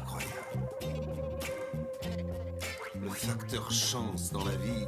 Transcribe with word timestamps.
croyable. 0.00 0.32
Le 3.00 3.08
facteur 3.10 3.70
chance 3.70 4.32
dans 4.32 4.44
la 4.44 4.56
vie, 4.56 4.86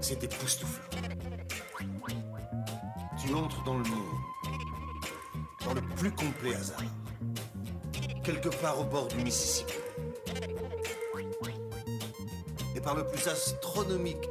c'est 0.00 0.22
époustouflant. 0.22 0.82
Tu 3.18 3.32
entres 3.34 3.62
dans 3.64 3.78
le 3.78 3.84
monde, 3.84 4.18
dans 5.64 5.74
le 5.74 5.80
plus 5.80 6.10
complet 6.12 6.54
hasard, 6.54 6.82
quelque 8.22 8.48
part 8.48 8.80
au 8.80 8.84
bord 8.84 9.08
du 9.08 9.16
Mississippi. 9.16 9.74
Et 12.76 12.80
par 12.80 12.96
le 12.96 13.06
plus 13.06 13.26
astronomique 13.28 14.28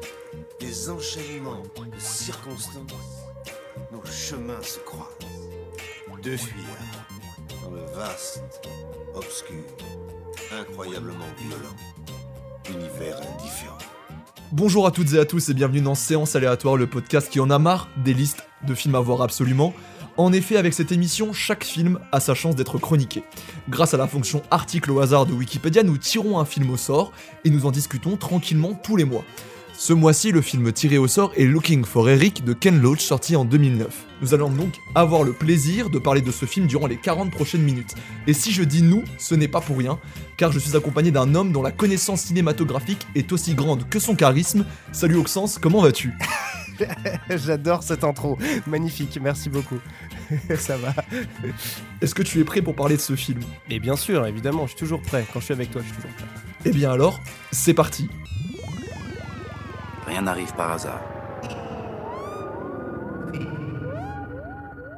des 0.59 0.89
enchaînements 0.89 1.63
de 1.77 1.99
circonstances, 1.99 3.25
nos 3.91 4.05
chemins 4.05 4.61
se 4.61 4.79
croisent. 4.79 5.07
Deux 6.21 6.37
fuyards 6.37 7.07
dans 7.63 7.71
le 7.71 7.81
vaste, 7.95 8.43
obscur, 9.15 9.63
incroyablement 10.51 11.25
violent 11.39 11.75
univers 12.69 13.17
indifférent. 13.17 13.77
Bonjour 14.51 14.87
à 14.87 14.91
toutes 14.91 15.13
et 15.13 15.19
à 15.19 15.25
tous 15.25 15.49
et 15.49 15.53
bienvenue 15.53 15.81
dans 15.81 15.95
Séance 15.95 16.35
aléatoire, 16.35 16.77
le 16.77 16.87
podcast 16.87 17.29
qui 17.29 17.39
en 17.39 17.49
a 17.49 17.59
marre 17.59 17.89
des 18.03 18.13
listes 18.13 18.43
de 18.65 18.73
films 18.73 18.95
à 18.95 18.99
voir 18.99 19.21
absolument. 19.21 19.73
En 20.17 20.31
effet, 20.31 20.57
avec 20.57 20.73
cette 20.73 20.91
émission, 20.91 21.33
chaque 21.33 21.63
film 21.63 21.99
a 22.11 22.19
sa 22.19 22.33
chance 22.33 22.55
d'être 22.55 22.77
chroniqué. 22.77 23.23
Grâce 23.69 23.93
à 23.93 23.97
la 23.97 24.07
fonction 24.07 24.41
article 24.51 24.91
au 24.91 24.99
hasard 24.99 25.25
de 25.25 25.33
Wikipédia, 25.33 25.83
nous 25.83 25.97
tirons 25.97 26.39
un 26.39 26.45
film 26.45 26.69
au 26.69 26.77
sort 26.77 27.11
et 27.45 27.49
nous 27.49 27.65
en 27.65 27.71
discutons 27.71 28.15
tranquillement 28.17 28.73
tous 28.73 28.95
les 28.95 29.05
mois. 29.05 29.23
Ce 29.85 29.91
mois-ci, 29.91 30.31
le 30.31 30.39
film 30.39 30.71
tiré 30.71 30.97
au 30.97 31.09
sort 31.09 31.33
est 31.35 31.43
Looking 31.43 31.83
for 31.83 32.09
Eric 32.09 32.45
de 32.45 32.53
Ken 32.53 32.79
Loach, 32.79 33.01
sorti 33.01 33.35
en 33.35 33.43
2009. 33.43 34.05
Nous 34.21 34.33
allons 34.33 34.49
donc 34.49 34.75
avoir 34.95 35.23
le 35.23 35.33
plaisir 35.33 35.89
de 35.89 35.99
parler 35.99 36.21
de 36.21 36.31
ce 36.31 36.45
film 36.45 36.67
durant 36.67 36.87
les 36.87 36.95
40 36.95 37.29
prochaines 37.31 37.63
minutes. 37.63 37.93
Et 38.25 38.31
si 38.31 38.53
je 38.53 38.63
dis 38.63 38.81
nous, 38.81 39.03
ce 39.17 39.35
n'est 39.35 39.49
pas 39.49 39.59
pour 39.59 39.77
rien, 39.77 39.99
car 40.37 40.53
je 40.53 40.59
suis 40.59 40.77
accompagné 40.77 41.11
d'un 41.11 41.35
homme 41.35 41.51
dont 41.51 41.61
la 41.61 41.73
connaissance 41.73 42.21
cinématographique 42.21 43.05
est 43.13 43.33
aussi 43.33 43.55
grande 43.55 43.89
que 43.89 43.99
son 43.99 44.15
charisme. 44.15 44.65
Salut 44.93 45.17
Oxens, 45.17 45.59
comment 45.59 45.81
vas-tu? 45.81 46.13
J'adore 47.29 47.83
cette 47.83 48.05
intro, 48.05 48.37
magnifique, 48.65 49.19
merci 49.21 49.49
beaucoup. 49.49 49.79
Ça 50.57 50.77
va. 50.77 50.95
Est-ce 51.99 52.15
que 52.15 52.23
tu 52.23 52.39
es 52.39 52.45
prêt 52.45 52.61
pour 52.61 52.75
parler 52.75 52.95
de 52.95 53.01
ce 53.01 53.17
film? 53.17 53.41
Et 53.69 53.81
bien 53.81 53.97
sûr, 53.97 54.25
évidemment, 54.25 54.63
je 54.63 54.69
suis 54.69 54.79
toujours 54.79 55.01
prêt. 55.01 55.25
Quand 55.33 55.41
je 55.41 55.45
suis 55.45 55.53
avec 55.53 55.71
toi, 55.71 55.81
je 55.81 55.87
suis 55.87 55.97
toujours 55.97 56.15
prêt. 56.15 56.27
Eh 56.63 56.71
bien 56.71 56.89
alors, 56.89 57.19
c'est 57.51 57.73
parti. 57.73 58.07
Rien 60.13 60.21
n'arrive 60.21 60.53
par 60.53 60.73
hasard. 60.73 61.01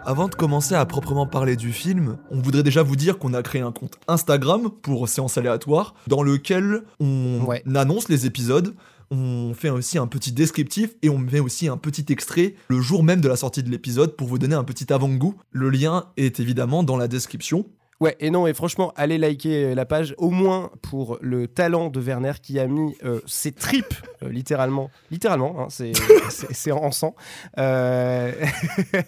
Avant 0.06 0.28
de 0.28 0.36
commencer 0.36 0.76
à 0.76 0.86
proprement 0.86 1.26
parler 1.26 1.56
du 1.56 1.72
film, 1.72 2.18
on 2.32 2.42
voudrait 2.42 2.64
déjà 2.64 2.84
vous 2.84 2.98
dire 2.98 3.18
qu'on 3.18 3.34
a 3.34 3.42
créé 3.42 3.62
un 3.62 3.72
compte 3.72 3.94
Instagram 4.10 4.70
pour 4.82 5.08
séances 5.08 5.38
aléatoires 5.38 5.96
dans 6.08 6.22
lequel 6.22 6.82
on 7.00 7.40
Ouais. 7.48 7.64
annonce 7.74 8.10
les 8.10 8.26
épisodes, 8.26 8.76
on 9.10 9.54
fait 9.54 9.70
aussi 9.70 9.98
un 9.98 10.08
petit 10.08 10.34
descriptif 10.34 10.90
et 11.02 11.08
on 11.10 11.18
met 11.18 11.40
aussi 11.40 11.70
un 11.70 11.78
petit 11.78 12.06
extrait 12.12 12.56
le 12.68 12.82
jour 12.82 13.02
même 13.02 13.22
de 13.22 13.30
la 13.30 13.38
sortie 13.38 13.64
de 13.64 13.70
l'épisode 13.70 14.18
pour 14.18 14.28
vous 14.28 14.38
donner 14.38 14.56
un 14.56 14.66
petit 14.66 14.92
avant-goût. 14.92 15.36
Le 15.52 15.70
lien 15.70 16.08
est 16.18 16.42
évidemment 16.42 16.84
dans 16.84 16.98
la 16.98 17.08
description. 17.08 17.66
Ouais, 18.02 18.18
et 18.20 18.30
non, 18.30 18.46
et 18.46 18.54
franchement, 18.54 18.92
allez 18.98 19.18
liker 19.18 19.74
la 19.74 19.86
page, 19.86 20.14
au 20.18 20.30
moins 20.30 20.70
pour 20.82 21.18
le 21.22 21.48
talent 21.48 21.90
de 21.90 22.02
Werner 22.02 22.34
qui 22.44 22.60
a 22.60 22.68
mis 22.68 22.94
euh, 23.06 23.22
ses 23.26 23.54
tripes, 23.54 23.94
euh, 24.22 24.28
littéralement, 24.30 24.92
littéralement, 25.12 25.62
hein, 25.62 25.68
c'est 25.70 26.72
en 26.74 26.92
sang, 26.92 27.16
euh, 27.58 28.34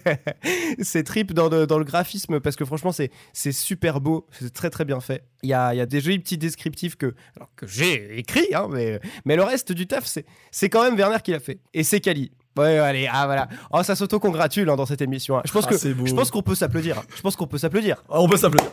ses 0.80 1.04
tripes 1.04 1.32
dans, 1.32 1.48
le- 1.48 1.66
dans 1.66 1.78
le 1.78 1.84
graphisme, 1.84 2.40
parce 2.40 2.56
que 2.56 2.64
franchement, 2.64 2.92
c'est 2.92 3.52
super 3.52 4.00
beau, 4.00 4.26
c'est 4.32 4.52
très 4.52 4.70
très 4.70 4.84
bien 4.84 5.00
fait. 5.00 5.24
Il 5.42 5.50
y 5.50 5.54
a, 5.54 5.74
y 5.74 5.80
a 5.80 5.86
des 5.86 6.00
jolis 6.00 6.18
petits 6.18 6.38
descriptifs 6.38 6.96
que, 6.96 7.14
alors, 7.36 7.50
que 7.56 7.66
j'ai 7.66 8.18
écrits, 8.18 8.54
hein, 8.54 8.68
mais, 8.70 9.00
mais 9.24 9.36
le 9.36 9.42
reste 9.42 9.72
du 9.72 9.86
taf, 9.86 10.06
c'est 10.06 10.24
c'est 10.50 10.68
quand 10.68 10.82
même 10.82 10.96
Werner 10.96 11.18
qui 11.22 11.32
l'a 11.32 11.40
fait. 11.40 11.60
Et 11.74 11.82
c'est 11.84 12.00
Kali. 12.00 12.32
Ouais, 12.58 12.78
allez, 12.78 13.08
ah 13.10 13.26
voilà. 13.26 13.48
Oh, 13.72 13.82
ça 13.82 13.94
s'auto-congratule 13.94 14.68
hein, 14.68 14.76
dans 14.76 14.86
cette 14.86 15.00
émission. 15.02 15.38
hein. 15.38 15.42
Je 15.44 15.52
pense 15.52 15.64
Ah, 15.66 15.70
que 15.70 15.78
c'est 15.78 15.94
beau. 15.94 16.06
je 16.06 16.14
pense 16.14 16.30
qu'on 16.30 16.42
peut 16.42 16.54
s'applaudir. 16.54 17.02
Je 17.14 17.20
pense 17.22 17.36
qu'on 17.36 17.46
peut 17.46 17.58
s'applaudir. 17.58 18.02
Ah, 18.10 18.20
on 18.20 18.28
peut 18.28 18.36
s'applaudir. 18.36 18.70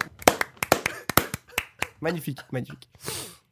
Magnifique, 2.01 2.40
magnifique. 2.51 2.90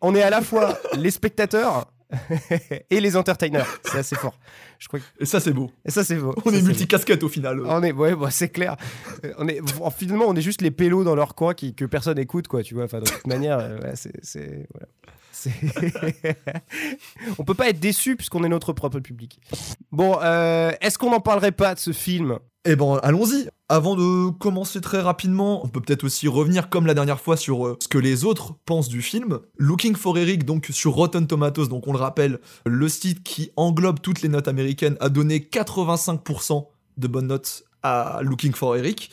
On 0.01 0.13
est 0.15 0.21
à 0.21 0.29
la 0.29 0.41
fois 0.41 0.77
les 0.97 1.11
spectateurs 1.11 1.85
et 2.89 2.99
les 2.99 3.15
entertainers. 3.17 3.65
C'est 3.83 3.99
assez 3.99 4.15
fort. 4.15 4.37
Je 4.77 4.87
crois 4.87 4.99
que... 4.99 5.05
Et 5.19 5.25
ça 5.25 5.39
c'est 5.39 5.53
beau. 5.53 5.71
Et 5.85 5.91
ça, 5.91 6.03
c'est 6.03 6.15
beau. 6.17 6.35
On 6.45 6.49
Ça, 6.51 6.57
est 6.57 6.59
c'est 6.59 6.67
multicasquette 6.67 7.23
au 7.23 7.29
final. 7.29 7.61
On 7.65 7.81
est, 7.81 7.91
ouais, 7.93 8.15
bah, 8.15 8.29
c'est 8.29 8.49
clair. 8.49 8.75
Euh, 9.23 9.33
On 9.39 9.47
est, 9.47 9.59
finalement, 9.97 10.25
on 10.27 10.35
est 10.35 10.41
juste 10.41 10.61
les 10.61 10.71
pélos 10.71 11.03
dans 11.03 11.15
leur 11.15 11.35
coin 11.35 11.53
qui, 11.53 11.73
que 11.73 11.85
personne 11.85 12.19
écoute, 12.19 12.47
quoi. 12.47 12.61
Tu 12.63 12.75
vois. 12.75 12.83
Enfin, 12.83 12.99
de 12.99 13.05
toute 13.05 13.25
manière, 13.27 13.59
euh, 13.59 13.79
c'est, 13.95 14.13
c'est, 14.21 14.67
voilà. 14.73 14.87
On 17.37 17.43
peut 17.43 17.53
pas 17.53 17.69
être 17.69 17.79
déçu 17.79 18.15
puisqu'on 18.15 18.43
est 18.43 18.49
notre 18.49 18.73
propre 18.73 18.99
public. 18.99 19.39
Bon, 19.91 20.17
euh, 20.21 20.71
est-ce 20.81 20.97
qu'on 20.97 21.11
n'en 21.11 21.19
parlerait 21.19 21.51
pas 21.51 21.75
de 21.75 21.79
ce 21.79 21.91
film? 21.91 22.39
Eh 22.65 22.77
ben, 22.77 22.97
allons-y. 23.03 23.49
Avant 23.67 23.95
de 23.95 24.29
commencer 24.29 24.79
très 24.79 25.01
rapidement, 25.01 25.65
on 25.65 25.67
peut 25.67 25.81
peut-être 25.81 26.05
aussi 26.05 26.27
revenir 26.27 26.69
comme 26.69 26.85
la 26.85 26.93
dernière 26.93 27.19
fois 27.19 27.35
sur 27.35 27.67
euh, 27.67 27.77
ce 27.81 27.87
que 27.87 27.97
les 27.97 28.23
autres 28.23 28.53
pensent 28.65 28.87
du 28.87 29.01
film. 29.01 29.39
Looking 29.57 29.95
for 29.95 30.17
Eric, 30.17 30.45
donc 30.45 30.67
sur 30.71 30.93
Rotten 30.93 31.27
Tomatoes, 31.27 31.67
donc 31.67 31.87
on 31.87 31.91
le 31.91 31.97
rappelle, 31.97 32.39
le 32.65 32.87
site 32.87 33.23
qui 33.23 33.51
englobe 33.57 33.99
toutes 33.99 34.21
les 34.21 34.29
notes 34.29 34.47
américaines, 34.47 34.95
a 35.01 35.09
donné 35.09 35.39
85% 35.39 36.67
de 36.97 37.07
bonnes 37.07 37.27
notes 37.27 37.63
à 37.81 38.19
Looking 38.21 38.53
for 38.53 38.77
Eric. 38.77 39.11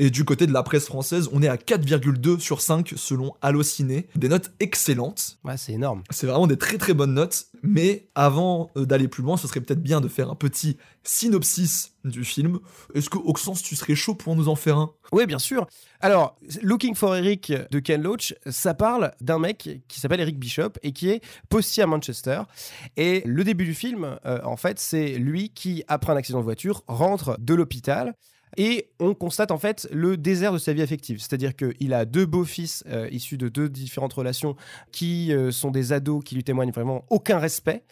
Et 0.00 0.10
du 0.10 0.24
côté 0.24 0.46
de 0.46 0.52
la 0.52 0.62
presse 0.62 0.86
française, 0.86 1.28
on 1.32 1.42
est 1.42 1.48
à 1.48 1.56
4,2 1.56 2.38
sur 2.38 2.60
5 2.60 2.92
selon 2.94 3.34
Allociné. 3.42 4.06
Des 4.14 4.28
notes 4.28 4.52
excellentes. 4.60 5.38
Ouais, 5.44 5.56
c'est 5.56 5.72
énorme. 5.72 6.04
C'est 6.10 6.28
vraiment 6.28 6.46
des 6.46 6.56
très 6.56 6.78
très 6.78 6.94
bonnes 6.94 7.14
notes, 7.14 7.46
mais 7.64 8.08
avant 8.14 8.70
euh, 8.76 8.86
d'aller 8.86 9.08
plus 9.08 9.24
loin, 9.24 9.36
ce 9.36 9.48
serait 9.48 9.60
peut-être 9.60 9.82
bien 9.82 10.00
de 10.00 10.06
faire 10.06 10.30
un 10.30 10.36
petit 10.36 10.76
synopsis 11.02 11.94
du 12.04 12.22
film. 12.22 12.60
Est-ce 12.94 13.10
que 13.10 13.18
Oxens, 13.18 13.60
tu 13.60 13.74
serais 13.74 13.96
chaud 13.96 14.14
pour 14.14 14.36
nous 14.36 14.48
en 14.48 14.54
faire 14.54 14.78
un? 14.78 14.92
Oui, 15.10 15.26
bien 15.26 15.40
sûr. 15.40 15.66
Alors, 15.98 16.38
Looking 16.62 16.94
for 16.94 17.16
Eric 17.16 17.52
de 17.70 17.78
Ken 17.80 18.00
Loach, 18.00 18.34
ça 18.46 18.74
parle 18.74 19.12
d'un 19.20 19.40
mec 19.40 19.80
qui 19.88 19.98
s'appelle 19.98 20.20
Eric 20.20 20.38
Bishop 20.38 20.74
et 20.84 20.92
qui 20.92 21.08
est 21.10 21.24
postier 21.48 21.82
à 21.82 21.88
Manchester. 21.88 22.42
Et 22.96 23.22
le 23.26 23.42
début 23.42 23.64
du 23.64 23.74
film, 23.74 24.16
euh, 24.26 24.38
en 24.44 24.56
fait, 24.56 24.78
c'est 24.78 25.14
lui 25.14 25.50
qui, 25.50 25.82
après 25.88 26.12
un 26.12 26.16
accident 26.16 26.38
de 26.38 26.44
voiture, 26.44 26.84
rentre 26.86 27.36
de 27.40 27.54
l'hôpital. 27.54 28.14
Et 28.56 28.90
on 29.00 29.14
constate 29.14 29.50
en 29.50 29.58
fait 29.58 29.88
le 29.92 30.16
désert 30.16 30.52
de 30.52 30.58
sa 30.58 30.72
vie 30.72 30.82
affective. 30.82 31.18
C'est-à-dire 31.18 31.54
qu'il 31.54 31.92
a 31.92 32.04
deux 32.04 32.26
beaux-fils 32.26 32.84
euh, 32.88 33.08
issus 33.10 33.38
de 33.38 33.48
deux 33.48 33.68
différentes 33.68 34.12
relations 34.12 34.56
qui 34.92 35.32
euh, 35.32 35.50
sont 35.50 35.70
des 35.70 35.92
ados 35.92 36.22
qui 36.24 36.34
lui 36.34 36.44
témoignent 36.44 36.72
vraiment 36.72 37.04
aucun 37.10 37.38
respect. 37.38 37.84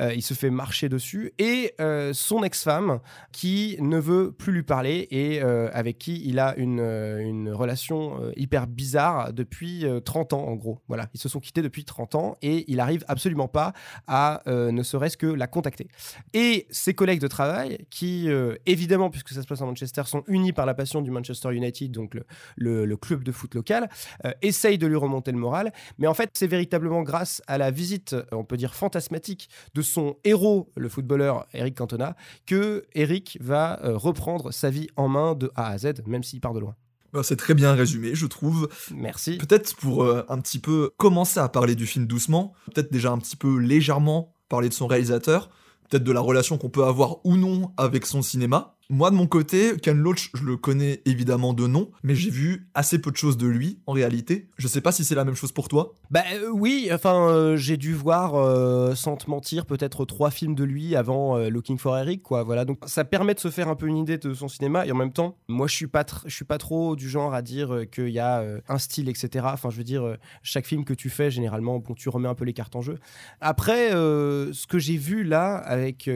Euh, 0.00 0.14
il 0.14 0.22
se 0.22 0.34
fait 0.34 0.50
marcher 0.50 0.88
dessus. 0.88 1.32
Et 1.38 1.74
son 2.12 2.42
ex-femme 2.42 3.00
qui 3.32 3.76
ne 3.80 3.98
veut 3.98 4.32
plus 4.32 4.52
lui 4.52 4.62
parler 4.62 5.08
et 5.10 5.40
avec 5.40 5.98
qui 5.98 6.22
il 6.24 6.38
a 6.38 6.54
une, 6.56 7.50
relation 7.52 8.32
hyper 8.36 8.66
bizarre 8.66 9.32
depuis 9.32 9.84
euh, 9.84 10.00
30 10.00 10.32
ans 10.32 10.44
en 10.46 10.54
gros. 10.54 10.78
Voilà, 10.88 11.08
ils 11.14 11.20
se 11.20 11.28
sont 11.28 11.40
quittés 11.40 11.62
depuis 11.62 11.84
30 11.84 12.14
ans 12.14 12.36
et 12.42 12.64
il 12.70 12.80
arrive 12.80 13.04
absolument 13.08 13.48
pas 13.48 13.72
à 14.06 14.42
ne 14.46 14.82
serait-ce 14.82 15.16
que 15.16 15.26
la 15.26 15.46
contacter. 15.46 15.88
Et 16.34 16.66
ses 16.70 16.94
collègues 16.94 17.20
de 17.20 17.28
travail 17.28 17.86
qui, 17.90 18.28
évidemment, 18.66 19.10
puisque 19.10 19.30
ça 19.30 19.42
se 19.42 19.46
passe 19.46 19.60
à 19.60 19.66
Manchester, 19.66 20.01
sont 20.08 20.22
unis 20.26 20.52
par 20.52 20.66
la 20.66 20.74
passion 20.74 21.02
du 21.02 21.10
Manchester 21.10 21.52
United, 21.54 21.90
donc 21.92 22.14
le, 22.14 22.24
le- 22.56 22.84
le 22.86 22.96
club 22.96 23.24
de 23.24 23.32
foot 23.32 23.54
local, 23.54 23.88
euh, 24.24 24.32
essayent 24.42 24.78
de 24.78 24.86
lui 24.86 24.96
remonter 24.96 25.32
le 25.32 25.38
moral. 25.38 25.72
Mais 25.98 26.06
en 26.06 26.14
fait, 26.14 26.30
c'est 26.34 26.46
véritablement 26.46 27.02
grâce 27.02 27.42
à 27.46 27.58
la 27.58 27.70
visite, 27.70 28.12
euh, 28.14 28.24
on 28.32 28.44
peut 28.44 28.56
dire 28.56 28.74
fantasmatique, 28.74 29.48
de 29.74 29.82
son 29.82 30.16
héros, 30.24 30.70
le 30.76 30.88
footballeur 30.88 31.46
Eric 31.54 31.76
Cantona, 31.76 32.16
que 32.46 32.84
Eric 32.94 33.38
va 33.40 33.80
euh, 33.84 33.96
reprendre 33.96 34.52
sa 34.52 34.70
vie 34.70 34.88
en 34.96 35.08
main 35.08 35.34
de 35.34 35.50
A 35.54 35.68
à 35.68 35.78
Z, 35.78 36.02
même 36.06 36.22
s'il 36.22 36.40
part 36.40 36.54
de 36.54 36.60
loin. 36.60 36.74
Bah, 37.12 37.22
C'est 37.22 37.36
très 37.36 37.54
bien 37.54 37.74
résumé, 37.74 38.14
je 38.14 38.26
trouve. 38.26 38.68
Merci. 38.94 39.36
Peut-être 39.38 39.76
pour 39.76 40.02
euh, 40.04 40.24
un 40.28 40.40
petit 40.40 40.58
peu 40.58 40.90
commencer 40.96 41.40
à 41.40 41.48
parler 41.48 41.74
du 41.74 41.86
film 41.86 42.06
doucement, 42.06 42.54
peut-être 42.72 42.90
déjà 42.90 43.10
un 43.10 43.18
petit 43.18 43.36
peu 43.36 43.58
légèrement 43.58 44.34
parler 44.48 44.68
de 44.68 44.74
son 44.74 44.86
réalisateur, 44.86 45.50
peut-être 45.90 46.04
de 46.04 46.12
la 46.12 46.20
relation 46.20 46.56
qu'on 46.58 46.70
peut 46.70 46.84
avoir 46.84 47.24
ou 47.26 47.36
non 47.36 47.72
avec 47.76 48.06
son 48.06 48.22
cinéma. 48.22 48.76
Moi, 48.94 49.10
de 49.10 49.16
mon 49.16 49.26
côté, 49.26 49.78
Ken 49.80 49.96
Loach, 49.96 50.28
je 50.34 50.44
le 50.44 50.58
connais 50.58 51.00
évidemment 51.06 51.54
de 51.54 51.66
nom, 51.66 51.90
mais 52.02 52.14
j'ai 52.14 52.28
vu 52.28 52.68
assez 52.74 53.00
peu 53.00 53.10
de 53.10 53.16
choses 53.16 53.38
de 53.38 53.46
lui, 53.46 53.78
en 53.86 53.92
réalité. 53.92 54.50
Je 54.58 54.68
sais 54.68 54.82
pas 54.82 54.92
si 54.92 55.02
c'est 55.02 55.14
la 55.14 55.24
même 55.24 55.34
chose 55.34 55.50
pour 55.50 55.68
toi. 55.68 55.94
Bah 56.10 56.20
euh, 56.34 56.50
oui, 56.52 56.90
enfin 56.92 57.26
euh, 57.26 57.56
j'ai 57.56 57.78
dû 57.78 57.94
voir 57.94 58.34
euh, 58.34 58.94
sans 58.94 59.16
te 59.16 59.30
mentir 59.30 59.64
peut-être 59.64 60.04
trois 60.04 60.30
films 60.30 60.54
de 60.54 60.64
lui 60.64 60.94
avant 60.94 61.38
Looking 61.38 61.78
for 61.78 61.96
Eric 61.96 62.22
quoi. 62.22 62.42
Voilà 62.42 62.66
donc 62.66 62.80
ça 62.84 63.06
permet 63.06 63.32
de 63.32 63.40
se 63.40 63.48
faire 63.48 63.68
un 63.68 63.76
peu 63.76 63.86
une 63.86 63.96
idée 63.96 64.18
de 64.18 64.34
son 64.34 64.48
cinéma 64.48 64.84
et 64.84 64.92
en 64.92 64.94
même 64.94 65.14
temps 65.14 65.38
moi 65.48 65.68
je 65.68 65.74
suis 65.74 65.86
pas 65.86 66.04
je 66.26 66.34
suis 66.34 66.44
pas 66.44 66.58
trop 66.58 66.94
du 66.94 67.08
genre 67.08 67.32
à 67.32 67.40
dire 67.40 67.84
qu'il 67.90 68.10
y 68.10 68.18
a 68.18 68.44
un 68.68 68.76
style 68.76 69.08
etc. 69.08 69.46
Enfin 69.54 69.70
je 69.70 69.78
veux 69.78 69.84
dire 69.84 70.18
chaque 70.42 70.66
film 70.66 70.84
que 70.84 70.92
tu 70.92 71.08
fais 71.08 71.30
généralement 71.30 71.78
bon 71.78 71.94
tu 71.94 72.10
remets 72.10 72.28
un 72.28 72.34
peu 72.34 72.44
les 72.44 72.52
cartes 72.52 72.76
en 72.76 72.82
jeu. 72.82 72.98
Après 73.40 73.90
ce 73.92 74.66
que 74.66 74.78
j'ai 74.78 74.98
vu 74.98 75.24
là 75.24 75.54
avec 75.56 76.10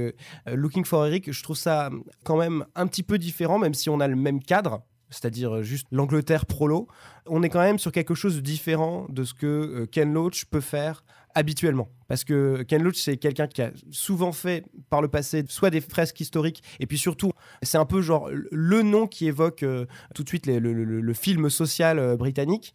Looking 0.47 0.85
for 0.85 1.07
Eric 1.07 1.33
je 1.33 1.43
trouve 1.43 1.57
ça 1.57 1.89
quand 2.23 2.37
même 2.37 2.66
un 2.75 2.87
petit 2.87 3.03
peu 3.03 3.19
différent 3.19 3.59
même 3.59 3.75
si 3.75 3.91
on 3.91 4.01
a 4.01 4.09
le 4.09 4.17
même 4.17 4.43
cadre 4.43 4.83
c'est-à-dire 5.11 5.63
juste 5.63 5.87
l'Angleterre 5.91 6.47
prolo, 6.47 6.89
on 7.27 7.43
est 7.43 7.49
quand 7.49 7.61
même 7.61 7.79
sur 7.79 7.93
quelque 7.93 8.15
chose 8.15 8.37
de 8.37 8.41
différent 8.41 9.07
de 9.09 9.25
ce 9.25 9.35
que 9.35 9.47
euh, 9.47 9.87
Ken 9.87 10.13
Loach 10.13 10.47
peut 10.47 10.61
faire 10.61 11.05
habituellement. 11.35 11.89
Parce 12.09 12.25
que 12.25 12.63
Ken 12.63 12.83
Loach, 12.83 12.97
c'est 12.97 13.17
quelqu'un 13.17 13.47
qui 13.47 13.63
a 13.63 13.71
souvent 13.91 14.33
fait 14.33 14.65
par 14.91 15.03
le 15.03 15.09
passé 15.09 15.45
soit 15.49 15.71
des 15.71 15.81
fresques 15.81 16.21
historiques, 16.21 16.63
et 16.81 16.87
puis 16.87 16.99
surtout, 16.99 17.31
c'est 17.63 17.79
un 17.79 17.85
peu 17.85 18.01
genre 18.01 18.31
le 18.33 18.83
nom 18.83 19.07
qui 19.07 19.27
évoque 19.27 19.63
euh, 19.63 19.87
tout 20.15 20.23
de 20.25 20.29
suite 20.29 20.47
le, 20.47 21.15
film 21.15 21.51
social 21.51 21.99
euh, 21.99 22.17
britannique. 22.17 22.75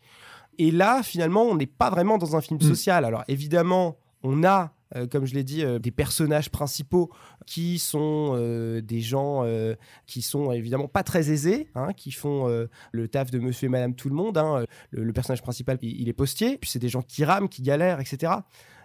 Et 0.58 0.72
là, 0.72 1.02
finalement, 1.04 1.44
on 1.44 1.56
n'est 1.56 1.66
pas 1.66 1.90
vraiment 1.90 2.18
dans 2.18 2.36
un 2.36 2.42
film 2.42 2.60
Mm. 2.62 2.68
social. 2.68 3.06
Alors 3.06 3.24
évidemment, 3.28 3.98
on 4.24 4.44
a, 4.44 4.74
euh, 4.96 5.08
comme 5.08 5.26
je 5.26 5.34
l'ai 5.34 5.44
dit, 5.44 5.64
euh, 5.64 5.80
des 5.80 5.92
personnages 5.92 6.50
principaux 6.50 7.12
qui 7.46 7.80
sont 7.80 8.34
euh, 8.36 8.82
des 8.82 9.02
gens 9.02 9.44
qui 10.08 10.22
sont 10.22 10.52
évidemment 10.52 10.88
pas 10.88 11.04
très 11.04 11.32
aisés, 11.32 11.68
hein, 11.76 11.94
qui 11.94 12.12
font 12.12 12.48
le 12.92 13.08
taf 13.08 13.32
de 13.32 13.40
monsieur 13.40 13.66
et 13.68 13.70
madame 13.70 13.96
tout 13.96 14.10
le 14.10 14.16
monde. 14.16 14.38
hein. 14.38 14.66
Le, 14.92 15.04
le 15.04 15.14
personnage 15.14 15.42
principal, 15.42 15.78
il, 15.82 16.02
il 16.02 16.10
est 16.10 16.14
postier, 16.14 16.58
puis 16.58 16.70
c'est 16.70 16.80
des 16.80 16.90
gens 16.90 17.02
qui 17.02 17.24
rament, 17.26 17.48
qui 17.50 17.62
galèrent, 17.62 18.00
etc. 18.00 18.34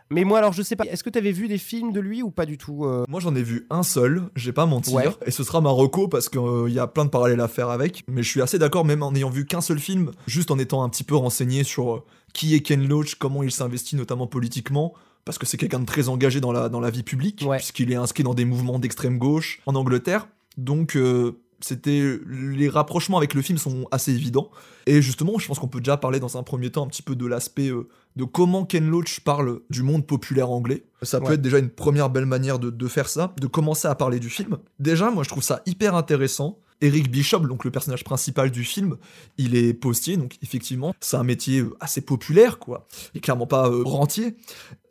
Mais 0.09 0.23
moi, 0.23 0.39
alors, 0.39 0.53
je 0.53 0.63
sais 0.63 0.77
pas, 0.77 0.85
est-ce 0.85 1.03
que 1.03 1.11
tu 1.11 1.19
avais 1.19 1.33
vu 1.33 1.49
des 1.49 1.59
films 1.59 1.93
de 1.93 1.99
lui 1.99 2.23
ou 2.23 2.31
pas 2.31 2.47
du 2.47 2.59
tout 2.59 2.85
euh? 2.85 3.05
Moi 3.09 3.19
j'en 3.19 3.35
ai 3.35 3.43
vu 3.43 3.67
un 3.71 3.83
seul, 3.83 4.23
j'ai 4.37 4.53
pas 4.53 4.65
mentir, 4.65 4.95
Ouais. 4.95 5.09
et 5.27 5.31
ce 5.33 5.43
sera 5.43 5.61
ma 5.61 5.71
reco 5.71 6.07
parce 6.07 6.29
qu'il 6.29 6.69
y 6.73 6.79
a 6.79 6.87
plein 6.87 7.05
de 7.05 7.11
parallèles 7.11 7.41
à 7.41 7.49
faire 7.49 7.71
avec, 7.71 8.05
mais 8.07 8.23
je 8.23 8.31
suis 8.31 8.41
assez 8.41 8.59
d'accord 8.59 8.85
même 8.85 9.03
en 9.03 9.11
n'ayant 9.11 9.31
vu 9.31 9.47
qu'un 9.47 9.61
seul 9.61 9.81
film, 9.81 10.13
juste 10.29 10.53
en 10.53 10.59
étant 10.61 10.85
un 10.85 10.89
petit 10.89 11.03
peu 11.03 11.17
renseigné 11.17 11.65
sur 11.65 11.93
euh, 11.97 12.05
qui 12.33 12.55
est 12.55 12.61
Ken 12.61 12.87
Loach, 12.87 13.17
comment 13.17 13.43
il 13.43 13.51
s'investit 13.51 13.97
notamment 13.97 14.29
politiquement, 14.29 14.95
parce 15.27 15.37
que 15.37 15.45
c'est 15.45 15.59
quelqu'un 15.59 15.81
de 15.81 15.85
très 15.85 16.09
engagé 16.09 16.41
dans 16.41 16.53
la, 16.53 16.71
dans 16.71 16.81
la 16.81 16.89
vie 16.89 17.03
publique, 17.03 17.45
Ouais. 17.47 17.59
puisqu'il 17.59 17.93
est 17.93 17.97
inscrit 17.97 18.23
dans 18.23 18.33
des 18.33 18.47
mouvements 18.47 18.79
d'extrême 18.79 19.19
gauche 19.19 19.61
en 19.67 19.75
Angleterre, 19.75 20.27
donc 20.57 20.97
euh, 20.97 21.33
c'était 21.61 22.19
les 22.29 22.69
rapprochements 22.69 23.17
avec 23.19 23.35
le 23.35 23.43
film 23.43 23.59
sont 23.59 23.87
assez 23.91 24.13
évidents, 24.15 24.51
et 24.87 25.03
justement 25.03 25.39
je 25.39 25.47
pense 25.49 25.59
qu'on 25.59 25.69
peut 25.69 25.81
déjà 25.81 25.97
parler 25.97 26.21
dans 26.21 26.37
un 26.39 26.43
premier 26.43 26.71
temps 26.71 26.85
un 26.85 26.89
petit 26.89 27.03
peu 27.03 27.17
de 27.17 27.27
l'aspect 27.27 27.69
euh, 27.71 27.89
de 28.17 28.25
comment 28.25 28.65
Ken 28.65 28.89
Loach 28.89 29.21
parle 29.21 29.61
du 29.69 29.83
monde 29.83 30.07
populaire 30.07 30.51
anglais. 30.51 30.85
Ça 31.03 31.21
peut 31.21 31.27
Ouais. 31.29 31.35
être 31.35 31.43
déjà 31.43 31.59
une 31.59 31.71
première 31.71 32.09
belle 32.09 32.25
manière 32.27 32.59
de, 32.59 32.71
de 32.71 32.89
faire 32.89 33.09
ça, 33.09 33.35
de 33.41 33.47
commencer 33.47 33.89
à 33.89 33.95
parler 33.95 34.21
du 34.21 34.31
film. 34.31 34.59
Déjà, 34.79 35.11
moi 35.11 35.23
je 35.25 35.29
trouve 35.29 35.43
ça 35.43 35.61
hyper 35.67 35.95
intéressant. 35.95 36.59
Eric 36.81 37.11
Bishop, 37.11 37.41
donc 37.41 37.65
le 37.65 37.71
personnage 37.71 38.05
principal 38.05 38.51
du 38.51 38.65
film, 38.65 38.97
il 39.39 39.55
est 39.57 39.73
postier, 39.73 40.17
donc 40.17 40.37
effectivement, 40.43 40.95
c'est 41.01 41.17
un 41.17 41.25
métier 41.25 41.61
euh, 41.61 41.77
assez 41.81 42.01
populaire, 42.01 42.59
quoi. 42.59 42.87
Il 43.15 43.19
est 43.19 43.21
clairement 43.21 43.47
pas 43.47 43.69
euh, 43.69 43.83
rentier. 43.85 44.37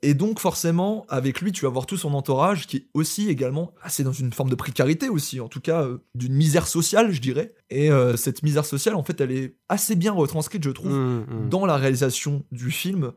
Et 0.02 0.14
donc, 0.14 0.40
forcément, 0.40 1.06
avec 1.10 1.42
lui, 1.42 1.52
tu 1.52 1.66
vas 1.66 1.72
voir 1.72 1.88
tout 1.88 1.98
son 1.98 2.14
entourage 2.14 2.68
qui 2.68 2.78
est 2.78 2.86
aussi 2.94 3.28
également 3.30 3.74
assez 3.82 4.04
dans 4.04 4.12
une 4.12 4.32
forme 4.32 4.50
de 4.50 4.56
précarité 4.56 5.10
aussi, 5.10 5.40
en 5.40 5.48
tout 5.48 5.62
cas 5.62 5.82
euh, 5.82 5.98
d'une 6.14 6.34
misère 6.34 6.68
sociale, 6.68 7.12
je 7.12 7.22
dirais. 7.22 7.56
Et 7.72 7.92
euh, 7.92 8.16
cette 8.16 8.44
misère 8.44 8.66
sociale, 8.66 8.96
en 8.96 9.04
fait, 9.04 9.20
elle 9.20 9.32
est 9.32 9.56
assez 9.68 9.96
bien 9.96 10.12
retranscrite, 10.12 10.64
je 10.64 10.70
trouve, 10.70 10.92
Mmh, 10.92 11.26
mmh. 11.28 11.50
dans 11.50 11.66
la 11.66 11.78
réalisation 11.78 12.44
du 12.52 12.70
film 12.70 13.12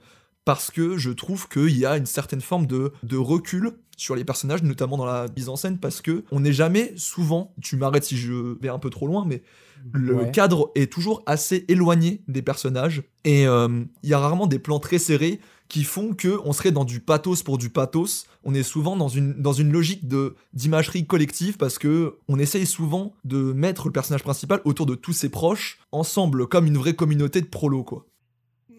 parce 0.49 0.71
que 0.71 0.97
je 0.97 1.11
trouve 1.11 1.47
qu'il 1.47 1.77
y 1.77 1.85
a 1.85 1.99
une 1.99 2.07
certaine 2.07 2.41
forme 2.41 2.65
de, 2.67 2.91
de 3.03 3.19
recul 3.19 3.73
sur 3.99 4.17
les 4.17 4.25
personnages, 4.25 4.63
notamment 4.63 4.97
dans 4.97 5.05
la 5.05 5.27
mise 5.37 5.51
en 5.51 5.57
scène, 5.57 5.77
parce 5.77 6.01
que 6.01 6.25
on 6.31 6.41
n'est 6.41 6.55
jamais 6.55 6.95
souvent, 6.97 7.53
tu 7.61 7.77
m'arrêtes 7.77 8.05
si 8.05 8.17
je 8.17 8.57
vais 8.59 8.71
un 8.71 8.79
peu 8.79 8.89
trop 8.89 9.07
loin, 9.07 9.27
mais 9.27 9.43
le 9.93 10.15
Ouais. 10.15 10.31
cadre 10.31 10.71
est 10.75 10.91
toujours 10.91 11.23
assez 11.27 11.67
éloigné 11.69 12.23
des 12.29 12.41
personnages 12.41 13.03
et 13.25 13.47
euh, 13.47 13.85
il 14.03 14.09
y 14.09 14.15
a 14.15 14.19
rarement 14.19 14.47
des 14.47 14.59
plans 14.59 14.79
très 14.79 14.99
serrés 14.99 15.39
qui 15.69 15.85
font 15.85 16.15
que 16.15 16.41
on 16.47 16.55
serait 16.55 16.73
dans 16.73 16.87
du 16.87 17.01
pathos 17.01 17.43
pour 17.43 17.59
du 17.59 17.69
pathos. 17.69 18.25
On 18.43 18.55
est 18.55 18.63
souvent 18.63 18.97
dans 18.97 19.09
une, 19.09 19.35
dans 19.35 19.53
une 19.53 19.71
logique 19.71 20.09
de 20.09 20.35
d'imagerie 20.55 21.07
collective 21.07 21.59
parce 21.59 21.77
que 21.79 22.17
on 22.27 22.39
essaye 22.39 22.65
souvent 22.65 23.13
de 23.25 23.53
mettre 23.53 23.89
le 23.89 23.93
personnage 23.93 24.23
principal 24.23 24.63
autour 24.65 24.87
de 24.87 24.95
tous 24.95 25.13
ses 25.13 25.29
proches 25.29 25.79
ensemble 25.93 26.47
comme 26.47 26.65
une 26.67 26.79
vraie 26.79 26.95
communauté 26.95 27.43
de 27.43 27.47
prolos 27.47 27.85
quoi. 27.85 28.07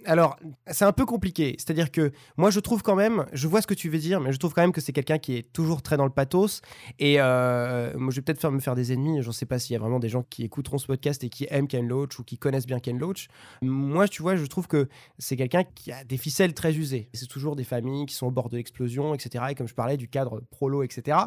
Alors, 0.05 0.37
c'est 0.67 0.85
un 0.85 0.91
peu 0.91 1.05
compliqué. 1.05 1.55
C'est-à-dire 1.57 1.91
que 1.91 2.11
moi, 2.37 2.49
je 2.49 2.59
trouve 2.59 2.81
quand 2.81 2.95
même, 2.95 3.25
je 3.33 3.47
vois 3.47 3.61
ce 3.61 3.67
que 3.67 3.73
tu 3.73 3.89
veux 3.89 3.97
dire, 3.97 4.19
mais 4.19 4.31
je 4.31 4.37
trouve 4.37 4.53
quand 4.53 4.61
même 4.61 4.71
que 4.71 4.81
c'est 4.81 4.93
quelqu'un 4.93 5.17
qui 5.17 5.35
est 5.35 5.51
toujours 5.53 5.81
très 5.81 5.97
dans 5.97 6.05
le 6.05 6.11
pathos. 6.11 6.61
Et 6.99 7.15
euh, 7.19 7.93
moi, 7.97 8.11
je 8.11 8.17
vais 8.17 8.21
peut-être 8.21 8.39
faire 8.39 8.51
me 8.51 8.59
faire 8.59 8.75
des 8.75 8.93
ennemis. 8.93 9.21
Je 9.21 9.27
ne 9.27 9.33
sais 9.33 9.45
pas 9.45 9.59
s'il 9.59 9.73
y 9.73 9.75
a 9.75 9.79
vraiment 9.79 9.99
des 9.99 10.09
gens 10.09 10.23
qui 10.23 10.43
écouteront 10.43 10.77
ce 10.77 10.87
podcast 10.87 11.23
et 11.23 11.29
qui 11.29 11.47
aiment 11.49 11.67
Ken 11.67 11.87
Loach 11.87 12.19
ou 12.19 12.23
qui 12.23 12.37
connaissent 12.37 12.65
bien 12.65 12.79
Ken 12.79 12.97
Loach. 12.97 13.27
Moi, 13.61 14.07
tu 14.07 14.21
vois, 14.21 14.35
je 14.35 14.45
trouve 14.45 14.67
que 14.67 14.87
c'est 15.17 15.35
quelqu'un 15.35 15.63
qui 15.63 15.91
a 15.91 16.03
des 16.03 16.17
ficelles 16.17 16.53
très 16.53 16.75
usées. 16.75 17.09
C'est 17.13 17.27
toujours 17.27 17.55
des 17.55 17.63
familles 17.63 18.05
qui 18.05 18.15
sont 18.15 18.27
au 18.27 18.31
bord 18.31 18.49
de 18.49 18.57
l'explosion, 18.57 19.13
etc. 19.13 19.45
Et 19.49 19.55
comme 19.55 19.67
je 19.67 19.75
parlais 19.75 19.97
du 19.97 20.07
cadre 20.07 20.41
prolo, 20.51 20.83
etc. 20.83 21.17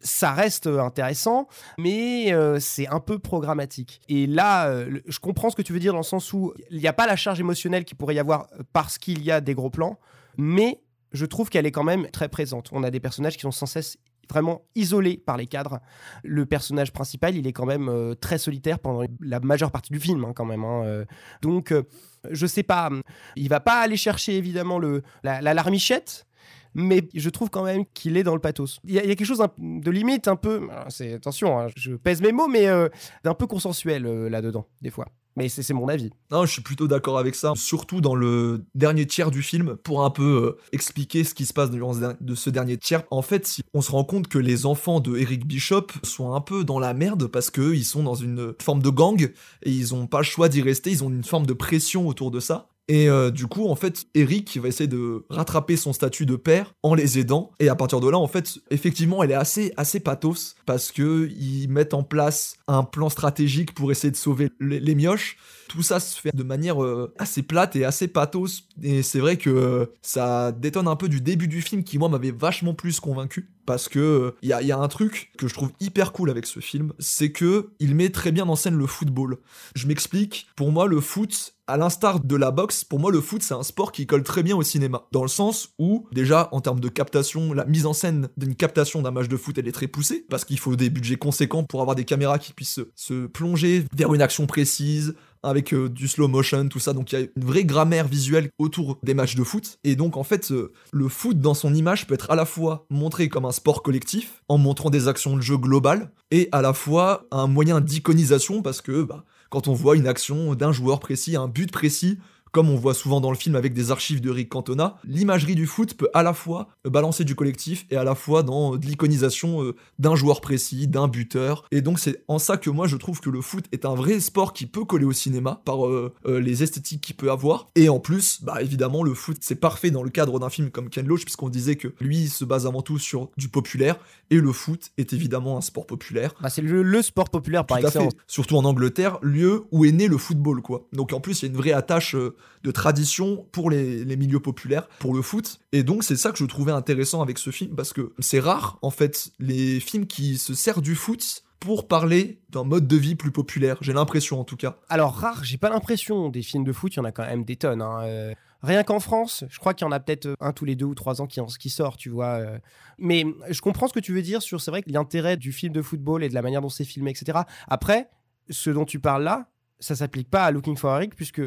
Ça 0.00 0.32
reste 0.32 0.66
intéressant, 0.66 1.48
mais 1.78 2.32
euh, 2.32 2.58
c'est 2.60 2.88
un 2.88 3.00
peu 3.00 3.18
programmatique. 3.18 4.00
Et 4.08 4.26
là, 4.26 4.68
euh, 4.68 5.00
je 5.06 5.18
comprends 5.18 5.50
ce 5.50 5.56
que 5.56 5.62
tu 5.62 5.72
veux 5.72 5.78
dire 5.78 5.92
dans 5.92 5.98
le 5.98 6.04
sens 6.04 6.32
où 6.32 6.52
il 6.70 6.78
n'y 6.78 6.86
a 6.86 6.92
pas 6.92 7.06
la 7.06 7.16
charge 7.16 7.40
émotionnelle 7.40 7.84
qu'il 7.84 7.96
pourrait 7.96 8.14
y 8.16 8.20
avoir 8.20 8.48
euh, 8.58 8.62
parce 8.72 8.98
qu'il 8.98 9.22
y 9.22 9.30
a 9.30 9.40
des 9.40 9.54
gros 9.54 9.70
plans, 9.70 9.98
mais 10.36 10.82
je 11.12 11.24
trouve 11.26 11.48
qu'elle 11.48 11.66
est 11.66 11.72
quand 11.72 11.84
même 11.84 12.10
très 12.10 12.28
présente. 12.28 12.68
On 12.72 12.82
a 12.82 12.90
des 12.90 13.00
personnages 13.00 13.36
qui 13.36 13.42
sont 13.42 13.52
sans 13.52 13.66
cesse 13.66 13.96
vraiment 14.28 14.62
isolés 14.74 15.18
par 15.24 15.36
les 15.36 15.46
cadres. 15.46 15.78
Le 16.24 16.46
personnage 16.46 16.92
principal, 16.92 17.36
il 17.36 17.46
est 17.46 17.52
quand 17.52 17.64
même 17.66 17.88
euh, 17.88 18.14
très 18.14 18.38
solitaire 18.38 18.80
pendant 18.80 19.06
la 19.20 19.38
majeure 19.40 19.70
partie 19.70 19.92
du 19.92 20.00
film, 20.00 20.24
hein, 20.24 20.32
quand 20.34 20.44
même. 20.44 20.64
hein, 20.64 20.82
euh. 20.84 21.04
Donc, 21.42 21.70
euh, 21.70 21.84
je 22.30 22.44
sais 22.46 22.64
pas, 22.64 22.88
hum, 22.88 23.02
il 23.36 23.48
va 23.48 23.60
pas 23.60 23.80
aller 23.80 23.96
chercher 23.96 24.36
évidemment 24.36 24.78
le, 24.80 25.02
la, 25.22 25.40
la 25.40 25.54
larmichette, 25.54 26.26
mais 26.76 27.08
je 27.14 27.30
trouve 27.30 27.48
quand 27.48 27.64
même 27.64 27.84
qu'il 27.94 28.16
est 28.16 28.22
dans 28.22 28.34
le 28.34 28.40
pathos. 28.40 28.80
Il 28.84 28.92
y, 28.92 28.98
a 28.98 29.02
quelque 29.02 29.24
chose 29.24 29.42
de 29.58 29.90
limite 29.90 30.28
un 30.28 30.36
peu, 30.36 30.68
c'est 30.88 31.14
attention, 31.14 31.58
hein, 31.58 31.68
je 31.74 31.92
pèse 31.92 32.20
mes 32.20 32.32
mots, 32.32 32.48
mais 32.48 32.68
euh, 32.68 32.88
d'un 33.24 33.34
peu 33.34 33.46
consensuel 33.46 34.06
euh, 34.06 34.28
là-dedans, 34.28 34.66
des 34.82 34.90
fois. 34.90 35.08
Mais 35.36 35.50
c'est 35.50 35.74
mon 35.74 35.88
avis. 35.88 36.10
Non, 36.30 36.46
je 36.46 36.52
suis 36.52 36.62
plutôt 36.62 36.88
d'accord 36.88 37.18
avec 37.18 37.34
ça, 37.34 37.52
surtout 37.56 38.00
dans 38.00 38.14
le 38.14 38.64
dernier 38.74 39.06
tiers 39.06 39.30
du 39.30 39.42
film, 39.42 39.76
pour 39.76 40.02
un 40.02 40.10
peu 40.10 40.56
euh, 40.58 40.62
expliquer 40.72 41.24
ce 41.24 41.34
qui 41.34 41.44
se 41.44 41.52
passe 41.52 41.70
durant 41.70 41.94
de 41.94 42.34
ce 42.34 42.48
dernier 42.48 42.78
tiers. 42.78 43.02
En 43.10 43.20
fait, 43.20 43.60
on 43.74 43.82
se 43.82 43.90
rend 43.90 44.04
compte 44.04 44.28
que 44.28 44.38
les 44.38 44.64
enfants 44.64 45.00
de 45.00 45.16
Eric 45.16 45.46
Bishop 45.46 45.88
sont 46.02 46.32
un 46.32 46.40
peu 46.40 46.64
dans 46.64 46.78
la 46.78 46.94
merde 46.94 47.26
parce 47.26 47.50
que 47.50 47.74
ils 47.74 47.84
sont 47.84 48.02
dans 48.02 48.14
une 48.14 48.54
forme 48.62 48.82
de 48.82 48.88
gang 48.88 49.30
et 49.62 49.70
ils 49.70 49.94
ont 49.94 50.06
pas 50.06 50.18
le 50.18 50.24
choix 50.24 50.48
d'y 50.48 50.62
rester, 50.62 50.90
ils 50.90 51.04
ont 51.04 51.10
une 51.10 51.24
forme 51.24 51.44
de 51.44 51.52
pression 51.52 52.08
autour 52.08 52.30
de 52.30 52.40
ça. 52.40 52.68
Et 52.88 53.08
euh, 53.08 53.30
du 53.30 53.46
coup, 53.46 53.68
en 53.68 53.74
fait, 53.74 54.04
Eric 54.14 54.56
va 54.58 54.68
essayer 54.68 54.86
de 54.86 55.24
rattraper 55.28 55.76
son 55.76 55.92
statut 55.92 56.24
de 56.24 56.36
père 56.36 56.74
en 56.82 56.94
les 56.94 57.18
aidant. 57.18 57.50
Et 57.58 57.68
à 57.68 57.74
partir 57.74 58.00
de 58.00 58.08
là, 58.08 58.18
en 58.18 58.28
fait, 58.28 58.58
effectivement, 58.70 59.22
elle 59.22 59.32
est 59.32 59.34
assez, 59.34 59.72
assez 59.76 59.98
pathos 59.98 60.54
parce 60.66 60.92
que 60.92 61.28
ils 61.36 61.68
mettent 61.68 61.94
en 61.94 62.04
place 62.04 62.56
un 62.68 62.84
plan 62.84 63.08
stratégique 63.08 63.74
pour 63.74 63.90
essayer 63.90 64.12
de 64.12 64.16
sauver 64.16 64.50
les, 64.60 64.78
les 64.78 64.94
mioches. 64.94 65.36
Tout 65.68 65.82
ça 65.82 66.00
se 66.00 66.20
fait 66.20 66.34
de 66.34 66.42
manière 66.42 66.82
euh, 66.82 67.12
assez 67.18 67.42
plate 67.42 67.76
et 67.76 67.84
assez 67.84 68.08
pathos. 68.08 68.68
Et 68.82 69.02
c'est 69.02 69.18
vrai 69.18 69.36
que 69.36 69.50
euh, 69.50 69.86
ça 70.02 70.52
détonne 70.52 70.88
un 70.88 70.96
peu 70.96 71.08
du 71.08 71.20
début 71.20 71.48
du 71.48 71.62
film 71.62 71.84
qui, 71.84 71.98
moi, 71.98 72.08
m'avait 72.08 72.30
vachement 72.30 72.74
plus 72.74 73.00
convaincu. 73.00 73.50
Parce 73.66 73.88
que 73.88 74.34
il 74.42 74.48
y, 74.48 74.52
a, 74.52 74.62
y 74.62 74.70
a 74.70 74.78
un 74.78 74.86
truc 74.86 75.32
que 75.36 75.48
je 75.48 75.54
trouve 75.54 75.72
hyper 75.80 76.12
cool 76.12 76.30
avec 76.30 76.46
ce 76.46 76.60
film, 76.60 76.92
c'est 77.00 77.32
que 77.32 77.70
il 77.80 77.96
met 77.96 78.10
très 78.10 78.30
bien 78.30 78.48
en 78.48 78.54
scène 78.54 78.76
le 78.76 78.86
football. 78.86 79.38
Je 79.74 79.88
m'explique. 79.88 80.46
Pour 80.54 80.70
moi, 80.70 80.86
le 80.86 81.00
foot, 81.00 81.56
à 81.66 81.76
l'instar 81.76 82.20
de 82.20 82.36
la 82.36 82.52
boxe, 82.52 82.84
pour 82.84 83.00
moi, 83.00 83.10
le 83.10 83.20
foot, 83.20 83.42
c'est 83.42 83.54
un 83.54 83.64
sport 83.64 83.90
qui 83.90 84.06
colle 84.06 84.22
très 84.22 84.44
bien 84.44 84.56
au 84.56 84.62
cinéma. 84.62 85.08
Dans 85.10 85.22
le 85.22 85.28
sens 85.28 85.70
où, 85.80 86.06
déjà, 86.12 86.48
en 86.52 86.60
termes 86.60 86.78
de 86.78 86.88
captation, 86.88 87.52
la 87.52 87.64
mise 87.64 87.86
en 87.86 87.92
scène 87.92 88.28
d'une 88.36 88.54
captation 88.54 89.02
d'un 89.02 89.10
match 89.10 89.26
de 89.26 89.36
foot, 89.36 89.58
elle 89.58 89.66
est 89.66 89.72
très 89.72 89.88
poussée. 89.88 90.24
Parce 90.30 90.44
qu'il 90.44 90.60
faut 90.60 90.76
des 90.76 90.88
budgets 90.88 91.16
conséquents 91.16 91.64
pour 91.64 91.80
avoir 91.80 91.96
des 91.96 92.04
caméras 92.04 92.38
qui 92.38 92.52
puissent 92.52 92.74
se, 92.74 92.82
se 92.94 93.26
plonger 93.26 93.84
vers 93.96 94.14
une 94.14 94.22
action 94.22 94.46
précise, 94.46 95.16
avec 95.46 95.72
euh, 95.72 95.88
du 95.88 96.08
slow 96.08 96.28
motion, 96.28 96.68
tout 96.68 96.80
ça. 96.80 96.92
Donc 96.92 97.12
il 97.12 97.18
y 97.18 97.22
a 97.22 97.26
une 97.36 97.44
vraie 97.44 97.64
grammaire 97.64 98.08
visuelle 98.08 98.50
autour 98.58 98.98
des 99.02 99.14
matchs 99.14 99.36
de 99.36 99.44
foot. 99.44 99.78
Et 99.84 99.96
donc 99.96 100.16
en 100.16 100.24
fait, 100.24 100.50
euh, 100.50 100.72
le 100.92 101.08
foot 101.08 101.38
dans 101.38 101.54
son 101.54 101.72
image 101.72 102.06
peut 102.06 102.14
être 102.14 102.30
à 102.30 102.36
la 102.36 102.44
fois 102.44 102.86
montré 102.90 103.28
comme 103.28 103.44
un 103.44 103.52
sport 103.52 103.82
collectif, 103.82 104.42
en 104.48 104.58
montrant 104.58 104.90
des 104.90 105.08
actions 105.08 105.36
de 105.36 105.42
jeu 105.42 105.56
globales, 105.56 106.10
et 106.30 106.48
à 106.52 106.62
la 106.62 106.72
fois 106.72 107.26
un 107.30 107.46
moyen 107.46 107.80
d'iconisation, 107.80 108.62
parce 108.62 108.80
que 108.80 109.02
bah, 109.02 109.24
quand 109.50 109.68
on 109.68 109.72
voit 109.72 109.96
une 109.96 110.08
action 110.08 110.54
d'un 110.54 110.72
joueur 110.72 111.00
précis, 111.00 111.36
un 111.36 111.48
but 111.48 111.70
précis, 111.70 112.18
comme 112.52 112.70
on 112.70 112.76
voit 112.76 112.94
souvent 112.94 113.20
dans 113.20 113.30
le 113.30 113.36
film 113.36 113.56
avec 113.56 113.74
des 113.74 113.90
archives 113.90 114.20
de 114.20 114.30
Rick 114.30 114.48
Cantona, 114.48 114.98
l'imagerie 115.04 115.54
du 115.54 115.66
foot 115.66 115.94
peut 115.94 116.08
à 116.14 116.22
la 116.22 116.32
fois 116.32 116.68
balancer 116.84 117.24
du 117.24 117.34
collectif 117.34 117.86
et 117.90 117.96
à 117.96 118.04
la 118.04 118.14
fois 118.14 118.42
dans 118.42 118.74
euh, 118.74 118.78
de 118.78 118.86
l'iconisation 118.86 119.62
euh, 119.62 119.74
d'un 119.98 120.14
joueur 120.14 120.40
précis, 120.40 120.88
d'un 120.88 121.08
buteur. 121.08 121.64
Et 121.70 121.80
donc 121.80 121.98
c'est 121.98 122.24
en 122.28 122.38
ça 122.38 122.56
que 122.56 122.70
moi 122.70 122.86
je 122.86 122.96
trouve 122.96 123.20
que 123.20 123.30
le 123.30 123.40
foot 123.40 123.64
est 123.72 123.84
un 123.84 123.94
vrai 123.94 124.20
sport 124.20 124.52
qui 124.52 124.66
peut 124.66 124.84
coller 124.84 125.04
au 125.04 125.12
cinéma 125.12 125.60
par 125.64 125.86
euh, 125.86 126.12
euh, 126.26 126.40
les 126.40 126.62
esthétiques 126.62 127.00
qu'il 127.00 127.16
peut 127.16 127.30
avoir. 127.30 127.68
Et 127.74 127.88
en 127.88 128.00
plus, 128.00 128.42
bah 128.42 128.62
évidemment 128.62 129.02
le 129.02 129.14
foot 129.14 129.38
c'est 129.40 129.56
parfait 129.56 129.90
dans 129.90 130.02
le 130.02 130.10
cadre 130.10 130.38
d'un 130.38 130.50
film 130.50 130.70
comme 130.70 130.88
Ken 130.88 131.06
Loach 131.06 131.24
puisqu'on 131.24 131.48
disait 131.48 131.76
que 131.76 131.88
lui 132.00 132.18
il 132.18 132.30
se 132.30 132.44
base 132.44 132.66
avant 132.66 132.82
tout 132.82 132.98
sur 132.98 133.30
du 133.36 133.48
populaire 133.48 133.96
et 134.30 134.36
le 134.36 134.52
foot 134.52 134.90
est 134.98 135.12
évidemment 135.12 135.56
un 135.56 135.60
sport 135.60 135.86
populaire. 135.86 136.34
Bah, 136.40 136.50
c'est 136.50 136.62
le, 136.62 136.82
le 136.82 137.02
sport 137.02 137.30
populaire 137.30 137.64
par 137.64 137.80
Tout 137.80 137.86
à 137.86 137.90
fait. 137.90 138.08
Surtout 138.26 138.56
en 138.56 138.64
Angleterre, 138.64 139.18
lieu 139.22 139.64
où 139.70 139.84
est 139.84 139.92
né 139.92 140.08
le 140.08 140.18
football, 140.18 140.62
quoi. 140.62 140.86
Donc 140.92 141.12
en 141.12 141.20
plus, 141.20 141.42
il 141.42 141.46
y 141.46 141.48
a 141.48 141.50
une 141.50 141.56
vraie 141.56 141.72
attache 141.72 142.14
euh, 142.14 142.35
de 142.62 142.70
tradition 142.70 143.46
pour 143.52 143.70
les, 143.70 144.04
milieux 144.16 144.40
populaires, 144.40 144.88
pour 144.98 145.14
le 145.14 145.22
foot. 145.22 145.58
Et 145.72 145.82
donc 145.82 146.04
c'est 146.04 146.16
ça 146.16 146.32
que 146.32 146.38
je 146.38 146.44
trouvais 146.44 146.72
intéressant 146.72 147.22
avec 147.22 147.38
ce 147.38 147.50
film, 147.50 147.74
parce 147.76 147.92
que 147.92 148.12
c'est 148.18 148.40
rare, 148.40 148.78
en 148.82 148.90
fait, 148.90 149.30
les 149.38 149.80
films 149.80 150.06
qui 150.06 150.38
se 150.38 150.54
servent 150.54 150.82
du 150.82 150.94
foot 150.94 151.42
pour 151.60 151.88
parler 151.88 152.40
d'un 152.50 152.64
mode 152.64 152.86
de 152.86 152.96
vie 152.96 153.14
plus 153.14 153.30
populaire. 153.32 153.78
J'ai 153.80 153.92
l'impression 153.92 154.38
en 154.40 154.44
tout 154.44 154.56
cas. 154.56 154.76
Alors 154.88 155.14
rare, 155.14 155.42
j'ai 155.42 155.56
pas 155.56 155.70
l'impression 155.70 156.28
des 156.28 156.42
films 156.42 156.64
de 156.64 156.72
foot, 156.72 156.94
il 156.94 156.98
y 156.98 157.00
en 157.00 157.04
a 157.04 157.12
quand 157.12 157.24
même 157.24 157.44
des 157.44 157.56
tonnes. 157.56 157.82
hein, 157.82 158.00
euh, 158.04 158.34
Rien 158.62 158.82
qu'en 158.84 159.00
France, 159.00 159.44
je 159.48 159.58
crois 159.58 159.74
qu'il 159.74 159.84
y 159.86 159.88
en 159.88 159.92
a 159.92 160.00
peut-être 160.00 160.34
un 160.40 160.52
tous 160.52 160.64
les 160.64 160.76
deux 160.76 160.86
ou 160.86 160.94
trois 160.94 161.20
ans 161.20 161.26
qui, 161.26 161.40
qui 161.58 161.70
sort, 161.70 161.96
tu 161.96 162.10
vois. 162.10 162.38
euh. 162.38 162.58
Mais 162.98 163.24
je 163.50 163.60
comprends 163.60 163.86
ce 163.86 163.92
que 163.92 164.00
tu 164.00 164.12
veux 164.12 164.22
dire 164.22 164.42
sur, 164.42 164.60
c'est 164.60 164.70
vrai 164.70 164.82
que 164.82 164.90
l'intérêt 164.90 165.36
du 165.36 165.52
film 165.52 165.72
de 165.72 165.82
football 165.82 166.24
et 166.24 166.28
de 166.28 166.34
la 166.34 166.42
manière 166.42 166.62
dont 166.62 166.68
c'est 166.68 166.84
filmé, 166.84 167.10
etc. 167.10 167.40
Après, 167.68 168.08
ce 168.50 168.70
dont 168.70 168.84
tu 168.84 168.98
parles 168.98 169.22
là, 169.24 169.48
ça 169.78 169.94
s'applique 169.94 170.30
pas 170.30 170.44
à 170.44 170.50
Looking 170.50 170.76
for 170.76 170.94
Eric, 170.96 171.14
puisque 171.14 171.42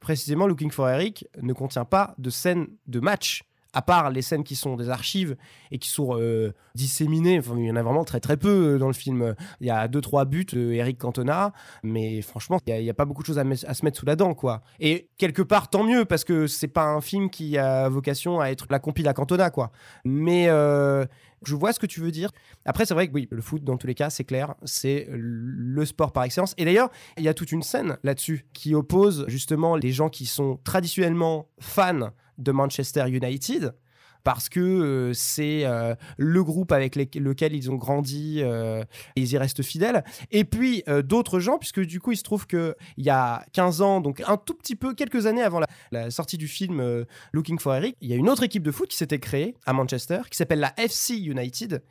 précisément 0.00 0.46
Looking 0.46 0.70
for 0.70 0.88
Eric 0.88 1.26
ne 1.40 1.52
contient 1.52 1.84
pas 1.84 2.14
de 2.18 2.30
scènes 2.30 2.68
de 2.86 3.00
match, 3.00 3.42
à 3.72 3.82
part 3.82 4.10
les 4.10 4.22
scènes 4.22 4.42
qui 4.42 4.56
sont 4.56 4.76
des 4.76 4.88
archives 4.88 5.36
et 5.70 5.78
qui 5.78 5.88
sont 5.88 6.18
euh, 6.18 6.52
disséminées. 6.74 7.40
Il 7.56 7.64
y 7.64 7.70
en 7.70 7.76
a 7.76 7.82
vraiment 7.82 8.04
très 8.04 8.20
très 8.20 8.36
peu 8.36 8.74
euh, 8.74 8.78
dans 8.78 8.88
le 8.88 8.92
film. 8.92 9.34
Il 9.60 9.66
y 9.66 9.70
a 9.70 9.86
deux 9.88 10.00
trois 10.00 10.24
buts 10.24 10.46
de 10.52 10.72
Eric 10.72 10.98
Cantona, 10.98 11.52
mais 11.82 12.22
franchement, 12.22 12.58
il 12.66 12.82
n'y 12.82 12.90
a, 12.90 12.94
pas 12.94 13.04
beaucoup 13.04 13.22
de 13.22 13.26
choses 13.26 13.38
à 13.38 13.74
se 13.74 13.84
mettre 13.84 13.98
sous 13.98 14.06
la 14.06 14.16
dent, 14.16 14.34
quoi. 14.34 14.62
Et 14.80 15.08
quelque 15.18 15.42
part, 15.42 15.70
tant 15.70 15.84
mieux, 15.84 16.04
parce 16.04 16.24
que 16.24 16.46
c'est 16.46 16.68
pas 16.68 16.84
un 16.84 17.00
film 17.00 17.30
qui 17.30 17.58
a 17.58 17.88
vocation 17.88 18.40
à 18.40 18.46
être 18.46 18.66
la 18.70 18.78
compile 18.78 19.08
à 19.08 19.12
Cantona, 19.12 19.50
quoi. 19.50 19.70
Mais 20.04 20.46
euh, 20.48 21.04
je 21.44 21.54
vois 21.54 21.72
ce 21.72 21.80
que 21.80 21.86
tu 21.86 22.00
veux 22.00 22.10
dire. 22.10 22.30
Après, 22.64 22.84
c'est 22.84 22.94
vrai 22.94 23.08
que 23.08 23.12
oui, 23.12 23.28
le 23.30 23.40
foot, 23.40 23.64
dans 23.64 23.76
tous 23.76 23.86
les 23.86 23.94
cas, 23.94 24.10
c'est 24.10 24.24
clair, 24.24 24.54
c'est 24.64 25.06
le 25.10 25.84
sport 25.84 26.12
par 26.12 26.24
excellence. 26.24 26.54
Et 26.58 26.64
d'ailleurs, 26.64 26.90
il 27.16 27.24
y 27.24 27.28
a 27.28 27.34
toute 27.34 27.52
une 27.52 27.62
scène 27.62 27.98
là-dessus 28.02 28.46
qui 28.52 28.74
oppose 28.74 29.24
justement 29.28 29.76
les 29.76 29.92
gens 29.92 30.08
qui 30.08 30.26
sont 30.26 30.58
traditionnellement 30.64 31.48
fans 31.58 32.10
de 32.38 32.52
Manchester 32.52 33.04
United 33.08 33.74
parce 34.24 34.48
que 34.48 34.60
euh, 34.60 35.12
c'est 35.12 35.64
euh, 35.64 35.94
le 36.16 36.44
groupe 36.44 36.72
avec 36.72 36.96
lequel 36.96 37.54
ils 37.54 37.70
ont 37.70 37.76
grandi 37.76 38.40
euh, 38.42 38.82
et 39.16 39.22
ils 39.22 39.32
y 39.32 39.38
restent 39.38 39.62
fidèles. 39.62 40.04
Et 40.30 40.44
puis 40.44 40.82
d'autres 41.04 41.40
gens, 41.40 41.58
puisque 41.58 41.80
du 41.80 42.00
coup 42.00 42.12
il 42.12 42.16
se 42.16 42.22
trouve 42.22 42.46
qu'il 42.46 42.74
y 42.98 43.10
a 43.10 43.44
15 43.52 43.82
ans, 43.82 44.00
donc 44.00 44.22
un 44.26 44.36
tout 44.36 44.54
petit 44.54 44.76
peu, 44.76 44.94
quelques 44.94 45.26
années 45.26 45.42
avant 45.42 45.60
la, 45.92 46.10
sortie 46.10 46.38
du 46.38 46.48
film 46.48 47.04
Looking 47.32 47.58
for 47.58 47.74
Eric, 47.74 47.96
il 48.00 48.08
y 48.08 48.12
a 48.12 48.16
une 48.16 48.28
autre 48.28 48.42
équipe 48.42 48.62
de 48.62 48.70
foot 48.70 48.88
qui 48.88 48.96
s'était 48.96 49.18
créée 49.18 49.56
à 49.66 49.72
Manchester, 49.72 50.20
qui 50.30 50.36
s'appelle 50.36 50.60
la 50.60 50.74
FC 50.78 51.16
United. 51.16 51.82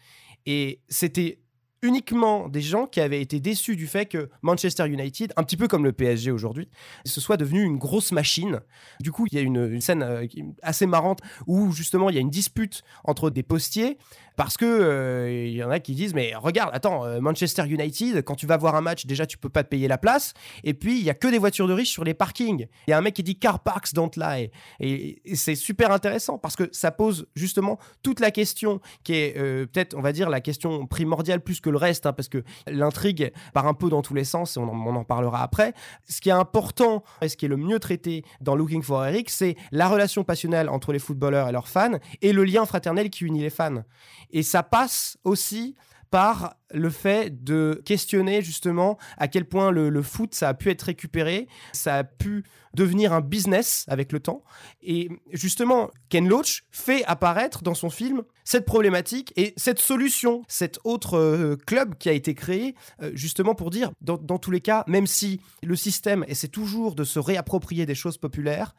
Et 0.45 0.81
c'était 0.89 1.39
uniquement 1.81 2.50
des 2.50 2.62
gens 2.62 2.86
qui 2.88 3.00
avaient 3.00 3.21
été 3.21 3.39
déçus 3.39 3.75
du 3.75 3.88
fait 3.88 4.05
que 4.05 4.29
Manchester 4.41 4.88
United, 4.88 5.33
un 5.38 5.43
petit 5.43 5.57
peu 5.57 5.67
comme 5.67 5.83
le 5.83 5.93
PSG 5.93 6.31
aujourd'hui, 6.31 6.69
ce 7.05 7.21
soit 7.21 7.38
devenu 7.38 7.63
une 7.63 7.77
grosse 7.77 8.12
machine. 8.12 8.62
Du 9.00 9.12
coup, 9.12 9.27
il 9.31 9.36
y 9.36 9.38
a 9.38 9.41
une, 9.41 9.79
scène 9.81 10.03
euh, 10.03 10.27
assez 10.62 10.86
marrante 10.86 11.19
où 11.48 11.71
justement 11.71 12.09
il 12.09 12.15
y 12.15 12.17
a 12.17 12.21
une 12.21 12.29
dispute 12.29 12.83
entre 13.03 13.29
des 13.29 13.43
postiers 13.43 13.98
parce 14.36 14.55
que 14.55 14.65
euh, 14.65 15.48
il 15.48 15.53
y 15.53 15.63
en 15.63 15.69
a 15.69 15.79
qui 15.79 15.95
disent 15.95 16.13
mais 16.13 16.33
regarde, 16.36 16.71
attends, 16.74 17.05
euh, 17.05 17.19
Manchester 17.19 17.63
United, 17.67 18.24
quand 18.24 18.36
tu 18.36 18.45
vas 18.45 18.57
voir 18.57 18.75
un 18.75 18.81
match, 18.81 19.05
déjà 19.05 19.25
tu 19.25 19.38
peux 19.38 19.50
pas 19.50 19.63
te 19.63 19.69
payer 19.69 19.88
la 19.88 19.98
place, 19.98 20.33
et 20.63 20.74
puis 20.74 20.98
il 20.98 21.03
y 21.03 21.09
a 21.09 21.13
que 21.13 21.27
des 21.27 21.38
voitures 21.38 21.67
de 21.67 21.74
riches 21.74 21.91
sur 21.91 22.03
les 22.03 22.13
parkings. 22.13 22.67
Il 22.88 22.91
y 22.91 22.93
a 22.93 22.98
un 22.98 23.01
mec 23.01 23.15
qui 23.15 23.24
dit 23.24 23.38
car 23.38 23.62
parks 23.62 23.93
don't 23.93 24.12
lie, 24.15 24.50
et, 24.79 25.21
et 25.25 25.36
c'est 25.36 25.55
super 25.55 25.91
intéressant 25.91 26.38
parce 26.38 26.55
que 26.55 26.69
ça 26.71 26.91
pose 26.91 27.27
justement 27.36 27.79
toute 28.01 28.21
la 28.21 28.31
question 28.31 28.79
qui 29.03 29.13
est 29.13 29.33
peut-être, 29.33 29.95
on 29.95 30.01
va 30.01 30.13
dire, 30.13 30.29
la 30.29 30.39
question 30.39 30.88
primordiale 30.88 31.41
plus 31.41 31.59
que 31.59 31.68
le 31.71 31.77
reste, 31.77 32.05
hein, 32.05 32.13
parce 32.13 32.29
que 32.29 32.43
l'intrigue 32.67 33.31
part 33.53 33.67
un 33.67 33.73
peu 33.73 33.89
dans 33.89 34.01
tous 34.01 34.13
les 34.13 34.23
sens, 34.23 34.57
et 34.57 34.59
on 34.59 34.63
en, 34.63 34.88
on 34.88 34.95
en 34.95 35.03
parlera 35.03 35.43
après. 35.43 35.73
Ce 36.07 36.21
qui 36.21 36.29
est 36.29 36.33
important 36.33 37.03
et 37.21 37.29
ce 37.29 37.38
qui 37.38 37.45
est 37.45 37.49
le 37.49 37.57
mieux 37.57 37.79
traité 37.79 38.23
dans 38.41 38.55
Looking 38.55 38.81
for 38.81 39.05
Eric, 39.05 39.29
c'est 39.29 39.55
la 39.71 39.88
relation 39.88 40.23
passionnelle 40.23 40.69
entre 40.69 40.93
les 40.93 40.99
footballeurs 40.99 41.49
et 41.49 41.51
leurs 41.51 41.67
fans 41.67 41.97
et 42.21 42.33
le 42.33 42.43
lien 42.43 42.65
fraternel 42.65 43.09
qui 43.09 43.25
unit 43.25 43.41
les 43.41 43.49
fans. 43.49 43.83
Et 44.31 44.43
ça 44.43 44.63
passe 44.63 45.17
aussi 45.23 45.75
par 46.11 46.55
le 46.71 46.89
fait 46.89 47.43
de 47.43 47.81
questionner 47.85 48.41
justement 48.41 48.97
à 49.17 49.27
quel 49.27 49.45
point 49.45 49.71
le, 49.71 50.01
foot 50.01 50.33
ça 50.33 50.49
a 50.49 50.53
pu 50.53 50.69
être 50.69 50.83
récupéré, 50.83 51.47
ça 51.73 51.95
a 51.95 52.03
pu 52.03 52.43
devenir 52.73 53.13
un 53.13 53.21
business 53.21 53.85
avec 53.87 54.11
le 54.11 54.19
temps. 54.19 54.43
Et 54.81 55.09
justement, 55.31 55.89
Ken 56.09 56.27
Loach 56.27 56.63
fait 56.71 57.03
apparaître 57.05 57.63
dans 57.63 57.73
son 57.73 57.89
film 57.89 58.23
cette 58.43 58.65
problématique 58.65 59.33
et 59.35 59.53
cette 59.57 59.79
solution, 59.79 60.43
cet 60.47 60.79
autre 60.83 61.17
euh, 61.17 61.55
club 61.55 61.95
qui 61.95 62.09
a 62.09 62.13
été 62.13 62.35
créé 62.35 62.75
euh, 63.01 63.11
justement 63.13 63.55
pour 63.55 63.69
dire, 63.69 63.91
dans, 64.01 64.17
dans 64.17 64.37
tous 64.37 64.51
les 64.51 64.61
cas, 64.61 64.83
même 64.87 65.07
si 65.07 65.41
le 65.63 65.75
système 65.75 66.23
essaie 66.27 66.47
toujours 66.47 66.95
de 66.95 67.03
se 67.03 67.19
réapproprier 67.19 67.85
des 67.85 67.95
choses 67.95 68.17
populaires, 68.17 68.75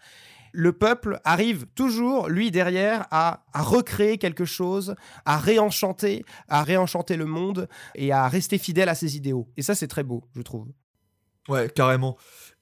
le 0.53 0.73
peuple 0.73 1.21
arrive 1.25 1.67
toujours, 1.75 2.29
lui 2.29 2.51
derrière, 2.51 3.07
à, 3.11 3.45
recréer 3.55 4.19
quelque 4.19 4.45
chose, 4.45 4.95
à 5.25 5.39
réenchanter, 5.39 6.25
à 6.49 6.63
réenchanter 6.63 7.17
le 7.17 7.27
monde 7.27 7.69
et 7.95 8.13
à 8.13 8.29
rester 8.29 8.59
fidèle 8.59 8.89
à 8.89 8.95
ses 8.95 9.17
idéaux. 9.17 9.49
Et 9.57 9.63
ça, 9.63 9.75
c'est 9.75 9.89
très 9.89 10.05
beau, 10.05 10.25
je 10.35 10.43
trouve. 10.43 10.69
Ouais, 11.49 11.69
carrément. 11.69 12.17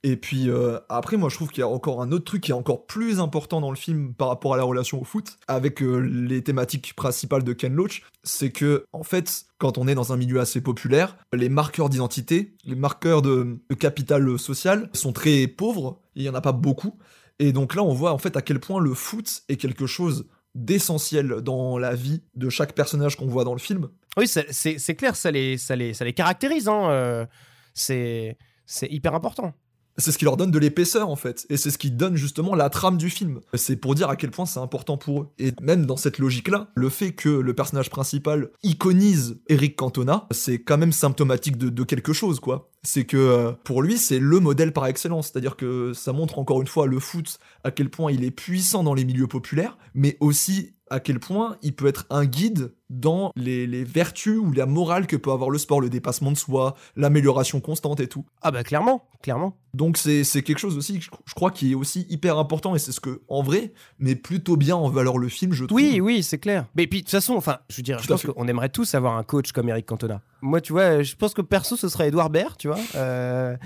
Et 0.04 0.16
puis 0.16 0.49
euh, 0.49 0.78
après, 0.88 1.16
moi 1.16 1.28
je 1.28 1.35
trouve 1.35 1.49
qu'il 1.49 1.61
y 1.61 1.64
a 1.64 1.68
encore 1.68 2.00
un 2.00 2.12
autre 2.12 2.25
truc 2.25 2.45
qui 2.45 2.52
est 2.52 2.54
encore 2.54 2.87
plus 2.87 3.18
important 3.18 3.61
dans 3.61 3.71
le 3.71 3.76
film 3.76 4.14
par 4.14 4.28
rapport 4.28 4.54
à 4.54 4.57
la 4.57 4.62
relation 4.62 5.00
au 5.00 5.04
foot, 5.04 5.38
avec 5.49 5.83
euh, 5.83 5.99
les 5.99 6.42
thématiques 6.45 6.95
principales 6.95 7.42
de 7.42 7.52
Ken 7.52 7.75
Loach, 7.75 8.04
c'est 8.23 8.50
que 8.52 8.85
en 8.92 9.02
fait, 9.02 9.47
quand 9.59 9.76
on 9.76 9.88
est 9.88 9.97
dans 9.97 10.12
un 10.12 10.16
milieu 10.16 10.38
assez 10.38 10.61
populaire, 10.61 11.16
les 11.33 11.49
marqueurs 11.49 11.88
d'identité, 11.88 12.54
les 12.64 12.76
marqueurs 12.76 13.23
de, 13.23 13.59
de 13.68 13.75
capital 13.75 14.38
social 14.38 14.88
sont 14.92 15.12
très 15.12 15.49
pauvres, 15.49 16.00
il 16.14 16.23
y 16.23 16.28
en 16.28 16.35
a 16.35 16.40
pas 16.40 16.52
beaucoup. 16.52 16.97
Et 17.38 17.52
donc 17.52 17.75
là, 17.75 17.83
on 17.83 17.92
voit 17.92 18.12
en 18.12 18.18
fait 18.18 18.37
à 18.37 18.42
quel 18.42 18.61
point 18.61 18.80
le 18.80 18.95
foot 18.95 19.42
est 19.49 19.57
quelque 19.57 19.87
chose 19.87 20.26
d'essentiel 20.54 21.28
dans 21.42 21.78
la 21.78 21.95
vie 21.95 22.23
de 22.35 22.49
chaque 22.49 22.75
personnage 22.75 23.16
qu'on 23.16 23.26
voit 23.28 23.45
dans 23.45 23.52
le 23.54 23.61
film. 23.61 23.88
Oui, 24.16 24.26
c'est- 24.26 24.95
clair, 24.97 25.14
ça 25.14 25.30
les, 25.30 25.57
ça 25.57 25.76
les, 25.76 25.95
ça 25.95 26.04
les 26.04 26.12
caractérise. 26.12 26.68
Hein, 26.68 26.90
euh, 26.90 27.26
c'est 27.75 28.37
c'est 28.66 28.88
hyper 28.90 29.14
important. 29.14 29.54
C'est 30.00 30.12
ce 30.12 30.18
qui 30.18 30.25
leur 30.25 30.37
donne 30.37 30.52
de 30.52 30.59
l'épaisseur 30.61 31.09
en 31.11 31.16
fait, 31.16 31.45
et 31.50 31.57
c'est 31.57 31.73
ce 31.73 31.78
qui 31.78 31.90
donne 31.90 32.14
justement 32.14 32.54
la 32.54 32.71
trame 32.71 32.99
du 32.99 33.11
film. 33.11 33.40
C'est 33.54 33.75
pour 33.75 33.97
dire 33.97 34.09
à 34.09 34.14
quel 34.14 34.30
point 34.30 34.47
c'est 34.47 34.61
important 34.61 34.97
pour 34.97 35.23
eux. 35.23 35.28
Et 35.40 35.52
même 35.61 35.87
dans 35.87 35.97
cette 35.97 36.18
logique-là, 36.18 36.68
le 36.76 36.88
fait 36.88 37.12
que 37.12 37.28
le 37.28 37.52
personnage 37.54 37.90
principal 37.90 38.50
iconise 38.62 39.40
Eric 39.49 39.75
Cantona, 39.75 40.28
c'est 40.30 40.62
quand 40.62 40.78
même 40.78 40.92
symptomatique 40.92 41.57
de, 41.57 41.68
de 41.68 41.83
quelque 41.83 42.12
chose 42.12 42.38
quoi. 42.38 42.71
C'est 42.82 43.04
que 43.04 43.16
euh, 43.16 43.52
pour 43.64 43.82
lui, 43.82 43.99
c'est 43.99 44.18
le 44.18 44.40
modèle 44.40 44.73
par 44.73 44.87
excellence, 44.87 45.30
c'est-à-dire 45.30 45.56
que 45.56 45.92
ça 45.92 46.12
montre 46.12 46.38
encore 46.38 46.61
une 46.61 46.66
fois 46.66 46.87
le 46.87 47.00
foot 47.00 47.38
à 47.64 47.70
quel 47.70 47.90
point 47.90 48.12
il 48.12 48.25
est 48.25 48.30
puissant 48.30 48.85
dans 48.85 48.94
les 48.94 49.04
milieux 49.04 49.26
populaires, 49.26 49.76
mais 49.94 50.16
aussi 50.20 50.75
à 50.90 51.00
quel 51.00 51.20
point 51.20 51.56
il 51.62 51.75
peut 51.75 51.87
être 51.87 52.06
un 52.11 52.25
guide 52.25 52.73
dans 52.90 53.32
les, 53.37 53.66
les 53.66 53.85
vertus 53.85 54.38
ou 54.38 54.52
la 54.52 54.66
morale 54.66 55.06
que 55.06 55.16
peut 55.16 55.30
avoir 55.30 55.50
le 55.50 55.58
sport, 55.58 55.80
le 55.80 55.90
dépassement 55.90 56.32
de 56.32 56.37
soi, 56.37 56.76
l'amélioration 56.97 57.61
constante 57.61 58.00
et 58.00 58.08
tout. 58.08 58.25
Ah 58.42 58.50
bah 58.50 58.64
clairement, 58.64 59.04
clairement. 59.23 59.56
Donc 59.75 59.99
c'est 59.99 60.25
c'est 60.25 60.42
quelque 60.42 60.58
chose 60.58 60.76
aussi, 60.76 60.99
que 60.99 61.04
je, 61.04 61.11
je 61.26 61.35
crois, 61.35 61.50
qui 61.50 61.73
est 61.73 61.75
aussi 61.75 62.06
hyper 62.08 62.38
important 62.38 62.75
et 62.75 62.78
c'est 62.78 62.92
ce 62.92 63.00
que, 63.00 63.20
en 63.28 63.42
vrai, 63.42 63.73
met 63.99 64.16
plutôt 64.16 64.56
bien 64.56 64.76
en 64.76 64.88
valeur 64.88 65.18
le 65.18 65.28
film, 65.28 65.52
je 65.52 65.64
trouve. 65.64 65.76
Oui, 65.76 66.00
oui, 66.00 66.23
c'est 66.23 66.38
clair. 66.38 66.66
Mais 66.75 66.87
puis 66.87 67.00
de 67.00 67.04
toute 67.04 67.11
façon, 67.11 67.35
enfin, 67.35 67.58
je 67.68 67.76
veux 67.76 67.82
dire, 67.82 67.99
je 67.99 68.06
Tout 68.06 68.14
pense 68.14 68.25
qu'on 68.25 68.49
aimerait 68.49 68.70
tous 68.70 68.94
avoir 68.94 69.16
un 69.16 69.25
coach 69.25 69.52
comme 69.52 69.68
Eric 69.68 69.87
Cantona. 69.87 70.23
Moi, 70.40 70.61
tu 70.61 70.73
vois, 70.73 71.02
je 71.02 71.16
pense 71.16 71.35
que 71.35 71.42
perso, 71.42 71.76
ce 71.76 71.88
serait 71.88 72.09
Edouard 72.09 72.30
Baird, 72.30 72.57
tu 72.57 72.68
vois, 72.68 72.78
euh, 72.95 73.57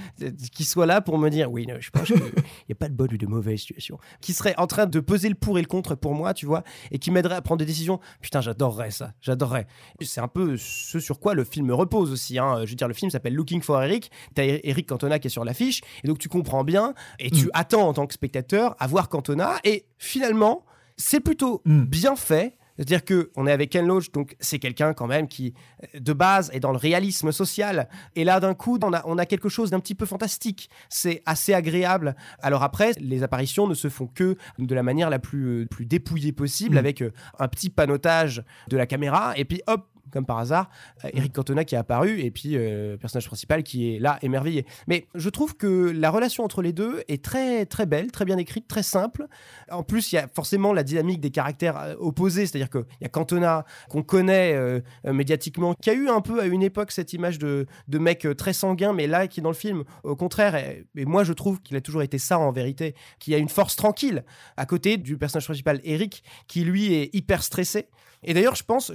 qui 0.52 0.64
soit 0.64 0.86
là 0.86 1.00
pour 1.02 1.18
me 1.18 1.28
dire, 1.28 1.50
oui, 1.52 1.66
non, 1.66 1.74
je 1.78 1.90
pense 1.90 2.06
qu'il 2.06 2.16
n'y 2.68 2.72
a 2.72 2.74
pas 2.74 2.88
de 2.88 2.94
bonne 2.94 3.12
ou 3.12 3.18
de 3.18 3.26
mauvaise 3.26 3.60
situation, 3.60 3.98
qui 4.22 4.32
serait 4.32 4.54
en 4.56 4.66
train 4.66 4.86
de 4.86 5.00
peser 5.00 5.28
le 5.28 5.34
pour 5.34 5.58
et 5.58 5.60
le 5.60 5.66
contre 5.66 5.94
pour 5.94 6.14
moi, 6.14 6.32
tu 6.32 6.46
vois, 6.46 6.62
et 6.90 6.98
qui 6.98 7.10
m'aiderait 7.10 7.34
à 7.34 7.42
prendre 7.42 7.58
des 7.58 7.66
décisions. 7.66 8.00
Putain, 8.22 8.40
j'adorerais 8.40 8.90
ça, 8.90 9.12
j'adorerais. 9.20 9.66
C'est 10.00 10.20
un 10.22 10.28
peu 10.28 10.56
ce 10.56 10.98
sur 10.98 11.20
quoi 11.20 11.34
le 11.34 11.44
film 11.44 11.70
repose 11.72 12.10
aussi. 12.10 12.38
Hein. 12.38 12.62
Je 12.64 12.70
veux 12.70 12.76
dire, 12.76 12.88
le 12.88 12.94
film 12.94 13.10
s'appelle 13.10 13.34
Looking 13.34 13.60
for 13.60 13.82
Eric. 13.82 14.10
T'as 14.34 14.44
Eric 14.64 14.88
Cantona 14.88 15.18
qui 15.18 15.26
est 15.26 15.30
sur 15.30 15.44
l'affiche, 15.44 15.82
et 16.04 16.08
donc 16.08 16.18
tu 16.18 16.28
comprends 16.30 16.64
bien, 16.64 16.94
et 17.18 17.30
tu 17.30 17.46
Mm. 17.46 17.50
attends 17.54 17.88
en 17.88 17.92
tant 17.92 18.06
que 18.06 18.14
spectateur 18.14 18.76
à 18.78 18.86
voir 18.86 19.08
Cantona, 19.10 19.56
et 19.64 19.84
finalement, 19.98 20.64
c'est 20.96 21.20
plutôt 21.20 21.60
Mm. 21.66 21.82
bien 21.84 22.16
fait. 22.16 22.56
C'est-à-dire 22.76 23.04
que 23.04 23.30
on 23.36 23.46
est 23.46 23.52
avec 23.52 23.70
Ken 23.70 23.86
Loach, 23.86 24.10
donc 24.12 24.36
c'est 24.40 24.58
quelqu'un 24.58 24.94
quand 24.94 25.06
même 25.06 25.28
qui, 25.28 25.54
euh, 25.94 26.00
de 26.00 26.12
base, 26.12 26.50
est 26.52 26.60
dans 26.60 26.72
le 26.72 26.78
réalisme 26.78 27.32
social. 27.32 27.88
Et 28.16 28.24
là, 28.24 28.40
d'un 28.40 28.54
coup, 28.54 28.78
on 28.82 28.92
a, 28.92 29.02
on 29.04 29.18
a 29.18 29.26
quelque 29.26 29.48
chose 29.48 29.70
d'un 29.70 29.80
petit 29.80 29.94
peu 29.94 30.06
fantastique. 30.06 30.70
C'est 30.88 31.22
assez 31.26 31.54
agréable. 31.54 32.14
Alors 32.40 32.62
après, 32.62 32.92
les 32.98 33.22
apparitions 33.22 33.66
ne 33.66 33.74
se 33.74 33.88
font 33.88 34.06
que 34.06 34.36
de 34.58 34.74
la 34.74 34.82
manière 34.82 35.10
la 35.10 35.18
plus, 35.18 35.62
euh, 35.62 35.66
plus 35.66 35.86
dépouillée 35.86 36.32
possible, 36.32 36.74
Mm. 36.76 36.78
avec 36.78 37.02
euh, 37.02 37.12
un 37.38 37.48
petit 37.48 37.70
panotage 37.70 38.42
de 38.68 38.76
la 38.76 38.86
caméra, 38.86 39.32
et 39.36 39.44
puis 39.44 39.62
hop, 39.66 39.86
comme 40.12 40.26
par 40.26 40.38
hasard, 40.38 40.70
euh, 41.04 41.10
Eric 41.14 41.32
Cantona 41.32 41.64
qui 41.64 41.74
est 41.74 41.78
apparu, 41.78 42.20
et 42.20 42.30
puis 42.30 42.56
euh, 42.56 42.92
le 42.92 42.98
personnage 42.98 43.26
principal 43.26 43.62
qui 43.62 43.94
est 43.94 43.98
là, 43.98 44.18
émerveillé. 44.22 44.66
Mais 44.86 45.06
je 45.14 45.28
trouve 45.28 45.56
que 45.56 45.90
la 45.90 46.10
relation 46.10 46.44
entre 46.44 46.62
les 46.62 46.72
deux 46.72 47.02
est 47.08 47.24
très, 47.24 47.66
très 47.66 47.86
belle, 47.86 48.12
très 48.12 48.24
bien 48.24 48.38
écrite, 48.38 48.68
très 48.68 48.82
simple. 48.82 49.26
En 49.70 49.82
plus, 49.82 50.12
il 50.12 50.16
y 50.16 50.18
a 50.18 50.28
forcément 50.28 50.72
la 50.72 50.82
dynamique 50.82 51.20
des 51.20 51.30
caractères 51.30 51.78
euh, 51.78 51.94
opposés, 51.98 52.46
c'est-à-dire 52.46 52.70
qu'il 52.70 52.84
y 53.00 53.04
a 53.04 53.08
Cantona, 53.08 53.64
qu'on 53.88 54.02
connaît 54.02 54.52
euh, 54.54 54.80
médiatiquement, 55.04 55.74
qui 55.74 55.90
a 55.90 55.94
eu 55.94 56.08
un 56.08 56.20
peu 56.20 56.40
à 56.40 56.46
une 56.46 56.62
époque 56.62 56.92
cette 56.92 57.12
image 57.12 57.38
de, 57.38 57.66
de 57.88 57.98
mec 57.98 58.26
très 58.36 58.52
sanguin, 58.52 58.92
mais 58.92 59.06
là, 59.06 59.26
qui 59.26 59.40
dans 59.40 59.50
le 59.50 59.56
film, 59.56 59.84
au 60.04 60.16
contraire, 60.16 60.54
et, 60.54 60.86
et 60.96 61.04
moi 61.04 61.24
je 61.24 61.32
trouve 61.32 61.60
qu'il 61.60 61.76
a 61.76 61.80
toujours 61.80 62.02
été 62.02 62.18
ça 62.18 62.38
en 62.38 62.52
vérité, 62.52 62.94
qu'il 63.18 63.32
y 63.32 63.36
a 63.36 63.38
une 63.38 63.48
force 63.48 63.76
tranquille, 63.76 64.24
à 64.56 64.66
côté 64.66 64.96
du 64.96 65.16
personnage 65.16 65.46
principal, 65.46 65.80
Eric, 65.84 66.22
qui 66.46 66.64
lui 66.64 66.94
est 66.94 67.14
hyper 67.14 67.42
stressé. 67.42 67.88
Et 68.24 68.34
d'ailleurs, 68.34 68.54
je 68.54 68.62
pense, 68.62 68.92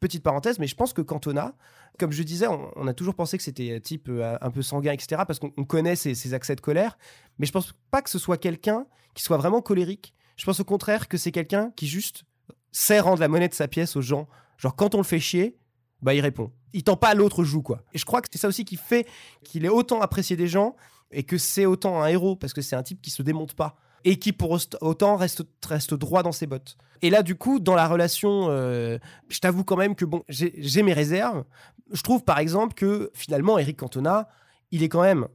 petite 0.00 0.22
parenthèse, 0.22 0.58
mais 0.58 0.66
je 0.66 0.74
pense 0.74 0.92
que 0.92 1.00
Cantona, 1.00 1.54
comme 1.98 2.12
je 2.12 2.22
disais, 2.22 2.46
on, 2.46 2.86
a 2.86 2.92
toujours 2.92 3.14
pensé 3.14 3.38
que 3.38 3.42
c'était 3.42 3.74
un 3.74 3.80
type 3.80 4.08
euh, 4.08 4.36
un 4.40 4.50
peu 4.50 4.62
sanguin, 4.62 4.92
etc., 4.92 5.22
parce 5.26 5.38
qu'on 5.38 5.52
on 5.56 5.64
connaît 5.64 5.96
ses, 5.96 6.14
ses 6.14 6.34
accès 6.34 6.54
de 6.54 6.60
colère, 6.60 6.98
mais 7.38 7.46
je 7.46 7.52
pense 7.52 7.74
pas 7.90 8.02
que 8.02 8.10
ce 8.10 8.18
soit 8.18 8.36
quelqu'un 8.36 8.86
qui 9.14 9.22
soit 9.22 9.38
vraiment 9.38 9.62
colérique. 9.62 10.14
Je 10.36 10.44
pense 10.44 10.60
au 10.60 10.64
contraire 10.64 11.08
que 11.08 11.16
c'est 11.16 11.32
quelqu'un 11.32 11.72
qui 11.76 11.86
juste 11.86 12.24
sait 12.70 13.00
rendre 13.00 13.20
la 13.20 13.28
monnaie 13.28 13.48
de 13.48 13.54
sa 13.54 13.68
pièce 13.68 13.96
aux 13.96 14.02
gens. 14.02 14.28
Genre, 14.58 14.76
quand 14.76 14.94
on 14.94 14.98
le 14.98 15.04
fait 15.04 15.18
chier, 15.18 15.58
bah 16.02 16.14
il 16.14 16.20
répond. 16.20 16.52
Il 16.74 16.84
tend 16.84 16.96
pas 16.96 17.08
à 17.08 17.14
l'autre 17.14 17.44
joue, 17.44 17.62
quoi. 17.62 17.82
Et 17.94 17.98
je 17.98 18.04
crois 18.04 18.20
que 18.20 18.28
c'est 18.30 18.38
ça 18.38 18.48
aussi 18.48 18.64
qui 18.64 18.76
fait 18.76 19.06
qu'il 19.42 19.64
est 19.64 19.70
autant 19.70 20.00
apprécié 20.00 20.36
des 20.36 20.46
gens 20.46 20.76
et 21.10 21.24
que 21.24 21.38
c'est 21.38 21.64
autant 21.64 22.02
un 22.02 22.06
héros, 22.06 22.36
parce 22.36 22.52
que 22.52 22.60
c'est 22.60 22.76
un 22.76 22.82
type 22.82 23.00
qui 23.00 23.10
se 23.10 23.22
démonte 23.22 23.54
pas 23.54 23.76
et 24.04 24.18
qui 24.18 24.32
pour 24.32 24.58
autant 24.80 25.16
reste, 25.16 25.42
reste 25.66 25.94
droit 25.94 26.22
dans 26.22 26.32
ses 26.32 26.46
bottes. 26.46 26.76
Et 27.02 27.10
là, 27.10 27.22
du 27.22 27.36
coup, 27.36 27.60
dans 27.60 27.74
la 27.74 27.86
relation, 27.86 28.46
euh, 28.48 28.98
je 29.28 29.38
t'avoue 29.38 29.64
quand 29.64 29.76
même 29.76 29.94
que 29.94 30.04
bon, 30.04 30.24
j'ai 30.28 30.82
mes 30.82 30.92
réserves. 30.92 31.44
Je 31.92 32.02
trouve 32.02 32.24
par 32.24 32.38
exemple 32.38 32.74
que 32.74 33.10
finalement, 33.14 33.58
Eric 33.58 33.78
Cantona, 33.78 34.28
il 34.70 34.82
est 34.82 34.88
quand 34.88 35.02
même, 35.02 35.26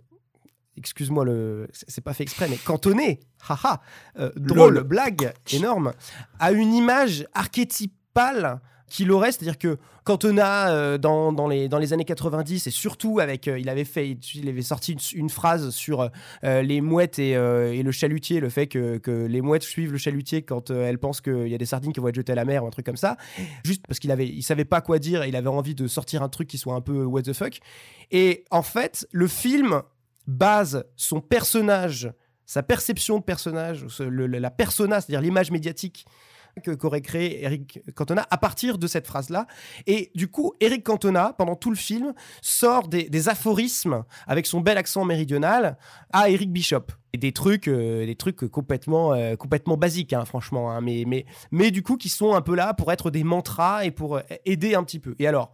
excuse-moi, 0.77 1.25
le, 1.25 1.67
c'est 1.71 2.03
pas 2.03 2.13
fait 2.13 2.23
exprès, 2.23 2.47
mais 2.49 2.57
cantonné, 2.57 3.19
haha, 3.47 3.81
euh, 4.19 4.31
drôle, 4.35 4.81
blague, 4.83 5.33
énorme, 5.51 5.93
à 6.39 6.51
une 6.51 6.73
image 6.73 7.25
archétypale 7.33 8.61
qu'il 8.93 9.11
aurait, 9.11 9.31
c'est-à-dire 9.31 9.57
que 9.57 9.79
Cantona, 10.03 10.69
euh, 10.69 10.99
dans, 10.99 11.47
les, 11.47 11.93
années 11.93 12.05
90, 12.05 12.67
et 12.67 12.69
surtout 12.69 13.19
avec, 13.19 13.47
euh, 13.47 13.57
il 13.57 13.67
avait 13.67 13.85
fait, 13.85 14.11
il 14.35 14.47
avait 14.47 14.61
sorti 14.61 14.95
une, 15.15 15.31
phrase 15.31 15.71
sur 15.71 16.11
euh, 16.43 16.61
les 16.61 16.79
mouettes 16.79 17.17
et, 17.17 17.33
le 17.33 17.91
chalutier, 17.91 18.39
le 18.39 18.49
fait 18.49 18.67
que, 18.67 19.25
les 19.27 19.41
mouettes 19.41 19.63
suivent 19.63 19.91
le 19.91 19.97
chalutier 19.97 20.43
quand 20.43 20.69
elles 20.69 20.99
pensent 20.99 21.21
qu'il 21.21 21.47
y 21.47 21.55
a 21.55 21.57
des 21.57 21.65
sardines 21.65 21.91
qui 21.91 21.99
vont 22.01 22.07
être 22.07 22.15
jetées 22.15 22.33
à 22.33 22.35
la 22.35 22.45
mer 22.45 22.63
ou 22.63 22.67
un 22.67 22.69
truc 22.69 22.85
comme 22.85 22.95
ça, 22.95 23.17
juste 23.65 23.83
parce 23.87 23.97
qu'il 23.97 24.11
avait, 24.11 24.27
il 24.27 24.43
savait 24.43 24.63
pas 24.63 24.81
quoi 24.81 24.99
dire 24.99 25.23
et 25.23 25.29
il 25.29 25.35
avait 25.35 25.47
envie 25.47 25.73
de 25.73 25.87
sortir 25.87 26.21
un 26.21 26.29
truc 26.29 26.47
qui 26.47 26.59
soit 26.59 26.75
un 26.75 26.81
peu 26.81 27.03
what 27.03 27.23
the 27.23 27.33
fuck. 27.33 27.57
Et 28.11 28.45
en 28.51 28.61
fait, 28.61 29.07
le 29.11 29.25
film 29.25 29.81
base 30.27 30.85
son 30.97 31.19
personnage, 31.19 32.11
sa 32.45 32.61
perception 32.61 33.17
de 33.17 33.23
personnage, 33.23 33.87
le- 33.99 34.27
la 34.27 34.51
persona, 34.51 35.01
c'est-à-dire 35.01 35.21
l'image 35.21 35.49
médiatique 35.49 36.05
que- 36.05 36.32
qu'aurait 36.61 37.01
créé 37.01 37.43
Eric 37.43 37.81
Cantona 37.95 38.27
à 38.29 38.37
partir 38.37 38.77
de 38.77 38.87
cette 38.87 39.07
phrase-là. 39.07 39.47
Et 39.87 40.11
du 40.15 40.27
coup, 40.27 40.53
Eric 40.59 40.83
Cantona, 40.83 41.33
pendant 41.37 41.55
tout 41.55 41.69
le 41.69 41.75
film, 41.75 42.13
sort 42.41 42.87
des, 42.87 43.29
aphorismes 43.29 44.03
avec 44.27 44.45
son 44.45 44.61
bel 44.61 44.77
accent 44.77 45.05
méridional 45.05 45.77
à 46.11 46.29
Eric 46.29 46.51
Bishop. 46.51 46.87
Et 47.13 47.17
des 47.17 47.31
trucs, 47.31 47.67
euh, 47.67 48.05
des 48.05 48.15
trucs 48.15 48.47
complètement, 48.47 49.13
euh, 49.13 49.35
complètement 49.35 49.77
basiques, 49.77 50.13
hein, 50.13 50.25
franchement, 50.25 50.71
hein, 50.71 50.81
mais, 50.81 51.03
mais, 51.05 51.25
mais 51.51 51.69
du 51.69 51.83
coup 51.83 51.95
qui 51.95 52.09
sont 52.09 52.33
un 52.33 52.41
peu 52.41 52.55
là 52.55 52.73
pour 52.73 52.91
être 52.91 53.11
des 53.11 53.23
mantras 53.23 53.85
et 53.85 53.91
pour 53.91 54.17
euh, 54.17 54.21
aider 54.45 54.73
un 54.73 54.83
petit 54.83 54.99
peu. 54.99 55.15
Et 55.19 55.27
alors, 55.27 55.53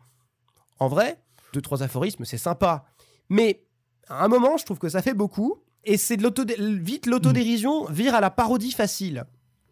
en 0.79 0.87
vrai, 0.87 1.21
deux, 1.53 1.61
trois 1.61 1.83
aphorismes, 1.83 2.23
c'est 2.25 2.37
sympa. 2.37 2.85
Mais 3.29 3.65
à 4.07 4.23
un 4.23 4.27
moment, 4.27 4.57
je 4.57 4.65
trouve 4.65 4.79
que 4.79 4.89
ça 4.89 5.01
fait 5.01 5.13
beaucoup. 5.13 5.61
Et 5.85 5.97
c'est 5.97 6.19
vite 6.21 7.05
l'autodérision 7.05 7.85
vire 7.85 8.13
à 8.13 8.21
la 8.21 8.29
parodie 8.29 8.71
facile. 8.71 9.25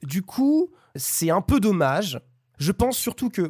Du 0.03 0.21
coup, 0.21 0.71
c'est 0.95 1.29
un 1.29 1.41
peu 1.41 1.59
dommage. 1.59 2.19
Je 2.59 2.71
pense 2.71 2.97
surtout 2.97 3.29
que, 3.29 3.41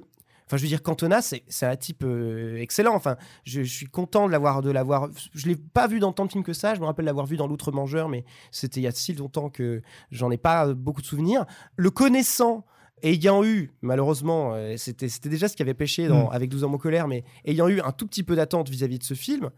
enfin, 0.45 0.57
je 0.57 0.61
veux 0.61 0.67
dire, 0.67 0.81
Cantona, 0.83 1.21
c'est 1.21 1.43
un 1.65 1.75
type 1.75 2.03
euh, 2.03 2.57
excellent. 2.57 2.93
Enfin, 2.95 3.15
je, 3.45 3.63
je 3.63 3.73
suis 3.73 3.85
content 3.87 4.27
de 4.27 4.31
l'avoir, 4.31 4.61
de 4.61 4.71
l'avoir. 4.71 5.09
Je 5.33 5.47
l'ai 5.47 5.55
pas 5.55 5.87
vu 5.87 5.99
dans 5.99 6.11
tant 6.13 6.25
de 6.25 6.31
films 6.31 6.43
que 6.43 6.53
ça. 6.53 6.75
Je 6.75 6.79
me 6.81 6.85
rappelle 6.85 7.05
l'avoir 7.05 7.25
vu 7.25 7.37
dans 7.37 7.47
L'Outre-Mangeur, 7.47 8.09
mais 8.09 8.25
c'était 8.51 8.79
il 8.81 8.83
y 8.83 8.87
a 8.87 8.91
si 8.91 9.13
longtemps 9.13 9.49
que 9.49 9.81
j'en 10.11 10.29
ai 10.31 10.37
pas 10.37 10.67
euh, 10.67 10.73
beaucoup 10.73 11.01
de 11.01 11.07
souvenirs. 11.07 11.45
Le 11.75 11.89
connaissant. 11.89 12.65
Ayant 13.03 13.43
eu, 13.43 13.69
malheureusement, 13.83 14.55
euh, 14.55 14.73
c'était 14.75 15.07
déjà 15.29 15.47
ce 15.47 15.55
qui 15.55 15.61
avait 15.61 15.75
pêché 15.75 16.07
dans, 16.07 16.29
Mm. 16.29 16.33
avec 16.33 16.49
12 16.49 16.63
ans 16.63 16.69
mon 16.69 16.79
colère, 16.79 17.07
mais 17.07 17.23
ayant 17.45 17.67
eu 17.67 17.79
un 17.79 17.91
tout 17.91 18.07
petit 18.07 18.23
peu 18.23 18.35
d'attente 18.35 18.69
vis-à-vis 18.69 18.97
de 18.97 19.03
ce 19.03 19.13
film, 19.13 19.51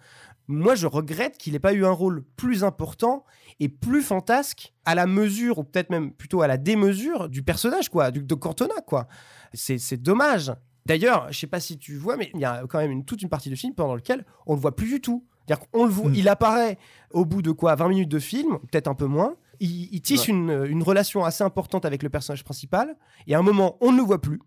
moi 0.50 0.76
je 0.76 0.88
regrette 0.88 1.38
qu'il 1.38 1.54
n'ait 1.54 1.60
pas 1.60 1.74
eu 1.74 1.86
un 1.86 1.92
rôle 1.92 2.24
plus 2.36 2.64
important 2.66 3.24
et 3.62 3.70
plus 3.70 4.02
fantasque 4.02 4.74
à 4.86 4.96
la 4.96 5.06
mesure, 5.06 5.60
ou 5.60 5.64
peut-être 5.64 5.90
même 5.90 6.12
plutôt 6.12 6.42
à 6.42 6.48
la 6.48 6.58
démesure 6.58 7.30
du 7.30 7.44
personnage, 7.44 7.90
quoi, 7.90 8.12
du, 8.12 8.24
de 8.24 8.36
Cantona, 8.36 8.76
quoi. 8.86 9.08
C'est 9.54 10.02
dommage. 10.02 10.52
D'ailleurs, 10.86 11.28
je 11.32 11.38
sais 11.40 11.48
pas 11.48 11.60
si 11.60 11.78
tu 11.78 11.96
vois, 11.98 12.18
mais 12.18 12.32
il 12.34 12.40
y 12.40 12.46
a 12.46 12.64
quand 12.68 12.80
même 12.80 12.92
une, 12.92 13.06
toute 13.06 13.22
une 13.22 13.30
partie 13.30 13.50
du 13.50 13.56
film 13.56 13.74
pendant 13.76 13.96
lequel 13.96 14.26
on 14.48 14.56
le 14.56 14.60
voit 14.60 14.76
plus 14.76 14.88
du 14.88 15.02
tout. 15.02 15.26
C'est-à-dire 15.46 15.68
qu'on 15.70 15.86
le 15.86 15.92
voit, 15.92 16.10
Mm. 16.10 16.16
il 16.16 16.28
apparaît 16.30 16.78
au 17.12 17.26
bout 17.26 17.42
de 17.42 17.52
quoi 17.52 17.76
20 17.76 17.90
minutes 17.90 18.10
de 18.10 18.20
film, 18.20 18.60
peut-être 18.72 18.88
un 18.88 18.96
peu 18.96 19.06
moins. 19.06 19.36
Il, 19.60 19.90
il 19.94 20.02
tisse 20.02 20.28
Ouais. 20.28 20.34
une, 20.34 20.66
une 20.68 20.82
relation 20.84 21.26
assez 21.26 21.44
importante 21.44 21.86
avec 21.86 22.02
le 22.02 22.10
personnage 22.10 22.44
principal, 22.44 22.96
et 23.28 23.36
à 23.36 23.40
un 23.40 23.44
moment, 23.44 23.78
on 23.82 23.92
ne 23.92 23.98
le 23.98 24.04
voit 24.04 24.22
plus. 24.22 24.40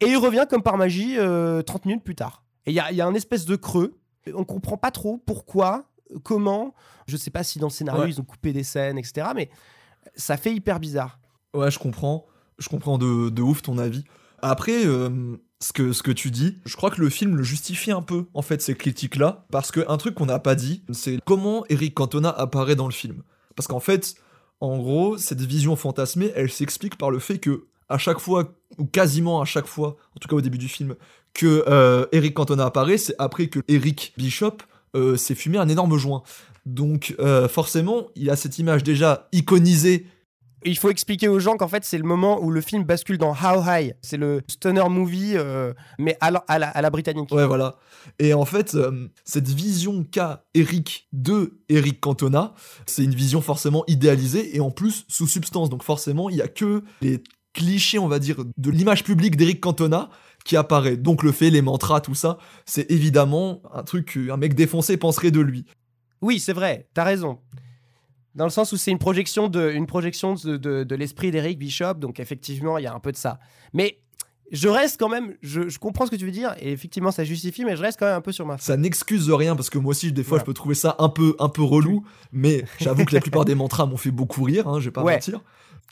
Et 0.00 0.06
il 0.06 0.16
revient 0.16 0.46
comme 0.48 0.62
par 0.62 0.76
magie 0.78 1.16
euh, 1.18 1.62
30 1.62 1.84
minutes 1.86 2.04
plus 2.04 2.14
tard. 2.14 2.44
Et 2.66 2.70
il 2.70 2.74
y 2.74 2.94
y 2.96 3.00
a 3.00 3.06
un 3.06 3.14
espèce 3.14 3.44
de 3.44 3.56
creux. 3.56 3.98
On 4.34 4.44
comprend 4.44 4.76
pas 4.76 4.90
trop 4.90 5.18
pourquoi, 5.18 5.84
comment. 6.22 6.74
Je 7.06 7.16
sais 7.16 7.30
pas 7.30 7.42
si 7.44 7.58
dans 7.58 7.66
le 7.68 7.72
scénario 7.72 8.02
Ouais. 8.02 8.10
ils 8.10 8.20
ont 8.20 8.24
coupé 8.24 8.52
des 8.52 8.62
scènes, 8.64 8.98
etc. 8.98 9.28
Mais 9.34 9.50
ça 10.14 10.36
fait 10.36 10.52
hyper 10.54 10.80
bizarre. 10.80 11.18
Ouais, 11.54 11.70
je 11.70 11.78
comprends. 11.78 12.26
Je 12.58 12.68
comprends 12.68 12.98
de, 12.98 13.28
de 13.30 13.42
ouf 13.42 13.62
ton 13.62 13.78
avis. 13.78 14.04
Après, 14.40 14.84
euh, 14.86 15.36
ce, 15.60 15.72
que, 15.72 15.92
ce 15.92 16.02
que 16.02 16.10
tu 16.10 16.30
dis, 16.30 16.58
je 16.64 16.76
crois 16.76 16.90
que 16.90 17.00
le 17.00 17.08
film 17.08 17.36
le 17.36 17.42
justifie 17.42 17.90
un 17.92 18.02
peu, 18.02 18.26
en 18.34 18.42
fait, 18.42 18.60
ces 18.62 18.74
critiques-là. 18.74 19.46
Parce 19.50 19.70
qu'un 19.70 19.96
truc 19.96 20.14
qu'on 20.14 20.26
n'a 20.26 20.38
pas 20.38 20.54
dit, 20.54 20.84
c'est 20.92 21.18
comment 21.24 21.64
Eric 21.68 21.94
Cantona 21.94 22.30
apparaît 22.30 22.76
dans 22.76 22.86
le 22.86 22.92
film. 22.92 23.22
Parce 23.56 23.66
qu'en 23.68 23.80
fait, 23.80 24.14
en 24.60 24.78
gros, 24.78 25.18
cette 25.18 25.40
vision 25.40 25.76
fantasmée, 25.76 26.32
elle 26.36 26.50
s'explique 26.50 26.96
par 26.96 27.10
le 27.10 27.18
fait 27.18 27.38
que, 27.38 27.66
à 27.88 27.98
chaque 27.98 28.18
fois, 28.18 28.54
ou 28.78 28.86
quasiment 28.86 29.40
à 29.40 29.44
chaque 29.44 29.66
fois, 29.66 29.96
en 30.16 30.18
tout 30.20 30.28
cas 30.28 30.36
au 30.36 30.40
début 30.40 30.58
du 30.58 30.68
film, 30.68 30.94
que 31.34 31.64
euh, 31.68 32.06
Eric 32.12 32.34
Cantona 32.34 32.66
apparaît, 32.66 32.98
c'est 32.98 33.14
après 33.18 33.46
que 33.48 33.60
Eric 33.68 34.12
Bishop 34.16 34.58
euh, 34.94 35.16
s'est 35.16 35.34
fumé 35.34 35.58
un 35.58 35.68
énorme 35.68 35.96
joint. 35.96 36.22
Donc, 36.66 37.14
euh, 37.18 37.48
forcément, 37.48 38.06
il 38.14 38.30
a 38.30 38.36
cette 38.36 38.58
image 38.58 38.82
déjà 38.84 39.28
iconisée 39.32 40.06
Il 40.64 40.78
faut 40.78 40.90
expliquer 40.90 41.26
aux 41.26 41.40
gens 41.40 41.56
qu'en 41.56 41.66
fait, 41.66 41.84
c'est 41.84 41.98
le 41.98 42.04
moment 42.04 42.40
où 42.40 42.50
le 42.52 42.60
film 42.60 42.84
bascule 42.84 43.18
dans 43.18 43.32
How 43.32 43.64
High. 43.66 43.94
C'est 44.02 44.16
le 44.16 44.42
stoner 44.48 44.88
movie, 44.88 45.34
mais 45.98 46.16
à 46.20 46.30
la, 46.30 46.44
à 46.46 46.58
la- 46.60 46.68
à 46.68 46.80
la 46.82 46.90
britannique. 46.90 47.32
Ouais, 47.32 47.46
voilà. 47.46 47.74
Et 48.20 48.32
en 48.32 48.44
fait, 48.44 48.76
cette 49.24 49.48
vision 49.48 50.04
qu'a 50.04 50.44
Eric 50.54 51.08
de 51.12 51.54
Eric 51.68 52.00
Cantona, 52.00 52.54
c'est 52.86 53.02
une 53.02 53.14
vision 53.14 53.40
forcément 53.42 53.82
idéalisée 53.88 54.54
et 54.56 54.60
en 54.60 54.70
plus 54.70 55.04
sous 55.08 55.26
substance. 55.26 55.68
Donc 55.68 55.82
forcément, 55.82 56.30
il 56.30 56.36
y 56.36 56.42
a 56.42 56.46
que 56.48 56.84
les 57.00 57.20
clichés, 57.54 57.98
on 57.98 58.06
va 58.08 58.18
dire, 58.20 58.36
de 58.56 58.70
l'image 58.70 59.02
publique 59.02 59.36
d'Eric 59.36 59.60
Cantona 59.60 60.10
qui 60.44 60.56
apparaît. 60.56 60.96
Donc 60.96 61.22
le 61.22 61.32
fait, 61.32 61.50
les 61.50 61.62
mantras, 61.62 62.00
tout 62.00 62.14
ça, 62.14 62.38
c'est 62.66 62.90
évidemment 62.90 63.62
un 63.72 63.82
truc 63.82 64.12
qu'un 64.14 64.36
mec 64.36 64.54
défoncé 64.54 64.96
penserait 64.96 65.30
de 65.30 65.40
lui. 65.40 65.64
Oui, 66.20 66.38
c'est 66.40 66.52
vrai, 66.52 66.88
t'as 66.94 67.04
raison. 67.04 67.38
Dans 68.34 68.44
le 68.44 68.50
sens 68.50 68.72
où 68.72 68.76
c'est 68.76 68.90
une 68.90 68.98
projection 68.98 69.48
de, 69.48 69.70
une 69.70 69.86
projection 69.86 70.34
de, 70.34 70.56
de- 70.56 70.84
de 70.84 70.94
l'esprit 70.94 71.30
d'Eric 71.30 71.58
Bishop, 71.58 71.94
donc 71.94 72.18
effectivement, 72.18 72.78
il 72.78 72.84
y 72.84 72.86
a 72.86 72.94
un 72.94 73.00
peu 73.00 73.12
de 73.12 73.16
ça. 73.16 73.38
Mais 73.74 73.98
je 74.50 74.68
reste 74.68 74.98
quand 74.98 75.08
même, 75.08 75.34
je, 75.42 75.68
je 75.68 75.78
comprends 75.78 76.06
ce 76.06 76.10
que 76.10 76.16
tu 76.16 76.24
veux 76.24 76.30
dire, 76.30 76.54
et 76.60 76.72
effectivement, 76.72 77.10
ça 77.10 77.24
justifie, 77.24 77.64
mais 77.64 77.76
je 77.76 77.82
reste 77.82 77.98
quand 77.98 78.06
même 78.06 78.16
un 78.16 78.20
peu 78.22 78.32
sur 78.32 78.46
ma 78.46 78.56
Ça 78.58 78.76
n'excuse 78.76 79.30
rien 79.30 79.54
parce 79.54 79.68
que 79.70 79.78
moi 79.78 79.90
aussi, 79.90 80.12
des 80.12 80.22
fois, 80.22 80.30
Voilà. 80.38 80.42
je 80.42 80.46
peux 80.46 80.54
trouver 80.54 80.74
ça 80.74 80.96
un 80.98 81.08
peu, 81.08 81.36
un 81.40 81.48
peu 81.50 81.62
relou, 81.62 82.04
mais 82.32 82.64
j'avoue 82.80 83.04
que 83.04 83.14
la 83.14 83.20
plupart 83.22 83.44
des 83.44 83.54
mantras 83.54 83.84
m'ont 83.86 83.96
fait 83.98 84.10
beaucoup 84.10 84.42
rire, 84.44 84.66
hein, 84.68 84.80
je 84.80 84.86
vais 84.86 84.90
pas 84.92 85.02
Ouais. 85.02 85.14
mentir. 85.14 85.40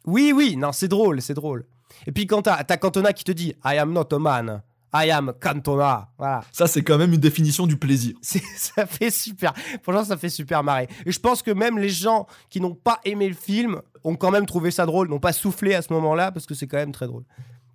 Oui, 0.06 0.32
oui, 0.34 0.56
non, 0.56 0.72
c'est 0.72 0.88
drôle, 0.88 1.20
c'est 1.20 1.34
drôle. 1.34 1.66
Et 2.06 2.12
puis 2.12 2.26
quand 2.26 2.42
t'as 2.42 2.54
as 2.56 2.76
Cantona 2.76 3.12
qui 3.12 3.24
te 3.24 3.32
dit 3.32 3.54
I 3.64 3.76
am 3.78 3.92
not 3.92 4.12
a 4.12 4.18
man, 4.18 4.62
I 4.92 5.10
am 5.10 5.32
Cantona. 5.40 6.08
Voilà. 6.18 6.42
Ça, 6.50 6.66
c'est 6.66 6.82
quand 6.82 6.98
même 6.98 7.12
une 7.12 7.20
définition 7.20 7.66
du 7.66 7.76
plaisir. 7.76 8.14
C'est- 8.22 8.42
ça 8.56 8.86
fait 8.86 9.10
super. 9.10 9.54
Franchement, 9.82 10.04
ça 10.04 10.16
fait 10.16 10.28
super 10.28 10.62
marrer. 10.64 10.88
Et 11.06 11.12
je 11.12 11.20
pense 11.20 11.42
que 11.42 11.50
même 11.52 11.78
les 11.78 11.88
gens 11.90 12.26
qui 12.48 12.60
n'ont 12.60 12.74
pas 12.74 12.98
aimé 13.04 13.28
le 13.28 13.34
film 13.34 13.80
ont 14.02 14.16
quand 14.16 14.30
même 14.30 14.46
trouvé 14.46 14.70
ça 14.70 14.86
drôle, 14.86 15.08
n'ont 15.08 15.20
pas 15.20 15.32
soufflé 15.32 15.74
à 15.74 15.82
ce 15.82 15.92
moment-là 15.92 16.32
parce 16.32 16.46
que 16.46 16.54
c'est 16.54 16.66
quand 16.66 16.78
même 16.78 16.92
très 16.92 17.06
drôle. 17.06 17.24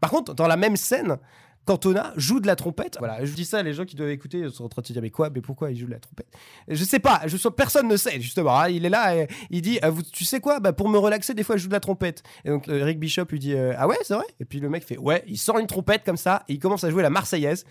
Par 0.01 0.09
contre, 0.09 0.33
dans 0.33 0.47
la 0.47 0.57
même 0.57 0.75
scène, 0.75 1.17
Cantona 1.65 2.13
joue 2.15 2.39
de 2.39 2.47
la 2.47 2.55
trompette. 2.55 2.95
Voilà, 2.99 3.25
je 3.25 3.33
dis 3.33 3.43
ça, 3.45 3.63
les 3.63 3.73
gens 3.73 3.85
qui 3.85 3.95
doivent 3.95 4.09
écouter 4.11 4.47
sont 4.49 4.63
en 4.65 4.69
train 4.69 4.81
de 4.83 4.87
se 4.87 4.93
dire 4.93 5.01
mais 5.01 5.09
quoi, 5.09 5.29
mais 5.29 5.41
pourquoi 5.41 5.71
il 5.71 5.77
joue 5.77 5.87
de 5.87 5.91
la 5.91 5.99
trompette? 5.99 6.27
Je 6.67 6.83
sais 6.83 6.99
pas, 6.99 7.21
je 7.25 7.37
sais- 7.37 7.49
personne 7.51 7.87
ne 7.87 7.97
sait 7.97 8.19
justement. 8.21 8.59
hein. 8.59 8.69
il 8.69 8.85
est 8.85 8.89
là, 8.89 9.15
et 9.15 9.27
il 9.49 9.61
dit 9.61 9.79
Ah, 9.81 9.89
vous- 9.89 10.03
tu 10.03 10.25
sais 10.25 10.39
quoi, 10.39 10.59
bah, 10.59 10.73
pour 10.73 10.89
me 10.89 10.97
relaxer, 10.97 11.33
des 11.33 11.43
fois 11.43 11.57
je 11.57 11.63
joue 11.63 11.67
de 11.69 11.73
la 11.73 11.79
trompette. 11.79 12.21
Et 12.43 12.49
donc 12.49 12.67
euh, 12.69 12.79
Eric 12.79 12.99
Bishop 12.99 13.25
lui 13.31 13.39
dit 13.39 13.53
euh, 13.55 13.73
ah 13.77 13.87
ouais, 13.87 13.97
c'est 14.03 14.13
vrai? 14.13 14.25
Et 14.39 14.45
puis 14.45 14.59
le 14.59 14.69
mec 14.69 14.83
fait 14.85 14.97
ouais, 14.97 15.23
il 15.27 15.37
sort 15.37 15.57
une 15.59 15.67
trompette 15.67 16.03
comme 16.05 16.17
ça 16.17 16.43
et 16.47 16.53
il 16.53 16.59
commence 16.59 16.83
à 16.83 16.89
jouer 16.91 17.01
la 17.01 17.09
Marseillaise, 17.09 17.65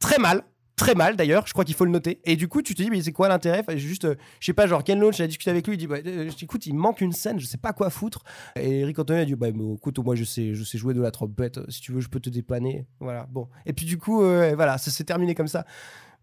très 0.00 0.18
mal. 0.18 0.42
Très 0.82 0.94
mal 0.94 1.16
d'ailleurs, 1.16 1.46
je 1.46 1.52
crois 1.52 1.64
qu'il 1.64 1.74
faut 1.74 1.84
le 1.84 1.90
noter. 1.90 2.20
Et 2.24 2.36
du 2.36 2.48
coup, 2.48 2.62
tu 2.62 2.74
te 2.74 2.82
dis, 2.82 2.90
mais 2.90 3.02
c'est 3.02 3.12
quoi 3.12 3.28
l'intérêt? 3.28 3.60
Enfin, 3.60 3.76
Juste, 3.76 4.04
euh, 4.04 4.14
je 4.40 4.46
sais 4.46 4.52
pas, 4.52 4.66
genre 4.66 4.82
Ken 4.84 4.98
Loach 4.98 5.20
a 5.20 5.26
discuté 5.26 5.50
avec 5.50 5.66
lui, 5.66 5.74
il 5.74 5.78
dit, 5.78 5.86
bah, 5.86 5.98
euh, 6.04 6.30
écoute, 6.40 6.66
il 6.66 6.74
manque 6.74 7.00
une 7.00 7.12
scène, 7.12 7.38
je 7.38 7.46
sais 7.46 7.58
pas 7.58 7.72
quoi 7.72 7.90
foutre. 7.90 8.22
Et 8.56 8.80
Eric 8.80 8.98
Anthony 8.98 9.20
a 9.20 9.24
dit, 9.24 9.34
bah, 9.34 9.48
mais, 9.54 9.74
écoute, 9.74 9.98
moi 9.98 10.14
je 10.14 10.24
sais, 10.24 10.54
je 10.54 10.64
sais 10.64 10.78
jouer 10.78 10.94
de 10.94 11.00
la 11.00 11.10
trompette, 11.10 11.60
si 11.70 11.80
tu 11.80 11.92
veux, 11.92 12.00
je 12.00 12.08
peux 12.08 12.20
te 12.20 12.30
dépanner. 12.30 12.86
Voilà, 13.00 13.26
bon. 13.30 13.48
Et 13.66 13.72
puis 13.72 13.86
du 13.86 13.98
coup, 13.98 14.22
euh, 14.22 14.54
voilà, 14.54 14.78
ça 14.78 14.90
s'est 14.90 15.04
terminé 15.04 15.34
comme 15.34 15.48
ça. 15.48 15.64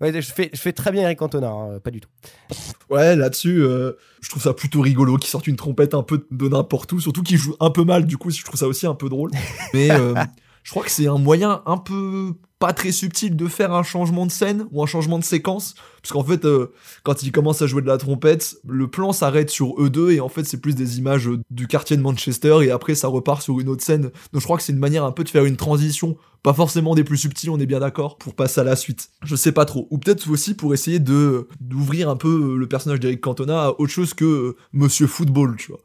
Ouais, 0.01 0.13
je, 0.13 0.31
fais, 0.31 0.49
je 0.53 0.59
fais 0.59 0.71
très 0.71 0.91
bien 0.91 1.03
Eric 1.03 1.19
Cantona, 1.19 1.49
hein, 1.49 1.79
pas 1.79 1.91
du 1.91 1.99
tout. 1.99 2.09
Ouais, 2.89 3.17
là-dessus, 3.17 3.61
euh, 3.61 3.93
je 4.21 4.29
trouve 4.29 4.41
ça 4.41 4.53
plutôt 4.53 4.79
rigolo 4.79 5.17
qu'il 5.17 5.29
sorte 5.29 5.47
une 5.47 5.57
trompette 5.57 5.93
un 5.93 6.03
peu 6.03 6.25
de 6.31 6.47
n'importe 6.47 6.91
où, 6.93 7.01
surtout 7.01 7.21
qu'il 7.21 7.37
joue 7.37 7.55
un 7.59 7.69
peu 7.69 7.83
mal, 7.83 8.05
du 8.05 8.17
coup, 8.17 8.29
je 8.29 8.43
trouve 8.43 8.57
ça 8.57 8.67
aussi 8.67 8.87
un 8.87 8.95
peu 8.95 9.09
drôle. 9.09 9.31
Mais 9.73 9.91
euh, 9.91 10.13
Je 10.63 10.71
crois 10.71 10.83
que 10.83 10.91
c'est 10.91 11.07
un 11.07 11.17
moyen 11.17 11.61
un 11.65 11.77
peu 11.77 12.33
pas 12.59 12.73
très 12.73 12.91
subtil 12.91 13.37
de 13.37 13.47
faire 13.47 13.73
un 13.73 13.83
changement 13.83 14.25
de 14.25 14.31
scène 14.31 14.67
ou 14.71 14.83
un 14.83 14.85
changement 14.85 15.17
de 15.17 15.23
séquence. 15.23 15.75
Parce 16.01 16.11
qu'en 16.11 16.23
fait, 16.23 16.45
euh, 16.45 16.71
quand 17.03 17.23
il 17.23 17.31
commence 17.31 17.61
à 17.61 17.67
jouer 17.67 17.81
de 17.81 17.87
la 17.87 17.97
trompette, 17.97 18.57
le 18.67 18.87
plan 18.87 19.13
s'arrête 19.13 19.49
sur 19.49 19.81
eux 19.81 19.89
deux 19.89 20.11
et 20.11 20.19
en 20.19 20.29
fait, 20.29 20.43
c'est 20.43 20.59
plus 20.59 20.75
des 20.75 20.97
images 20.97 21.29
euh, 21.29 21.39
du 21.49 21.67
quartier 21.67 21.95
de 21.95 22.01
Manchester 22.01 22.59
et 22.61 22.71
après, 22.71 22.95
ça 22.95 23.07
repart 23.07 23.41
sur 23.41 23.59
une 23.59 23.69
autre 23.69 23.83
scène. 23.83 24.11
Donc 24.33 24.41
je 24.41 24.43
crois 24.43 24.57
que 24.57 24.63
c'est 24.63 24.73
une 24.73 24.79
manière 24.79 25.05
un 25.05 25.11
peu 25.13 25.23
de 25.23 25.29
faire 25.29 25.45
une 25.45 25.57
transition, 25.57 26.17
pas 26.43 26.53
forcément 26.53 26.95
des 26.95 27.03
plus 27.03 27.17
subtils, 27.17 27.49
on 27.49 27.59
est 27.59 27.65
bien 27.65 27.79
d'accord, 27.79 28.17
pour 28.17 28.35
passer 28.35 28.59
à 28.59 28.65
la 28.65 28.75
suite. 28.75 29.09
Je 29.23 29.35
sais 29.35 29.53
pas 29.53 29.65
trop. 29.65 29.87
Ou 29.89 29.97
peut-être 29.97 30.29
aussi 30.29 30.53
pour 30.53 30.73
essayer 30.73 30.99
de 30.99 31.47
d'ouvrir 31.61 32.09
un 32.09 32.17
peu 32.17 32.57
le 32.57 32.67
personnage 32.67 32.99
d'Eric 32.99 33.21
Cantona 33.21 33.65
à 33.65 33.69
autre 33.77 33.91
chose 33.91 34.13
que 34.13 34.25
euh, 34.25 34.57
Monsieur 34.73 35.07
Football, 35.07 35.55
tu 35.57 35.71
vois 35.71 35.81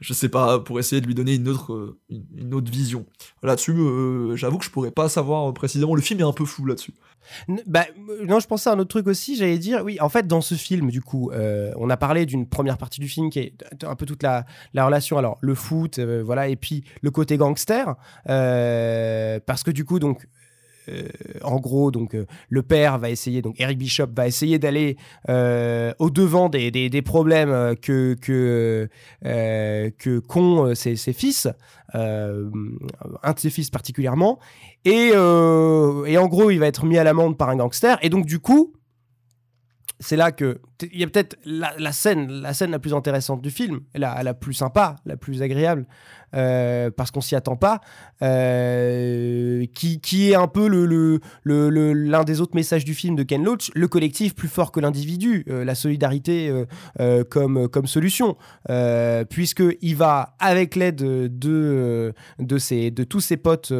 je 0.00 0.12
sais 0.12 0.28
pas, 0.28 0.58
pour 0.58 0.78
essayer 0.78 1.00
de 1.00 1.06
lui 1.06 1.14
donner 1.14 1.34
une 1.34 1.48
autre, 1.48 1.72
euh, 1.72 1.98
une, 2.10 2.54
autre 2.54 2.70
vision. 2.70 3.06
Là-dessus, 3.42 3.72
euh, 3.72 4.36
j'avoue 4.36 4.58
que 4.58 4.64
je 4.64 4.70
pourrais 4.70 4.90
pas 4.90 5.08
savoir 5.08 5.52
précisément. 5.54 5.94
Le 5.94 6.02
film 6.02 6.20
est 6.20 6.24
un 6.24 6.32
peu 6.32 6.44
flou 6.44 6.66
là-dessus. 6.66 6.94
Bah, 7.66 7.86
non, 8.24 8.38
je 8.38 8.46
pensais 8.46 8.70
à 8.70 8.74
un 8.74 8.78
autre 8.78 8.90
truc 8.90 9.06
aussi. 9.06 9.36
J'allais 9.36 9.58
dire, 9.58 9.82
oui, 9.84 9.98
en 10.00 10.08
fait, 10.08 10.26
dans 10.26 10.40
ce 10.40 10.54
film, 10.54 10.90
du 10.90 11.00
coup, 11.00 11.30
euh, 11.32 11.72
on 11.76 11.90
a 11.90 11.96
parlé 11.96 12.26
d'une 12.26 12.46
première 12.46 12.78
partie 12.78 13.00
du 13.00 13.08
film 13.08 13.30
qui 13.30 13.40
est 13.40 13.54
un 13.82 13.96
peu 13.96 14.06
toute 14.06 14.22
la, 14.22 14.44
la 14.74 14.86
relation, 14.86 15.18
alors 15.18 15.38
le 15.40 15.54
foot, 15.54 15.98
voilà, 15.98 16.48
et 16.48 16.56
puis 16.56 16.84
le 17.00 17.10
côté 17.10 17.36
gangster, 17.36 17.96
parce 18.26 19.62
que 19.64 19.70
du 19.70 19.84
coup, 19.84 19.98
donc, 19.98 20.26
euh, 20.26 20.26
en 21.42 21.58
gros, 21.58 21.90
donc 21.90 22.14
euh, 22.14 22.26
le 22.48 22.62
père 22.62 22.98
va 22.98 23.10
essayer, 23.10 23.42
donc 23.42 23.60
Eric 23.60 23.78
Bishop 23.78 24.08
va 24.14 24.26
essayer 24.26 24.58
d'aller 24.58 24.96
euh, 25.28 25.92
au 25.98 26.10
devant 26.10 26.48
des, 26.48 26.70
des, 26.70 27.02
problèmes 27.02 27.74
que 27.82 28.14
que 28.14 28.88
qu'ont 30.28 30.74
ses, 30.74 30.96
ses, 30.96 31.12
fils, 31.12 31.48
un 31.92 33.32
de 33.32 33.38
ses 33.38 33.50
fils 33.50 33.70
particulièrement, 33.70 34.38
et 34.84 35.08
et 35.08 36.18
en 36.18 36.26
gros, 36.26 36.50
il 36.50 36.58
va 36.58 36.66
être 36.66 36.84
mis 36.84 36.98
à 36.98 37.04
l'amende 37.04 37.36
par 37.36 37.48
un 37.48 37.56
gangster, 37.56 37.98
et 38.02 38.08
donc 38.08 38.26
du 38.26 38.38
coup, 38.38 38.72
c'est 40.00 40.16
là 40.16 40.32
que 40.32 40.60
il 40.82 41.00
y 41.00 41.04
a 41.04 41.06
peut-être 41.06 41.36
la, 41.44 41.92
scène 41.92 42.30
la 42.30 42.52
scène 42.52 42.70
la 42.70 42.78
plus 42.78 42.94
intéressante 42.94 43.42
du 43.42 43.50
film 43.50 43.80
la, 43.94 44.22
la 44.22 44.34
plus 44.34 44.54
sympa 44.54 44.96
la 45.04 45.16
plus 45.16 45.42
agréable 45.42 45.86
euh, 46.34 46.90
parce 46.90 47.10
qu'on 47.10 47.20
s'y 47.20 47.36
attend 47.36 47.56
pas 47.56 47.80
euh, 48.22 49.64
qui, 49.74 50.00
qui 50.00 50.30
est 50.30 50.34
un 50.34 50.48
peu 50.48 50.68
le, 50.68 50.84
le, 50.84 51.20
le, 51.44 51.92
l'un 51.92 52.24
des 52.24 52.40
autres 52.40 52.54
messages 52.54 52.84
du 52.84 52.94
film 52.94 53.16
de 53.16 53.22
Ken 53.22 53.44
Loach 53.44 53.70
le 53.74 53.88
collectif 53.88 54.34
plus 54.34 54.48
fort 54.48 54.72
que 54.72 54.80
l'individu 54.80 55.44
euh, 55.48 55.64
la 55.64 55.74
solidarité 55.74 56.52
comme, 57.30 57.68
comme 57.68 57.86
solution 57.86 58.36
puisque 59.30 59.62
il 59.80 59.96
va 59.96 60.34
avec 60.38 60.74
l'aide 60.76 60.96
de, 60.96 62.12
de, 62.38 62.58
ses, 62.58 62.90
de 62.90 63.04
tous 63.04 63.20
ses 63.20 63.36
potes 63.36 63.72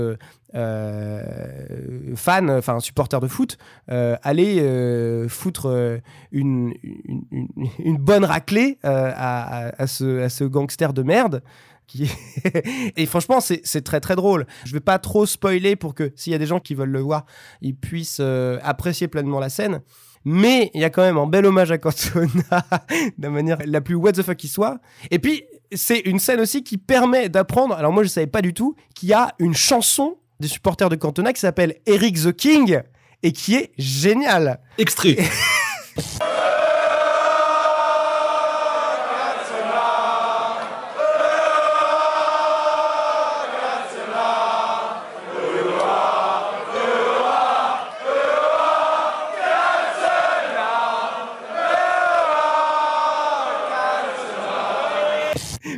euh, 0.55 2.15
fan, 2.15 2.51
enfin 2.51 2.81
supporter 2.81 3.21
de 3.21 3.27
foot, 3.27 3.59
aller 3.89 5.27
foutre 5.29 6.01
une, 6.33 6.75
une, 7.79 7.99
bonne 7.99 8.25
raclée 8.25 8.79
à, 8.83 9.87
ce, 9.87 10.23
à 10.23 10.29
ce 10.29 10.45
gangster 10.45 10.93
de 10.93 11.03
merde. 11.03 11.43
Qui... 11.87 12.11
et 12.97 13.07
franchement, 13.07 13.41
c'est 13.41 13.85
très 13.85 14.01
très 14.01 14.17
drôle. 14.17 14.47
Je 14.65 14.73
vais 14.73 14.81
pas 14.81 14.99
trop 14.99 15.25
spoiler 15.27 15.77
pour 15.77 15.95
que 15.95 16.13
s'il 16.17 16.33
y 16.33 16.37
a 16.37 16.39
des 16.39 16.47
gens 16.47 16.61
qui 16.61 16.75
veulent 16.75 16.91
le 16.91 17.01
voir, 17.01 17.27
ils 17.61 17.77
puissent 17.77 18.21
apprécier 18.63 19.09
pleinement 19.09 19.41
la 19.41 19.49
scène. 19.49 19.81
Mais 20.29 20.73
il 20.75 20.81
y 20.81 20.85
a 20.85 20.91
quand 20.91 21.03
même 21.03 21.19
un 21.19 21.29
bel 21.29 21.47
hommage 21.47 21.71
à 21.71 21.79
Cantona 21.79 22.27
de 22.91 23.23
la 23.23 23.31
manière 23.31 23.59
la 23.65 23.81
plus 23.81 23.95
what 23.95 24.11
the 24.11 24.23
fuck 24.23 24.37
qui 24.37 24.49
soit. 24.49 24.81
Et 25.13 25.21
puis, 25.21 25.45
c'est 25.71 26.01
une 26.01 26.19
scène 26.19 26.41
aussi 26.41 26.65
qui 26.65 26.79
permet 26.79 27.29
d'apprendre. 27.29 27.77
Alors, 27.77 27.93
moi, 27.93 28.03
je 28.03 28.09
savais 28.09 28.27
pas 28.27 28.43
du 28.43 28.53
tout 28.53 28.75
qu'il 28.97 29.09
y 29.09 29.13
a 29.13 29.33
une 29.39 29.55
chanson 29.55 30.19
des 30.41 30.49
supporters 30.49 30.89
de 30.89 30.97
Cantona 30.97 31.33
qui 31.33 31.41
s'appelle 31.41 31.77
Eric 31.87 32.21
the 32.21 32.33
King 32.33 32.81
et 33.23 33.31
qui 33.31 33.55
est 33.55 33.71
génial. 33.79 34.59
Extrait. 34.79 35.17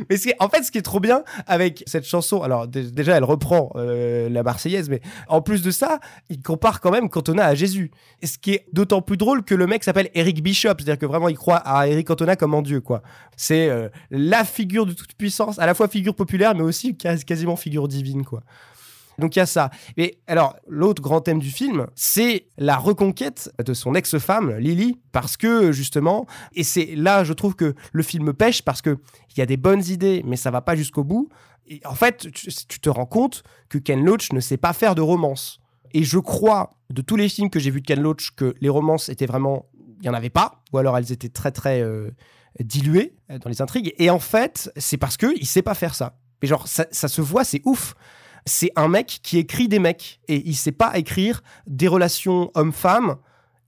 Mais 0.09 0.17
en 0.39 0.49
fait, 0.49 0.63
ce 0.63 0.71
qui 0.71 0.77
est 0.77 0.83
trop 0.83 0.99
bien 0.99 1.23
avec 1.47 1.83
cette 1.85 2.05
chanson, 2.05 2.41
alors 2.41 2.67
déjà, 2.67 3.15
elle 3.15 3.23
reprend 3.23 3.71
euh, 3.75 4.29
la 4.29 4.43
Marseillaise, 4.43 4.89
mais 4.89 5.01
en 5.27 5.41
plus 5.41 5.61
de 5.61 5.71
ça, 5.71 5.99
il 6.29 6.41
compare 6.41 6.81
quand 6.81 6.91
même 6.91 7.09
Cantona 7.09 7.45
à 7.45 7.55
Jésus. 7.55 7.91
Ce 8.23 8.37
qui 8.37 8.53
est 8.53 8.65
d'autant 8.73 9.01
plus 9.01 9.17
drôle 9.17 9.43
que 9.43 9.55
le 9.55 9.67
mec 9.67 9.83
s'appelle 9.83 10.09
Eric 10.15 10.41
Bishop, 10.41 10.73
c'est-à-dire 10.77 10.97
que 10.97 11.05
vraiment, 11.05 11.29
il 11.29 11.37
croit 11.37 11.57
à 11.57 11.87
Eric 11.87 12.07
Cantona 12.07 12.35
comme 12.35 12.53
en 12.53 12.61
Dieu, 12.61 12.81
quoi. 12.81 13.01
C'est 13.37 13.69
euh, 13.69 13.89
la 14.09 14.43
figure 14.43 14.85
de 14.85 14.93
toute 14.93 15.13
puissance, 15.13 15.59
à 15.59 15.65
la 15.65 15.73
fois 15.73 15.87
figure 15.87 16.15
populaire, 16.15 16.55
mais 16.55 16.63
aussi 16.63 16.97
quasiment 16.97 17.55
figure 17.55 17.87
divine, 17.87 18.25
quoi. 18.25 18.43
Donc 19.19 19.35
il 19.35 19.39
y 19.39 19.41
a 19.41 19.45
ça. 19.45 19.69
Et 19.97 20.19
alors, 20.27 20.55
l'autre 20.67 21.01
grand 21.01 21.21
thème 21.21 21.39
du 21.39 21.51
film, 21.51 21.87
c'est 21.95 22.47
la 22.57 22.77
reconquête 22.77 23.51
de 23.63 23.73
son 23.73 23.93
ex-femme, 23.95 24.57
Lily, 24.57 24.99
parce 25.11 25.37
que 25.37 25.71
justement, 25.71 26.25
et 26.53 26.63
c'est 26.63 26.95
là, 26.95 27.23
je 27.23 27.33
trouve 27.33 27.55
que 27.55 27.75
le 27.91 28.03
film 28.03 28.33
pêche, 28.33 28.61
parce 28.61 28.81
qu'il 28.81 28.97
y 29.37 29.41
a 29.41 29.45
des 29.45 29.57
bonnes 29.57 29.83
idées, 29.85 30.23
mais 30.25 30.35
ça 30.35 30.51
va 30.51 30.61
pas 30.61 30.75
jusqu'au 30.75 31.03
bout. 31.03 31.29
En 31.85 31.95
fait, 31.95 32.31
tu, 32.31 32.79
te 32.79 32.89
rends 32.89 33.05
compte 33.05 33.43
que 33.69 33.77
Ken 33.77 34.03
Loach 34.03 34.33
ne 34.33 34.39
sait 34.39 34.57
pas 34.57 34.73
faire 34.73 34.95
de 34.95 35.01
romance. 35.01 35.59
Et 35.93 36.03
je 36.03 36.17
crois, 36.17 36.71
de 36.89 37.01
tous 37.01 37.15
les 37.15 37.29
films 37.29 37.49
que 37.49 37.59
j'ai 37.59 37.69
vus 37.69 37.81
de 37.81 37.85
Ken 37.85 38.01
Loach, 38.01 38.31
que 38.35 38.55
les 38.59 38.69
romances 38.69 39.09
étaient 39.09 39.27
vraiment. 39.27 39.67
Il 40.01 40.03
n'y 40.03 40.09
en 40.09 40.13
avait 40.13 40.29
pas, 40.29 40.63
ou 40.71 40.77
alors 40.77 40.97
elles 40.97 41.11
étaient 41.11 41.27
très 41.27 41.51
très 41.51 41.81
euh, 41.81 42.09
diluées 42.61 43.17
dans 43.27 43.49
les 43.49 43.61
intrigues. 43.61 43.93
Et 43.97 44.09
en 44.09 44.19
fait, 44.19 44.71
c'est 44.77 44.95
parce 44.95 45.17
qu'il 45.17 45.41
ne 45.41 45.45
sait 45.45 45.61
pas 45.61 45.73
faire 45.73 45.93
ça. 45.93 46.17
Mais 46.41 46.47
genre, 46.47 46.67
ça 46.67 46.85
se 46.93 47.21
voit, 47.21 47.43
c'est 47.43 47.61
ouf 47.65 47.95
c'est 48.45 48.71
un 48.75 48.87
mec 48.87 49.19
qui 49.23 49.37
écrit 49.37 49.67
des 49.67 49.79
mecs 49.79 50.19
et 50.27 50.47
il 50.47 50.55
sait 50.55 50.71
pas 50.71 50.97
écrire 50.97 51.41
des 51.67 51.87
relations 51.87 52.51
homme-femme 52.55 53.17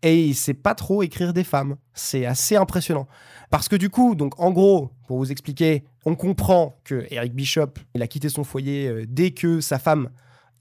et 0.04 0.24
il 0.24 0.36
sait 0.36 0.54
pas 0.54 0.76
trop 0.76 1.04
écrire 1.04 1.34
des 1.34 1.44
femmes. 1.44 1.76
C'est 1.94 2.26
assez 2.26 2.56
impressionnant. 2.56 3.08
Parce 3.50 3.68
que 3.68 3.76
du 3.76 3.90
coup, 3.90 4.16
donc 4.16 4.40
en 4.40 4.52
gros, 4.52 4.92
pour 5.08 5.18
vous 5.18 5.32
expliquer, 5.32 5.84
on 6.06 6.16
comprend 6.16 6.80
que 6.84 7.06
Eric 7.12 7.34
Bishop, 7.34 7.74
il 7.94 8.02
a 8.02 8.08
quitté 8.08 8.30
son 8.30 8.44
foyer 8.44 8.88
euh, 8.88 9.06
dès 9.08 9.32
que 9.32 9.62
sa 9.62 9.78
femme 9.78 10.10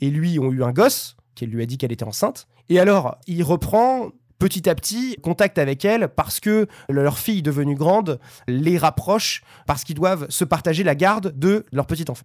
et 0.01 0.11
lui 0.11 0.39
ont 0.39 0.51
eu 0.51 0.63
un 0.63 0.73
gosse, 0.73 1.17
qu'elle 1.35 1.51
lui 1.51 1.63
a 1.63 1.67
dit 1.67 1.79
qu'elle 1.79 1.93
était 1.93 2.05
enceinte. 2.05 2.49
Et 2.69 2.79
alors, 2.79 3.17
il 3.27 3.43
reprend 3.43 4.11
petit 4.39 4.69
à 4.69 4.75
petit 4.75 5.17
contact 5.23 5.59
avec 5.59 5.85
elle 5.85 6.09
parce 6.09 6.41
que 6.41 6.67
leur 6.89 7.19
fille 7.19 7.43
devenue 7.43 7.75
grande 7.75 8.19
les 8.49 8.79
rapproche 8.79 9.43
parce 9.67 9.85
qu'ils 9.85 9.97
doivent 9.97 10.27
se 10.31 10.45
partager 10.45 10.83
la 10.83 10.95
garde 10.95 11.39
de 11.39 11.67
leur 11.73 11.87
petit 11.87 12.07
enfant. 12.09 12.25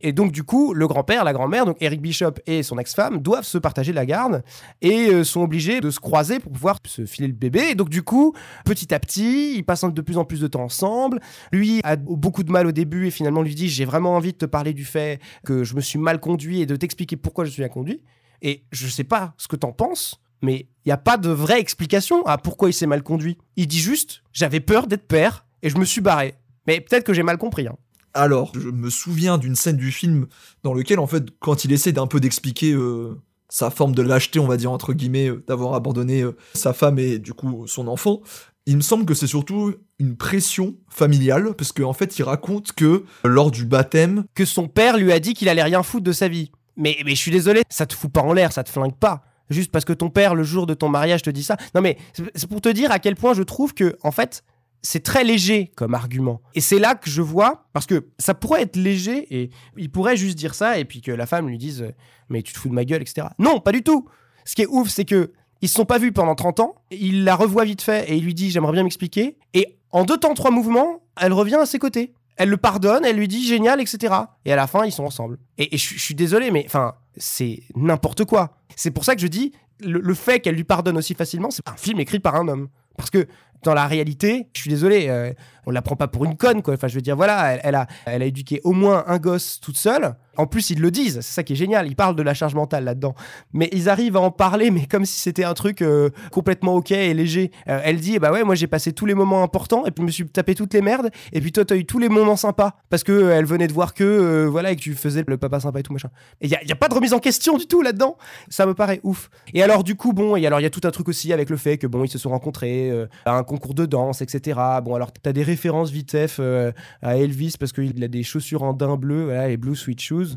Et 0.00 0.12
donc, 0.12 0.32
du 0.32 0.42
coup, 0.42 0.74
le 0.74 0.86
grand-père, 0.88 1.24
la 1.24 1.32
grand-mère, 1.32 1.64
donc 1.64 1.76
Eric 1.80 2.00
Bishop 2.00 2.34
et 2.46 2.62
son 2.62 2.78
ex-femme, 2.78 3.18
doivent 3.18 3.44
se 3.44 3.58
partager 3.58 3.92
la 3.92 4.04
garde 4.04 4.42
et 4.80 5.08
euh, 5.08 5.24
sont 5.24 5.42
obligés 5.42 5.80
de 5.80 5.90
se 5.90 6.00
croiser 6.00 6.40
pour 6.40 6.50
pouvoir 6.50 6.78
se 6.86 7.06
filer 7.06 7.28
le 7.28 7.34
bébé. 7.34 7.70
Et 7.70 7.74
donc, 7.74 7.88
du 7.88 8.02
coup, 8.02 8.34
petit 8.64 8.92
à 8.92 8.98
petit, 8.98 9.54
ils 9.56 9.62
passent 9.62 9.84
de 9.84 10.00
plus 10.02 10.18
en 10.18 10.24
plus 10.24 10.40
de 10.40 10.48
temps 10.48 10.64
ensemble. 10.64 11.20
Lui 11.52 11.80
a 11.84 11.96
beaucoup 11.96 12.42
de 12.42 12.50
mal 12.50 12.66
au 12.66 12.72
début 12.72 13.06
et 13.06 13.10
finalement 13.10 13.42
lui 13.42 13.54
dit 13.54 13.68
J'ai 13.68 13.84
vraiment 13.84 14.16
envie 14.16 14.32
de 14.32 14.38
te 14.38 14.46
parler 14.46 14.72
du 14.72 14.84
fait 14.84 15.20
que 15.44 15.64
je 15.64 15.74
me 15.74 15.80
suis 15.80 15.98
mal 15.98 16.20
conduit 16.20 16.60
et 16.60 16.66
de 16.66 16.76
t'expliquer 16.76 17.16
pourquoi 17.16 17.44
je 17.44 17.50
suis 17.50 17.62
mal 17.62 17.70
conduit. 17.70 18.02
Et 18.42 18.64
je 18.72 18.88
sais 18.88 19.04
pas 19.04 19.34
ce 19.38 19.46
que 19.46 19.56
t'en 19.56 19.72
penses, 19.72 20.20
mais 20.42 20.68
il 20.84 20.88
n'y 20.88 20.92
a 20.92 20.98
pas 20.98 21.16
de 21.16 21.30
vraie 21.30 21.60
explication 21.60 22.26
à 22.26 22.38
pourquoi 22.38 22.68
il 22.70 22.72
s'est 22.72 22.86
mal 22.86 23.02
conduit. 23.02 23.38
Il 23.56 23.68
dit 23.68 23.78
juste 23.78 24.22
J'avais 24.32 24.60
peur 24.60 24.86
d'être 24.86 25.06
père 25.06 25.46
et 25.62 25.70
je 25.70 25.78
me 25.78 25.84
suis 25.84 26.00
barré. 26.00 26.34
Mais 26.66 26.80
peut-être 26.80 27.04
que 27.04 27.12
j'ai 27.12 27.22
mal 27.22 27.38
compris. 27.38 27.66
Hein. 27.66 27.76
Alors, 28.14 28.52
je 28.54 28.68
me 28.68 28.90
souviens 28.90 29.38
d'une 29.38 29.54
scène 29.54 29.76
du 29.76 29.90
film 29.90 30.26
dans 30.62 30.74
lequel, 30.74 30.98
en 30.98 31.06
fait, 31.06 31.24
quand 31.40 31.64
il 31.64 31.72
essaie 31.72 31.92
d'un 31.92 32.06
peu 32.06 32.20
d'expliquer 32.20 32.72
euh, 32.72 33.18
sa 33.48 33.70
forme 33.70 33.94
de 33.94 34.02
lâcheté, 34.02 34.38
on 34.38 34.46
va 34.46 34.56
dire 34.56 34.72
entre 34.72 34.92
guillemets, 34.92 35.28
euh, 35.28 35.44
d'avoir 35.46 35.74
abandonné 35.74 36.22
euh, 36.22 36.36
sa 36.54 36.72
femme 36.72 36.98
et 36.98 37.18
du 37.18 37.34
coup 37.34 37.66
son 37.66 37.88
enfant, 37.88 38.20
il 38.66 38.76
me 38.76 38.82
semble 38.82 39.04
que 39.04 39.14
c'est 39.14 39.26
surtout 39.26 39.74
une 39.98 40.16
pression 40.16 40.76
familiale, 40.88 41.54
parce 41.56 41.72
qu'en 41.72 41.90
en 41.90 41.92
fait, 41.92 42.18
il 42.18 42.22
raconte 42.22 42.72
que 42.72 43.04
lors 43.24 43.50
du 43.50 43.64
baptême, 43.64 44.24
que 44.34 44.44
son 44.44 44.68
père 44.68 44.96
lui 44.96 45.12
a 45.12 45.20
dit 45.20 45.34
qu'il 45.34 45.48
allait 45.48 45.62
rien 45.62 45.82
foutre 45.82 46.04
de 46.04 46.12
sa 46.12 46.28
vie. 46.28 46.52
Mais, 46.76 46.96
mais 47.04 47.14
je 47.14 47.20
suis 47.20 47.30
désolé, 47.30 47.62
ça 47.68 47.86
te 47.86 47.94
fout 47.94 48.10
pas 48.10 48.22
en 48.22 48.32
l'air, 48.32 48.52
ça 48.52 48.64
te 48.64 48.70
flingue 48.70 48.96
pas 48.96 49.24
juste 49.52 49.70
parce 49.70 49.84
que 49.84 49.92
ton 49.92 50.10
père 50.10 50.34
le 50.34 50.42
jour 50.42 50.66
de 50.66 50.74
ton 50.74 50.88
mariage 50.88 51.22
te 51.22 51.30
dit 51.30 51.42
ça. 51.42 51.56
Non 51.74 51.80
mais 51.80 51.98
c'est 52.34 52.48
pour 52.48 52.60
te 52.60 52.68
dire 52.68 52.90
à 52.90 52.98
quel 52.98 53.14
point 53.14 53.34
je 53.34 53.42
trouve 53.42 53.74
que 53.74 53.96
en 54.02 54.10
fait 54.10 54.44
c'est 54.82 55.02
très 55.02 55.22
léger 55.24 55.72
comme 55.76 55.94
argument. 55.94 56.40
Et 56.54 56.60
c'est 56.60 56.78
là 56.78 56.94
que 56.94 57.08
je 57.08 57.22
vois, 57.22 57.68
parce 57.72 57.86
que 57.86 58.08
ça 58.18 58.34
pourrait 58.34 58.62
être 58.62 58.76
léger 58.76 59.26
et 59.42 59.50
il 59.76 59.90
pourrait 59.90 60.16
juste 60.16 60.36
dire 60.36 60.54
ça 60.54 60.78
et 60.78 60.84
puis 60.84 61.00
que 61.00 61.12
la 61.12 61.26
femme 61.26 61.48
lui 61.48 61.58
dise 61.58 61.92
Mais 62.28 62.42
tu 62.42 62.52
te 62.52 62.58
fous 62.58 62.68
de 62.68 62.74
ma 62.74 62.84
gueule, 62.84 63.02
etc. 63.02 63.28
Non, 63.38 63.60
pas 63.60 63.72
du 63.72 63.82
tout. 63.82 64.08
Ce 64.44 64.54
qui 64.54 64.62
est 64.62 64.66
ouf, 64.66 64.88
c'est 64.88 65.04
que 65.04 65.32
ils 65.60 65.68
se 65.68 65.74
sont 65.74 65.84
pas 65.84 65.98
vus 65.98 66.10
pendant 66.10 66.34
30 66.34 66.58
ans. 66.60 66.74
Il 66.90 67.22
la 67.22 67.36
revoit 67.36 67.64
vite 67.64 67.82
fait 67.82 68.10
et 68.10 68.16
il 68.16 68.24
lui 68.24 68.34
dit 68.34 68.50
J'aimerais 68.50 68.72
bien 68.72 68.82
m'expliquer. 68.82 69.38
Et 69.54 69.78
en 69.92 70.04
deux 70.04 70.16
temps, 70.18 70.34
trois 70.34 70.50
mouvements, 70.50 71.02
elle 71.20 71.32
revient 71.32 71.54
à 71.60 71.66
ses 71.66 71.78
côtés. 71.78 72.12
Elle 72.36 72.48
le 72.48 72.56
pardonne, 72.56 73.04
elle 73.04 73.16
lui 73.16 73.28
dit 73.28 73.46
génial, 73.46 73.80
etc. 73.80 74.14
Et 74.44 74.52
à 74.52 74.56
la 74.56 74.66
fin, 74.66 74.84
ils 74.84 74.90
sont 74.90 75.04
ensemble. 75.04 75.38
Et, 75.58 75.74
et 75.74 75.78
je, 75.78 75.82
suis- 75.84 75.98
je 75.98 76.02
suis 76.02 76.14
désolé, 76.16 76.50
mais 76.50 76.64
enfin, 76.66 76.94
c'est 77.16 77.62
n'importe 77.76 78.24
quoi. 78.24 78.56
C'est 78.74 78.90
pour 78.90 79.04
ça 79.04 79.14
que 79.14 79.20
je 79.20 79.26
dis, 79.28 79.52
le, 79.80 80.00
le 80.00 80.14
fait 80.14 80.40
qu'elle 80.40 80.54
lui 80.56 80.64
pardonne 80.64 80.96
aussi 80.96 81.14
facilement, 81.14 81.50
c'est 81.50 81.68
un 81.68 81.76
film 81.76 82.00
écrit 82.00 82.18
par 82.20 82.34
un 82.34 82.48
homme. 82.48 82.68
Parce 82.96 83.10
que 83.10 83.26
dans 83.62 83.74
la 83.74 83.86
réalité, 83.86 84.48
je 84.54 84.60
suis 84.60 84.70
désolé, 84.70 85.08
euh, 85.08 85.32
on 85.66 85.70
la 85.70 85.82
prend 85.82 85.96
pas 85.96 86.08
pour 86.08 86.24
une 86.24 86.36
conne, 86.36 86.62
quoi. 86.62 86.74
Enfin, 86.74 86.88
je 86.88 86.94
veux 86.94 87.02
dire, 87.02 87.16
voilà, 87.16 87.58
elle, 87.62 87.74
a, 87.74 87.86
elle 88.06 88.22
a 88.22 88.24
éduqué 88.24 88.60
au 88.64 88.72
moins 88.72 89.04
un 89.06 89.18
gosse 89.18 89.60
toute 89.60 89.76
seule. 89.76 90.14
En 90.38 90.46
plus, 90.46 90.70
ils 90.70 90.80
le 90.80 90.90
disent, 90.90 91.16
c'est 91.16 91.34
ça 91.34 91.42
qui 91.42 91.52
est 91.52 91.56
génial. 91.56 91.86
Ils 91.86 91.94
parlent 91.94 92.16
de 92.16 92.22
la 92.22 92.32
charge 92.32 92.54
mentale 92.54 92.84
là-dedans. 92.84 93.14
Mais 93.52 93.68
ils 93.72 93.90
arrivent 93.90 94.16
à 94.16 94.20
en 94.20 94.30
parler, 94.30 94.70
mais 94.70 94.86
comme 94.86 95.04
si 95.04 95.20
c'était 95.20 95.44
un 95.44 95.52
truc 95.52 95.82
euh, 95.82 96.08
complètement 96.30 96.74
ok 96.76 96.90
et 96.90 97.12
léger. 97.12 97.50
Euh, 97.68 97.80
elle 97.84 98.00
dit, 98.00 98.18
bah 98.18 98.32
ouais, 98.32 98.42
moi 98.42 98.54
j'ai 98.54 98.66
passé 98.66 98.92
tous 98.92 99.04
les 99.04 99.14
moments 99.14 99.42
importants 99.42 99.84
et 99.84 99.90
puis 99.90 100.02
je 100.02 100.06
me 100.06 100.10
suis 100.10 100.26
tapé 100.26 100.54
toutes 100.54 100.72
les 100.72 100.80
merdes. 100.80 101.10
Et 101.32 101.40
puis 101.42 101.52
toi, 101.52 101.66
t'as 101.66 101.76
eu 101.76 101.84
tous 101.84 101.98
les 101.98 102.08
moments 102.08 102.36
sympas 102.36 102.76
parce 102.88 103.04
que 103.04 103.12
euh, 103.12 103.36
elle 103.36 103.44
venait 103.44 103.68
de 103.68 103.74
voir 103.74 103.92
que, 103.92 104.46
voilà, 104.46 104.72
et 104.72 104.76
que 104.76 104.80
tu 104.80 104.94
faisais 104.94 105.22
le 105.26 105.36
papa 105.36 105.60
sympa 105.60 105.80
et 105.80 105.82
tout 105.82 105.92
machin. 105.92 106.08
Et 106.40 106.46
il 106.46 106.50
y 106.50 106.56
a, 106.56 106.64
y 106.64 106.72
a 106.72 106.76
pas 106.76 106.88
de 106.88 106.94
remise 106.94 107.12
en 107.12 107.18
question 107.18 107.58
du 107.58 107.66
tout 107.66 107.82
là-dedans. 107.82 108.16
Ça 108.48 108.64
me 108.64 108.72
paraît 108.72 109.00
ouf. 109.02 109.28
Et 109.52 109.62
alors, 109.62 109.84
du 109.84 109.96
coup, 109.96 110.14
bon, 110.14 110.36
et 110.36 110.46
alors 110.46 110.60
il 110.60 110.62
y 110.62 110.66
a 110.66 110.70
tout 110.70 110.80
un 110.84 110.90
truc 110.90 111.08
aussi 111.08 111.30
avec 111.34 111.50
le 111.50 111.58
fait 111.58 111.76
que 111.76 111.86
bon, 111.86 112.04
ils 112.04 112.10
se 112.10 112.18
sont 112.18 112.30
rencontrés 112.30 112.90
à 113.26 113.36
un 113.36 113.42
concours 113.52 113.74
de 113.74 113.86
danse, 113.86 114.22
etc. 114.22 114.58
Bon, 114.84 114.94
alors 114.94 115.12
t'as 115.12 115.32
des 115.32 115.42
références 115.42 115.90
vitef 115.90 116.38
euh, 116.40 116.72
à 117.02 117.16
Elvis 117.16 117.54
parce 117.60 117.72
qu'il 117.72 118.02
a 118.02 118.08
des 118.08 118.22
chaussures 118.22 118.62
en 118.62 118.72
daim 118.72 118.96
bleu, 118.96 119.24
voilà, 119.24 119.48
les 119.48 119.56
blue 119.56 119.76
sweet 119.76 120.00
shoes. 120.00 120.36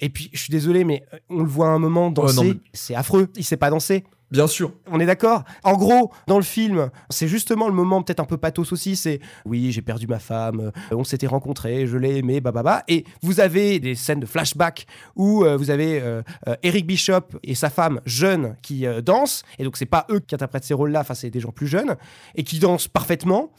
Et 0.00 0.08
puis, 0.08 0.28
je 0.32 0.38
suis 0.40 0.50
désolé, 0.50 0.84
mais 0.84 1.04
euh, 1.14 1.18
on 1.30 1.42
le 1.42 1.48
voit 1.48 1.68
un 1.68 1.78
moment 1.78 2.10
danser. 2.10 2.34
mais- 2.54 2.60
C'est 2.72 2.94
affreux. 2.94 3.28
Il 3.36 3.44
sait 3.44 3.56
pas 3.56 3.70
danser. 3.70 4.04
Bien 4.32 4.46
sûr. 4.46 4.72
On 4.90 4.98
est 4.98 5.04
d'accord 5.04 5.44
En 5.62 5.76
gros, 5.76 6.10
dans 6.26 6.38
le 6.38 6.42
film, 6.42 6.88
c'est 7.10 7.28
justement 7.28 7.68
le 7.68 7.74
moment 7.74 8.02
peut-être 8.02 8.20
un 8.20 8.24
peu 8.24 8.38
pathos 8.38 8.72
aussi, 8.72 8.96
c'est 8.96 9.20
oui, 9.44 9.72
j'ai 9.72 9.82
perdu 9.82 10.06
ma 10.06 10.18
femme, 10.18 10.60
euh, 10.60 10.96
on 10.96 11.04
s'était 11.04 11.26
rencontrés, 11.26 11.86
je 11.86 11.98
l'ai 11.98 12.16
aimé, 12.16 12.40
bababa. 12.40 12.82
Et 12.88 13.04
vous 13.20 13.40
avez 13.40 13.78
des 13.78 13.94
scènes 13.94 14.20
de 14.20 14.26
flashback 14.26 14.86
où 15.16 15.44
euh, 15.44 15.58
vous 15.58 15.68
avez 15.68 16.00
euh, 16.00 16.22
Eric 16.62 16.86
Bishop 16.86 17.36
et 17.42 17.54
sa 17.54 17.68
femme 17.68 18.00
jeune 18.06 18.56
qui 18.62 18.86
dansent, 19.04 19.42
et 19.58 19.64
donc 19.64 19.76
c'est 19.76 19.84
pas 19.84 20.06
eux 20.10 20.20
qui 20.20 20.34
interprètent 20.34 20.64
ces 20.64 20.72
rôles-là, 20.72 21.00
enfin 21.00 21.14
c'est 21.14 21.28
des 21.28 21.40
gens 21.40 21.52
plus 21.52 21.66
jeunes, 21.66 21.96
et 22.34 22.42
qui 22.42 22.58
dansent 22.58 22.88
parfaitement. 22.88 23.50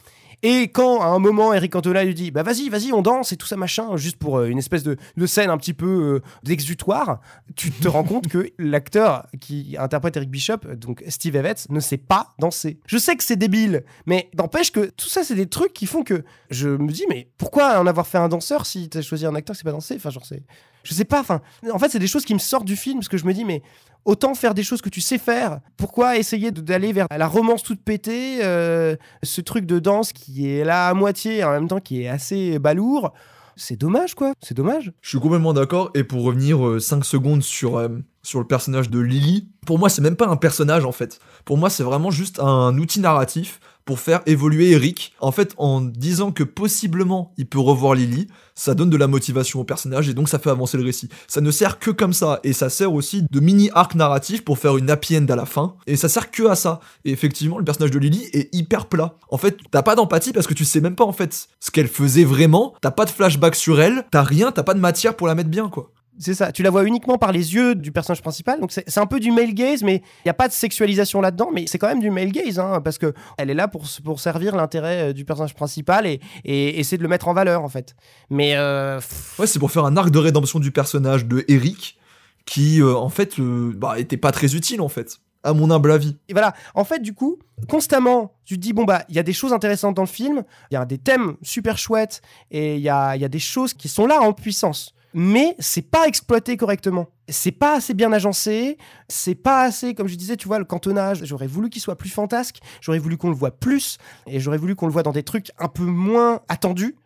Et 0.46 0.68
quand 0.68 1.00
à 1.00 1.06
un 1.06 1.20
moment 1.20 1.54
Eric 1.54 1.72
Cantona 1.72 2.04
lui 2.04 2.12
dit 2.12 2.30
bah 2.30 2.42
vas-y 2.42 2.68
vas-y 2.68 2.92
on 2.92 3.00
danse 3.00 3.32
et 3.32 3.38
tout 3.38 3.46
ça 3.46 3.56
machin 3.56 3.96
juste 3.96 4.18
pour 4.18 4.36
euh, 4.36 4.48
une 4.48 4.58
espèce 4.58 4.82
de, 4.82 4.98
scène 5.24 5.48
un 5.48 5.56
petit 5.56 5.72
peu 5.72 5.86
euh, 5.86 6.22
d'exutoire 6.42 7.22
tu 7.56 7.70
te 7.70 7.88
rends 7.88 8.04
compte 8.04 8.28
que 8.28 8.50
l'acteur 8.58 9.26
qui 9.40 9.74
interprète 9.78 10.18
Eric 10.18 10.30
Bishop 10.30 10.58
donc 10.76 11.02
Steve 11.08 11.36
Evans 11.36 11.54
ne 11.70 11.80
sait 11.80 11.96
pas 11.96 12.34
danser. 12.38 12.78
Je 12.84 12.98
sais 12.98 13.16
que 13.16 13.24
c'est 13.24 13.36
débile 13.36 13.84
mais 14.04 14.28
n'empêche 14.36 14.70
que 14.70 14.90
tout 14.90 15.08
ça 15.08 15.24
c'est 15.24 15.34
des 15.34 15.46
trucs 15.48 15.72
qui 15.72 15.86
font 15.86 16.02
que 16.02 16.24
je 16.50 16.68
me 16.68 16.92
dis 16.92 17.06
mais 17.08 17.30
pourquoi 17.38 17.80
en 17.80 17.86
avoir 17.86 18.06
fait 18.06 18.18
un 18.18 18.28
danseur 18.28 18.66
si 18.66 18.90
t'as 18.90 19.00
choisi 19.00 19.24
un 19.24 19.34
acteur 19.34 19.56
qui 19.56 19.60
sait 19.60 19.64
pas 19.64 19.72
danser? 19.72 19.94
Enfin 19.96 20.10
genre 20.10 20.26
c'est 20.26 20.42
je 20.84 20.94
sais 20.94 21.04
pas 21.04 21.20
enfin 21.20 21.40
en 21.72 21.78
fait 21.78 21.88
c'est 21.88 21.98
des 21.98 22.06
choses 22.06 22.24
qui 22.24 22.34
me 22.34 22.38
sortent 22.38 22.64
du 22.64 22.76
film 22.76 22.98
parce 22.98 23.08
que 23.08 23.16
je 23.16 23.26
me 23.26 23.34
dis 23.34 23.44
mais 23.44 23.62
autant 24.04 24.34
faire 24.34 24.54
des 24.54 24.62
choses 24.62 24.82
que 24.82 24.88
tu 24.88 25.00
sais 25.00 25.18
faire. 25.18 25.60
Pourquoi 25.76 26.16
essayer 26.18 26.50
d'aller 26.50 26.92
vers 26.92 27.06
la 27.10 27.26
romance 27.26 27.62
toute 27.62 27.80
pétée, 27.80 28.44
euh, 28.44 28.96
ce 29.22 29.40
truc 29.40 29.66
de 29.66 29.78
danse 29.78 30.12
qui 30.12 30.48
est 30.48 30.64
là 30.64 30.88
à 30.88 30.94
moitié 30.94 31.44
en 31.44 31.52
même 31.52 31.68
temps 31.68 31.80
qui 31.80 32.02
est 32.02 32.08
assez 32.08 32.58
balourd 32.58 33.12
C'est 33.56 33.76
dommage, 33.76 34.14
quoi. 34.14 34.32
C'est 34.40 34.54
dommage. 34.54 34.92
Je 35.00 35.08
suis 35.08 35.20
complètement 35.20 35.52
d'accord. 35.52 35.90
Et 35.94 36.04
pour 36.04 36.22
revenir 36.22 36.80
5 36.80 37.04
secondes 37.04 37.42
sur, 37.42 37.78
euh, 37.78 37.88
sur 38.22 38.40
le 38.40 38.46
personnage 38.46 38.90
de 38.90 38.98
Lily, 38.98 39.48
pour 39.66 39.78
moi, 39.78 39.88
c'est 39.88 40.02
même 40.02 40.16
pas 40.16 40.28
un 40.28 40.36
personnage 40.36 40.84
en 40.84 40.92
fait. 40.92 41.18
Pour 41.44 41.56
moi, 41.56 41.70
c'est 41.70 41.84
vraiment 41.84 42.10
juste 42.10 42.40
un 42.40 42.76
outil 42.78 43.00
narratif 43.00 43.60
pour 43.84 44.00
faire 44.00 44.22
évoluer 44.26 44.70
Eric. 44.70 45.14
En 45.20 45.32
fait, 45.32 45.54
en 45.58 45.80
disant 45.80 46.32
que 46.32 46.42
possiblement 46.42 47.32
il 47.36 47.46
peut 47.46 47.58
revoir 47.58 47.94
Lily, 47.94 48.28
ça 48.54 48.74
donne 48.74 48.90
de 48.90 48.96
la 48.96 49.06
motivation 49.06 49.60
au 49.60 49.64
personnage 49.64 50.08
et 50.08 50.14
donc 50.14 50.28
ça 50.28 50.38
fait 50.38 50.50
avancer 50.50 50.76
le 50.76 50.84
récit. 50.84 51.08
Ça 51.26 51.40
ne 51.40 51.50
sert 51.50 51.78
que 51.78 51.90
comme 51.90 52.12
ça 52.12 52.40
et 52.44 52.52
ça 52.52 52.70
sert 52.70 52.92
aussi 52.92 53.24
de 53.28 53.40
mini 53.40 53.70
arc 53.74 53.94
narratif 53.94 54.44
pour 54.44 54.58
faire 54.58 54.76
une 54.76 54.90
happy 54.90 55.18
end 55.18 55.26
à 55.28 55.36
la 55.36 55.46
fin 55.46 55.76
et 55.86 55.96
ça 55.96 56.08
sert 56.08 56.30
que 56.30 56.44
à 56.44 56.54
ça. 56.54 56.80
Et 57.04 57.10
effectivement, 57.10 57.58
le 57.58 57.64
personnage 57.64 57.90
de 57.90 57.98
Lily 57.98 58.28
est 58.32 58.54
hyper 58.54 58.86
plat. 58.86 59.16
En 59.30 59.38
fait, 59.38 59.58
t'as 59.70 59.82
pas 59.82 59.96
d'empathie 59.96 60.32
parce 60.32 60.46
que 60.46 60.54
tu 60.54 60.64
sais 60.64 60.80
même 60.80 60.96
pas 60.96 61.04
en 61.04 61.12
fait 61.12 61.48
ce 61.60 61.70
qu'elle 61.70 61.88
faisait 61.88 62.24
vraiment. 62.24 62.74
T'as 62.80 62.90
pas 62.90 63.04
de 63.04 63.10
flashback 63.10 63.54
sur 63.54 63.80
elle, 63.80 64.06
t'as 64.10 64.22
rien, 64.22 64.52
t'as 64.52 64.62
pas 64.62 64.74
de 64.74 64.80
matière 64.80 65.16
pour 65.16 65.26
la 65.26 65.34
mettre 65.34 65.50
bien 65.50 65.68
quoi. 65.68 65.90
C'est 66.18 66.34
ça. 66.34 66.52
Tu 66.52 66.62
la 66.62 66.70
vois 66.70 66.84
uniquement 66.84 67.18
par 67.18 67.32
les 67.32 67.54
yeux 67.54 67.74
du 67.74 67.90
personnage 67.90 68.22
principal. 68.22 68.60
Donc 68.60 68.72
c'est 68.72 68.98
un 68.98 69.06
peu 69.06 69.20
du 69.20 69.32
male 69.32 69.52
gaze, 69.52 69.82
mais 69.82 69.96
il 69.96 70.26
n'y 70.26 70.30
a 70.30 70.34
pas 70.34 70.48
de 70.48 70.52
sexualisation 70.52 71.20
là-dedans. 71.20 71.50
Mais 71.52 71.66
c'est 71.66 71.78
quand 71.78 71.88
même 71.88 72.00
du 72.00 72.10
male 72.10 72.30
gaze, 72.30 72.58
hein, 72.58 72.80
parce 72.82 72.98
que 72.98 73.12
elle 73.36 73.50
est 73.50 73.54
là 73.54 73.68
pour, 73.68 73.84
pour 74.04 74.20
servir 74.20 74.54
l'intérêt 74.56 75.10
euh, 75.10 75.12
du 75.12 75.24
personnage 75.24 75.54
principal 75.54 76.06
et, 76.06 76.20
et 76.44 76.78
essayer 76.78 76.98
de 76.98 77.02
le 77.02 77.08
mettre 77.08 77.28
en 77.28 77.34
valeur, 77.34 77.62
en 77.62 77.68
fait. 77.68 77.96
Mais 78.30 78.56
euh, 78.56 79.00
Ouais, 79.38 79.46
c'est 79.46 79.58
pour 79.58 79.70
faire 79.70 79.84
un 79.84 79.96
arc 79.96 80.10
de 80.10 80.18
rédemption 80.18 80.60
du 80.60 80.70
personnage 80.70 81.26
de 81.26 81.44
Eric 81.48 81.98
qui, 82.46 82.80
euh, 82.80 82.94
en 82.94 83.08
fait, 83.08 83.38
euh, 83.38 83.72
bah, 83.74 83.98
était 83.98 84.16
pas 84.16 84.32
très 84.32 84.54
utile, 84.54 84.80
en 84.80 84.88
fait, 84.88 85.18
à 85.42 85.52
mon 85.52 85.70
humble 85.70 85.92
avis. 85.92 86.16
Et 86.28 86.32
voilà, 86.32 86.54
en 86.74 86.84
fait, 86.84 87.00
du 87.00 87.14
coup, 87.14 87.38
constamment, 87.68 88.34
tu 88.44 88.56
te 88.56 88.60
dis, 88.60 88.72
bon, 88.72 88.84
bah, 88.84 89.04
il 89.08 89.16
y 89.16 89.18
a 89.18 89.22
des 89.22 89.32
choses 89.32 89.52
intéressantes 89.52 89.96
dans 89.96 90.02
le 90.02 90.08
film, 90.08 90.44
il 90.70 90.74
y 90.74 90.76
a 90.76 90.84
des 90.84 90.98
thèmes 90.98 91.36
super 91.42 91.78
chouettes, 91.78 92.22
et 92.50 92.76
il 92.76 92.82
y 92.82 92.88
a, 92.88 93.16
il 93.16 93.22
y 93.22 93.24
a 93.24 93.28
des 93.28 93.38
choses 93.38 93.74
qui 93.74 93.88
sont 93.88 94.06
là 94.06 94.20
en 94.20 94.32
puissance. 94.32 94.93
Mais 95.14 95.54
c'est 95.60 95.88
pas 95.88 96.08
exploité 96.08 96.56
correctement. 96.56 97.08
C'est 97.28 97.52
pas 97.52 97.76
assez 97.76 97.94
bien 97.94 98.12
agencé, 98.12 98.76
c'est 99.08 99.36
pas 99.36 99.62
assez, 99.62 99.94
comme 99.94 100.08
je 100.08 100.16
disais, 100.16 100.36
tu 100.36 100.48
vois, 100.48 100.58
le 100.58 100.64
cantonnage. 100.64 101.24
J'aurais 101.24 101.46
voulu 101.46 101.70
qu'il 101.70 101.80
soit 101.80 101.96
plus 101.96 102.10
fantasque, 102.10 102.58
j'aurais 102.80 102.98
voulu 102.98 103.16
qu'on 103.16 103.30
le 103.30 103.36
voit 103.36 103.52
plus, 103.52 103.98
et 104.26 104.40
j'aurais 104.40 104.58
voulu 104.58 104.74
qu'on 104.74 104.86
le 104.86 104.92
voit 104.92 105.04
dans 105.04 105.12
des 105.12 105.22
trucs 105.22 105.52
un 105.58 105.68
peu 105.68 105.84
moins 105.84 106.40
attendus. 106.48 106.96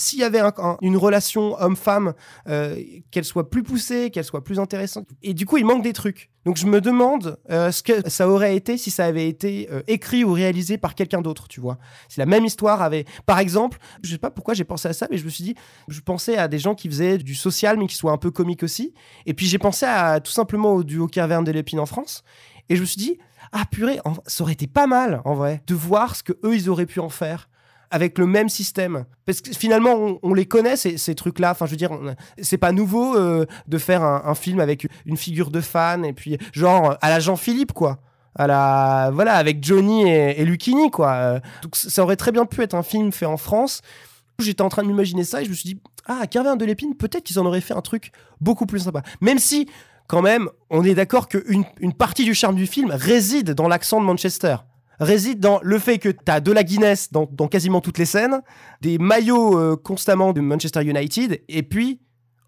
S'il 0.00 0.18
y 0.18 0.24
avait 0.24 0.40
un- 0.40 0.52
un- 0.58 0.76
une 0.80 0.96
relation 0.96 1.60
homme-femme, 1.60 2.14
euh, 2.48 2.76
qu'elle 3.10 3.24
soit 3.24 3.50
plus 3.50 3.62
poussée, 3.62 4.10
qu'elle 4.10 4.24
soit 4.24 4.42
plus 4.42 4.58
intéressante. 4.58 5.06
Et 5.22 5.34
du 5.34 5.46
coup, 5.46 5.58
il 5.58 5.64
manque 5.66 5.82
des 5.82 5.92
trucs. 5.92 6.30
Donc 6.46 6.56
je 6.56 6.64
me 6.64 6.80
demande 6.80 7.36
euh, 7.50 7.70
ce 7.70 7.82
que 7.82 8.08
ça 8.08 8.26
aurait 8.26 8.56
été 8.56 8.78
si 8.78 8.90
ça 8.90 9.04
avait 9.04 9.28
été 9.28 9.68
euh, 9.70 9.82
écrit 9.88 10.24
ou 10.24 10.32
réalisé 10.32 10.78
par 10.78 10.94
quelqu'un 10.94 11.20
d'autre, 11.20 11.48
tu 11.48 11.60
vois. 11.60 11.76
Si 12.08 12.18
la 12.18 12.24
même 12.24 12.46
histoire 12.46 12.80
avait... 12.80 13.04
Par 13.26 13.38
exemple, 13.38 13.76
je 14.02 14.10
sais 14.12 14.16
pas 14.18 14.30
pourquoi 14.30 14.54
j'ai 14.54 14.64
pensé 14.64 14.88
à 14.88 14.94
ça, 14.94 15.06
mais 15.10 15.18
je 15.18 15.24
me 15.26 15.28
suis 15.28 15.44
dit, 15.44 15.54
je 15.88 16.00
pensais 16.00 16.38
à 16.38 16.48
des 16.48 16.58
gens 16.58 16.74
qui 16.74 16.88
faisaient 16.88 17.18
du 17.18 17.34
social, 17.34 17.76
mais 17.76 17.86
qui 17.86 17.94
soient 17.94 18.12
un 18.12 18.16
peu 18.16 18.30
comiques 18.30 18.62
aussi. 18.62 18.94
Et 19.26 19.34
puis 19.34 19.44
j'ai 19.44 19.58
pensé 19.58 19.84
à 19.84 20.18
tout 20.20 20.32
simplement 20.32 20.72
au 20.72 20.82
duo 20.82 21.08
Carverne 21.08 21.44
de 21.44 21.52
l'épine 21.52 21.78
en 21.78 21.84
France. 21.86 22.22
Et 22.70 22.76
je 22.76 22.80
me 22.80 22.86
suis 22.86 22.96
dit, 22.96 23.18
ah 23.52 23.64
purée, 23.70 24.00
ça 24.26 24.42
aurait 24.44 24.54
été 24.54 24.66
pas 24.66 24.86
mal, 24.86 25.20
en 25.26 25.34
vrai, 25.34 25.62
de 25.66 25.74
voir 25.74 26.16
ce 26.16 26.22
que 26.22 26.32
eux 26.44 26.54
ils 26.54 26.70
auraient 26.70 26.86
pu 26.86 27.00
en 27.00 27.10
faire 27.10 27.49
avec 27.90 28.18
le 28.18 28.26
même 28.26 28.48
système. 28.48 29.04
Parce 29.26 29.40
que 29.40 29.52
finalement, 29.52 30.18
on, 30.22 30.34
les 30.34 30.46
connaît, 30.46 30.76
ces, 30.76 31.14
trucs-là. 31.14 31.50
Enfin, 31.50 31.66
je 31.66 31.72
veux 31.72 31.76
dire, 31.76 31.90
c'est 32.40 32.58
pas 32.58 32.72
nouveau 32.72 33.16
euh, 33.16 33.46
de 33.66 33.78
faire 33.78 34.02
un, 34.02 34.34
film 34.34 34.60
avec 34.60 34.86
une 35.06 35.16
figure 35.16 35.50
de 35.50 35.60
fan, 35.60 36.04
et 36.04 36.12
puis 36.12 36.38
genre 36.52 36.96
à 37.00 37.10
la 37.10 37.20
Jean-Philippe, 37.20 37.72
quoi. 37.72 37.98
À 38.36 38.46
la, 38.46 39.10
voilà, 39.12 39.34
avec 39.34 39.62
Johnny 39.62 40.08
et, 40.08 40.40
et 40.40 40.90
quoi. 40.90 41.12
Euh, 41.14 41.40
Donc 41.62 41.74
ça 41.74 42.02
aurait 42.02 42.16
très 42.16 42.30
bien 42.30 42.46
pu 42.46 42.62
être 42.62 42.74
un 42.74 42.84
film 42.84 43.10
fait 43.10 43.26
en 43.26 43.36
France. 43.36 43.82
J'étais 44.38 44.62
en 44.62 44.68
train 44.68 44.82
de 44.82 44.88
m'imaginer 44.88 45.24
ça 45.24 45.42
et 45.42 45.44
je 45.44 45.50
me 45.50 45.54
suis 45.54 45.74
dit, 45.74 45.80
ah, 46.06 46.26
Carvin 46.28 46.56
de 46.56 46.64
l'épine, 46.64 46.94
peut-être 46.94 47.24
qu'ils 47.24 47.40
en 47.40 47.44
auraient 47.44 47.60
fait 47.60 47.74
un 47.74 47.82
truc 47.82 48.12
beaucoup 48.40 48.66
plus 48.66 48.78
sympa. 48.80 49.02
Même 49.20 49.38
si, 49.38 49.68
quand 50.06 50.22
même, 50.22 50.48
on 50.70 50.84
est 50.84 50.94
d'accord 50.94 51.28
qu'une 51.28 51.64
une 51.80 51.92
partie 51.92 52.24
du 52.24 52.34
charme 52.34 52.54
du 52.54 52.66
film 52.66 52.90
réside 52.92 53.50
dans 53.50 53.68
l'accent 53.68 54.00
de 54.00 54.06
Manchester 54.06 54.56
réside 55.00 55.40
dans 55.40 55.58
le 55.62 55.78
fait 55.78 55.98
que 55.98 56.10
tu 56.10 56.18
as 56.28 56.40
de 56.40 56.52
la 56.52 56.62
Guinness 56.62 57.10
dans, 57.10 57.26
quasiment 57.48 57.80
toutes 57.80 57.98
les 57.98 58.04
scènes, 58.04 58.42
des 58.80 58.98
maillots 58.98 59.58
euh, 59.58 59.76
constamment 59.76 60.32
de 60.32 60.40
Manchester 60.40 60.82
United, 60.82 61.42
et 61.48 61.62
puis 61.62 62.00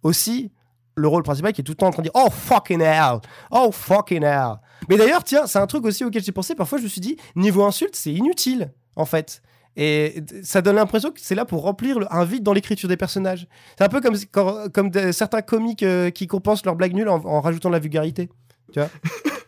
aussi 0.02 0.52
le 0.94 1.08
rôle 1.08 1.22
principal 1.22 1.52
qui 1.52 1.62
est 1.62 1.64
tout 1.64 1.72
le 1.72 1.76
temps 1.76 1.86
en 1.86 1.90
train 1.90 2.02
de 2.02 2.08
dire 2.08 2.22
Oh 2.22 2.30
fucking 2.30 2.82
hell! 2.82 3.20
Oh 3.50 3.72
fucking 3.72 4.22
hell! 4.22 4.56
Mais 4.88 4.96
d'ailleurs, 4.96 5.24
tiens, 5.24 5.46
c'est 5.46 5.58
un 5.58 5.66
truc 5.66 5.84
aussi 5.86 6.04
auquel 6.04 6.22
j'ai 6.22 6.32
pensé. 6.32 6.54
Parfois, 6.54 6.78
je 6.78 6.84
me 6.84 6.88
suis 6.88 7.00
dit, 7.00 7.16
niveau 7.34 7.64
insulte, 7.64 7.96
c'est 7.96 8.12
inutile, 8.12 8.72
en 8.96 9.06
fait. 9.06 9.42
Et 9.74 10.22
ça 10.42 10.60
donne 10.60 10.76
l'impression 10.76 11.10
que 11.10 11.20
c'est 11.20 11.34
là 11.34 11.46
pour 11.46 11.62
remplir 11.62 11.96
un 12.10 12.24
vide 12.24 12.42
dans 12.42 12.52
l'écriture 12.52 12.90
des 12.90 12.98
personnages. 12.98 13.48
C'est 13.78 13.84
un 13.84 13.88
peu 13.88 14.02
comme, 14.02 14.16
comme 14.70 15.12
certains 15.12 15.40
comiques 15.40 15.82
euh, 15.82 16.10
qui 16.10 16.26
compensent 16.26 16.66
leurs 16.66 16.76
blagues 16.76 16.94
nulles 16.94 17.08
en, 17.08 17.24
en 17.24 17.40
rajoutant 17.40 17.70
de 17.70 17.74
la 17.74 17.80
vulgarité. 17.80 18.28
Tu 18.72 18.80
vois 18.80 18.90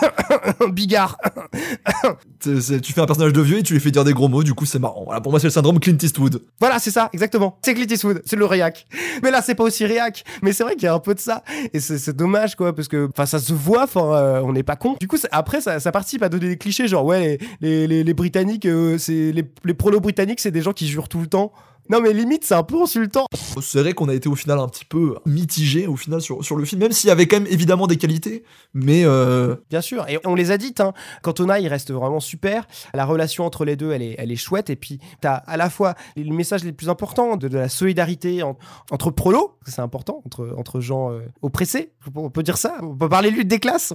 Bigard 0.72 1.16
tu 2.40 2.60
fais 2.92 3.00
un 3.00 3.06
personnage 3.06 3.32
de 3.32 3.40
vieux 3.40 3.58
et 3.58 3.62
tu 3.62 3.74
lui 3.74 3.80
fais 3.80 3.90
dire 3.90 4.04
des 4.04 4.12
gros 4.12 4.28
mots, 4.28 4.42
du 4.42 4.54
coup 4.54 4.66
c'est 4.66 4.78
marrant. 4.78 5.04
Voilà, 5.04 5.20
pour 5.20 5.32
moi 5.32 5.40
c'est 5.40 5.46
le 5.46 5.52
syndrome 5.52 5.78
Clint 5.80 5.96
Eastwood. 6.00 6.42
Voilà, 6.60 6.78
c'est 6.78 6.90
ça, 6.90 7.10
exactement. 7.12 7.58
C'est 7.64 7.74
Clint 7.74 7.86
Eastwood, 7.88 8.22
c'est 8.24 8.36
le 8.36 8.44
réac. 8.44 8.86
Mais 9.22 9.30
là, 9.30 9.42
c'est 9.42 9.54
pas 9.54 9.64
aussi 9.64 9.84
réac. 9.84 10.24
Mais 10.42 10.52
c'est 10.52 10.62
vrai 10.64 10.74
qu'il 10.74 10.84
y 10.84 10.86
a 10.86 10.94
un 10.94 10.98
peu 10.98 11.14
de 11.14 11.20
ça. 11.20 11.42
Et 11.74 11.80
c'est 11.80 12.16
dommage, 12.16 12.54
quoi, 12.56 12.74
parce 12.74 12.88
que 12.88 13.08
ça 13.26 13.38
se 13.38 13.52
voit, 13.52 13.86
euh, 13.96 14.40
on 14.42 14.52
n'est 14.52 14.62
pas 14.62 14.76
con. 14.76 14.96
Du 15.00 15.08
coup, 15.08 15.16
après, 15.32 15.60
ça, 15.60 15.80
ça 15.80 15.92
participe 15.92 16.22
à 16.22 16.28
donner 16.28 16.48
des 16.48 16.56
clichés, 16.58 16.88
genre, 16.88 17.04
ouais, 17.04 17.38
les, 17.60 17.86
les, 17.86 17.86
les- 17.86 18.04
les 18.04 18.14
Britanniques, 18.14 18.66
euh, 18.66 18.96
c'est 18.98 19.32
les, 19.32 19.44
les 19.64 19.74
prolos 19.74 20.00
britanniques, 20.00 20.40
c'est 20.40 20.50
des 20.50 20.62
gens 20.62 20.72
qui 20.72 20.86
jurent 20.86 21.08
tout 21.08 21.20
le 21.20 21.26
temps. 21.26 21.52
Non, 21.90 22.00
mais 22.00 22.12
limite, 22.12 22.44
c'est 22.44 22.54
un 22.54 22.62
peu 22.62 22.80
insultant. 22.80 23.26
C'est 23.60 23.80
vrai 23.80 23.92
qu'on 23.94 24.08
a 24.08 24.14
été 24.14 24.28
au 24.28 24.36
final 24.36 24.58
un 24.60 24.68
petit 24.68 24.84
peu 24.84 25.16
mitigé 25.26 25.86
au 25.88 25.96
final 25.96 26.20
sur, 26.20 26.44
sur 26.44 26.56
le 26.56 26.64
film, 26.64 26.80
même 26.82 26.92
s'il 26.92 27.08
y 27.08 27.10
avait 27.10 27.26
quand 27.26 27.40
même 27.40 27.48
évidemment 27.52 27.86
des 27.88 27.96
qualités, 27.96 28.44
mais 28.74 29.02
euh, 29.04 29.56
Bien 29.70 29.80
sûr, 29.80 30.08
et 30.08 30.18
on 30.24 30.34
les 30.36 30.52
a 30.52 30.58
dites. 30.58 30.80
Hein. 30.80 30.92
Cantona, 31.22 31.58
il 31.58 31.66
reste 31.68 31.90
vraiment 31.90 32.20
super. 32.20 32.66
La 32.94 33.04
relation 33.04 33.44
entre 33.44 33.64
les 33.64 33.74
deux, 33.74 33.90
elle 33.90 34.02
est, 34.02 34.14
elle 34.18 34.30
est 34.30 34.36
chouette. 34.36 34.70
Et 34.70 34.76
puis, 34.76 35.00
tu 35.20 35.26
as 35.26 35.34
à 35.34 35.56
la 35.56 35.68
fois 35.68 35.94
les 36.16 36.22
messages 36.30 36.62
les 36.62 36.72
plus 36.72 36.88
importants 36.88 37.36
de, 37.36 37.48
de 37.48 37.58
la 37.58 37.68
solidarité 37.68 38.42
en- 38.44 38.56
entre 38.92 39.10
prolos, 39.10 39.58
c'est 39.66 39.80
important, 39.80 40.22
entre, 40.26 40.54
entre 40.56 40.80
gens 40.80 41.10
euh, 41.10 41.20
oppressés, 41.42 41.92
on 42.14 42.30
peut 42.30 42.42
dire 42.44 42.56
ça, 42.56 42.76
on 42.82 42.94
peut 42.94 43.08
parler 43.08 43.30
lutte 43.30 43.48
des 43.48 43.58
classes. 43.58 43.92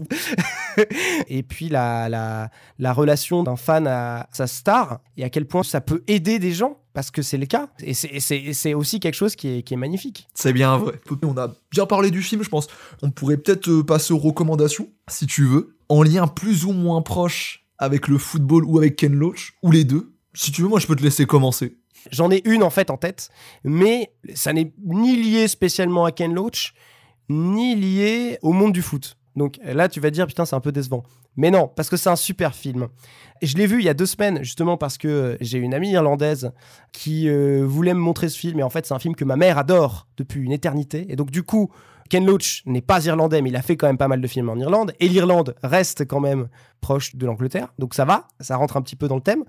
et 1.30 1.44
puis, 1.44 1.70
la, 1.70 2.10
la, 2.10 2.50
la 2.80 2.94
relation 2.94 3.44
d'un 3.44 3.56
fan 3.56 3.88
à 3.88 4.28
sa 4.32 4.48
star 4.48 5.00
et 5.18 5.24
à 5.24 5.30
quel 5.30 5.46
point 5.46 5.64
ça 5.64 5.82
peut 5.82 6.04
aider 6.08 6.40
des 6.40 6.52
gens. 6.52 6.78
Parce 6.96 7.12
que 7.12 7.22
c'est 7.22 7.38
le 7.38 7.46
cas. 7.46 7.68
Et 7.84 7.94
c'est- 7.94 8.74
aussi 8.74 9.00
quelque 9.02 9.14
chose 9.14 9.36
qui 9.36 9.50
est, 9.50 9.62
qui 9.64 9.74
est 9.74 9.78
magnifique. 9.78 10.28
c'est 10.34 10.54
bien 10.54 10.78
vrai. 10.78 10.94
On 11.24 11.38
a 11.38 11.54
bien 11.70 11.86
parlé 11.86 12.10
du 12.10 12.24
film, 12.24 12.42
je 12.42 12.50
pense. 12.50 12.68
On 13.04 13.12
pourrait 13.12 13.36
peut-être 13.38 13.68
euh, 13.70 13.84
passer 13.84 14.14
aux 14.14 14.18
recommandations, 14.18 14.88
si 15.10 15.28
tu 15.28 15.46
veux, 15.46 15.76
en 15.90 16.02
lien 16.04 16.26
plus 16.26 16.66
ou 16.66 16.72
moins 16.72 17.02
proche 17.02 17.66
avec 17.78 18.08
le 18.08 18.18
football 18.18 18.64
ou 18.64 18.78
avec 18.78 18.96
Ken 18.96 19.14
Loach, 19.14 19.54
ou 19.62 19.72
les 19.72 19.84
deux. 19.84 20.14
Si 20.34 20.52
tu 20.54 20.62
veux, 20.62 20.70
moi 20.70 20.80
je 20.80 20.88
peux 20.88 20.96
te 20.96 21.04
laisser 21.04 21.26
commencer. 21.26 21.78
J'en 22.12 22.32
ai 22.32 22.42
une 22.46 22.64
en 22.64 22.70
fait 22.70 22.90
en 22.90 22.98
tête, 22.98 23.30
mais 23.66 24.14
ça 24.34 24.54
n'est 24.54 24.74
ni 24.86 25.18
lié 25.22 25.48
spécialement 25.50 26.06
à 26.06 26.12
Ken 26.14 26.34
Loach, 26.34 26.74
ni 27.30 27.76
lié 27.76 28.38
au 28.42 28.54
monde 28.54 28.72
du 28.72 28.82
foot. 28.82 29.18
Donc 29.36 29.60
là, 29.66 29.90
tu 29.90 30.00
vas 30.00 30.10
te 30.10 30.14
dire, 30.16 30.28
putain, 30.28 30.46
c'est 30.46 30.56
un 30.56 30.62
peu 30.62 30.72
décevant. 30.72 31.04
Mais 31.38 31.52
non, 31.52 31.68
parce 31.68 31.90
que 31.90 31.98
c'est 31.98 32.10
un 32.10 32.16
super 32.16 32.56
film. 32.56 32.88
Je 33.42 33.56
l'ai 33.56 33.68
vu 33.68 33.80
il 33.80 33.86
y 33.86 33.90
a 33.90 33.94
deux 33.94 34.06
semaines, 34.06 34.44
justement 34.44 34.78
parce 34.78 34.98
que 34.98 35.08
euh, 35.08 35.38
j'ai 35.42 35.58
une 35.58 35.74
amie 35.74 35.92
irlandaise 35.92 36.52
qui 36.92 37.28
euh, 37.28 37.66
voulait 37.66 37.94
me 37.94 38.00
montrer 38.00 38.30
ce 38.30 38.38
film. 38.38 38.60
Et 38.60 38.64
en 38.64 38.70
fait, 38.70 38.86
c'est 38.86 38.94
un 38.94 39.00
film 39.00 39.16
que 39.16 39.26
ma 39.26 39.36
mère 39.36 39.58
adore 39.58 40.08
depuis 40.18 40.42
une 40.42 40.52
éternité. 40.52 41.06
Et 41.10 41.16
donc, 41.16 41.32
du 41.32 41.44
coup, 41.44 41.70
Ken 42.10 42.26
Loach 42.26 42.62
n'est 42.66 42.82
pas 42.82 43.04
irlandais, 43.06 43.42
mais 43.42 43.50
il 43.50 43.56
a 43.56 43.62
fait 43.62 43.78
quand 43.78 43.88
même 43.88 43.98
pas 43.98 44.08
mal 44.08 44.22
de 44.22 44.28
films 44.28 44.50
en 44.50 44.56
Irlande. 44.56 44.94
Et 45.00 45.10
l'Irlande 45.10 45.56
reste 45.64 46.08
quand 46.08 46.20
même 46.20 46.48
proche 46.80 47.16
de 47.16 47.26
l'Angleterre. 47.26 47.74
Donc 47.80 47.96
ça 47.96 48.06
va, 48.06 48.28
ça 48.40 48.58
rentre 48.58 48.78
un 48.78 48.82
petit 48.82 48.96
peu 48.96 49.08
dans 49.08 49.16
le 49.16 49.22
thème. 49.22 49.44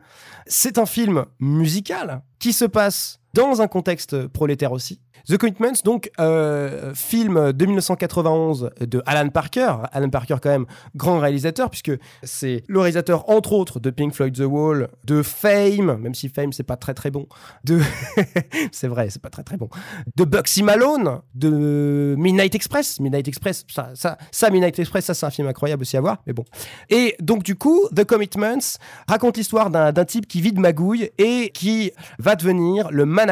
C'est 0.46 0.79
un 0.79 0.87
film 0.87 1.27
musical 1.38 2.22
qui 2.38 2.53
se 2.53 2.64
passe 2.64 3.20
dans 3.37 3.61
un 3.61 3.68
contexte 3.68 4.27
prolétaire 4.29 4.72
aussi. 4.72 4.99
The 5.29 5.37
Commitments, 5.37 5.83
donc 5.85 6.11
euh, 6.20 6.94
film 6.94 7.53
de 7.53 7.66
1991 7.66 8.70
de 8.81 9.03
Alan 9.07 9.29
Parker. 9.29 9.75
Alan 9.92 10.09
Parker 10.09 10.37
quand 10.40 10.51
même 10.51 10.66
grand 10.94 11.18
réalisateur 11.18 11.68
puisque 11.68 11.92
c'est 12.22 12.62
le 12.66 12.79
réalisateur 12.79 13.29
entre 13.29 13.53
autres 13.53 13.79
de 13.81 13.90
Pink 13.90 14.14
Floyd 14.14 14.35
The 14.35 14.44
Wall, 14.46 14.88
de 15.05 15.22
Fame, 15.22 15.99
même 15.99 16.14
si 16.14 16.29
Fame 16.29 16.53
c'est 16.53 16.62
pas 16.62 16.77
très 16.77 16.94
très 16.94 17.11
bon, 17.11 17.27
de 17.64 17.81
c'est 18.72 18.88
vrai 18.88 19.11
c'est 19.11 19.20
pas 19.20 19.31
très 19.31 19.42
très 19.42 19.57
bon, 19.57 19.68
de 20.16 20.25
Bugsy 20.25 20.62
Malone, 20.62 21.20
de 21.35 22.14
Midnight 22.16 22.55
Express. 22.55 23.01
Midnight 23.01 23.29
Express, 23.29 23.64
ça, 23.68 23.90
ça, 23.94 24.16
ça 24.31 24.51
Midnight 24.51 24.79
Express, 24.79 25.07
ça 25.07 25.14
c'est 25.14 25.27
un 25.27 25.31
film 25.31 25.49
incroyable 25.49 25.83
aussi 25.83 25.96
à 25.96 26.01
voir, 26.01 26.22
mais 26.27 26.33
bon. 26.33 26.44
Et 26.88 27.16
donc 27.20 27.42
du 27.42 27.57
coup, 27.57 27.88
The 27.94 28.05
Commitments 28.05 28.79
raconte 29.09 29.37
l'histoire 29.37 29.70
d'un 29.70 30.05
type 30.05 30.27
qui 30.27 30.40
vit 30.40 30.53
de 30.53 30.61
magouille 30.61 31.11
et 31.18 31.51
qui 31.51 31.90
va 32.18 32.37
devenir 32.37 32.90
le 32.90 33.05
manager 33.05 33.26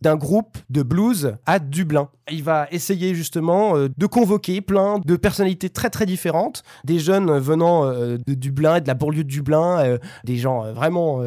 d'un 0.00 0.16
groupe 0.16 0.58
de 0.70 0.82
blues 0.82 1.36
à 1.46 1.58
Dublin. 1.58 2.08
Il 2.30 2.42
va 2.42 2.66
essayer 2.70 3.14
justement 3.14 3.76
euh, 3.76 3.88
de 3.96 4.06
convoquer 4.06 4.60
plein 4.60 4.98
de 5.04 5.16
personnalités 5.16 5.70
très 5.70 5.90
très 5.90 6.06
différentes, 6.06 6.62
des 6.84 6.98
jeunes 6.98 7.38
venant 7.38 7.84
euh, 7.84 8.16
de 8.26 8.34
Dublin 8.34 8.76
et 8.76 8.80
de 8.80 8.86
la 8.86 8.94
banlieue 8.94 9.24
de 9.24 9.28
Dublin, 9.28 9.80
euh, 9.80 9.98
des 10.24 10.36
gens 10.36 10.72
vraiment... 10.72 11.22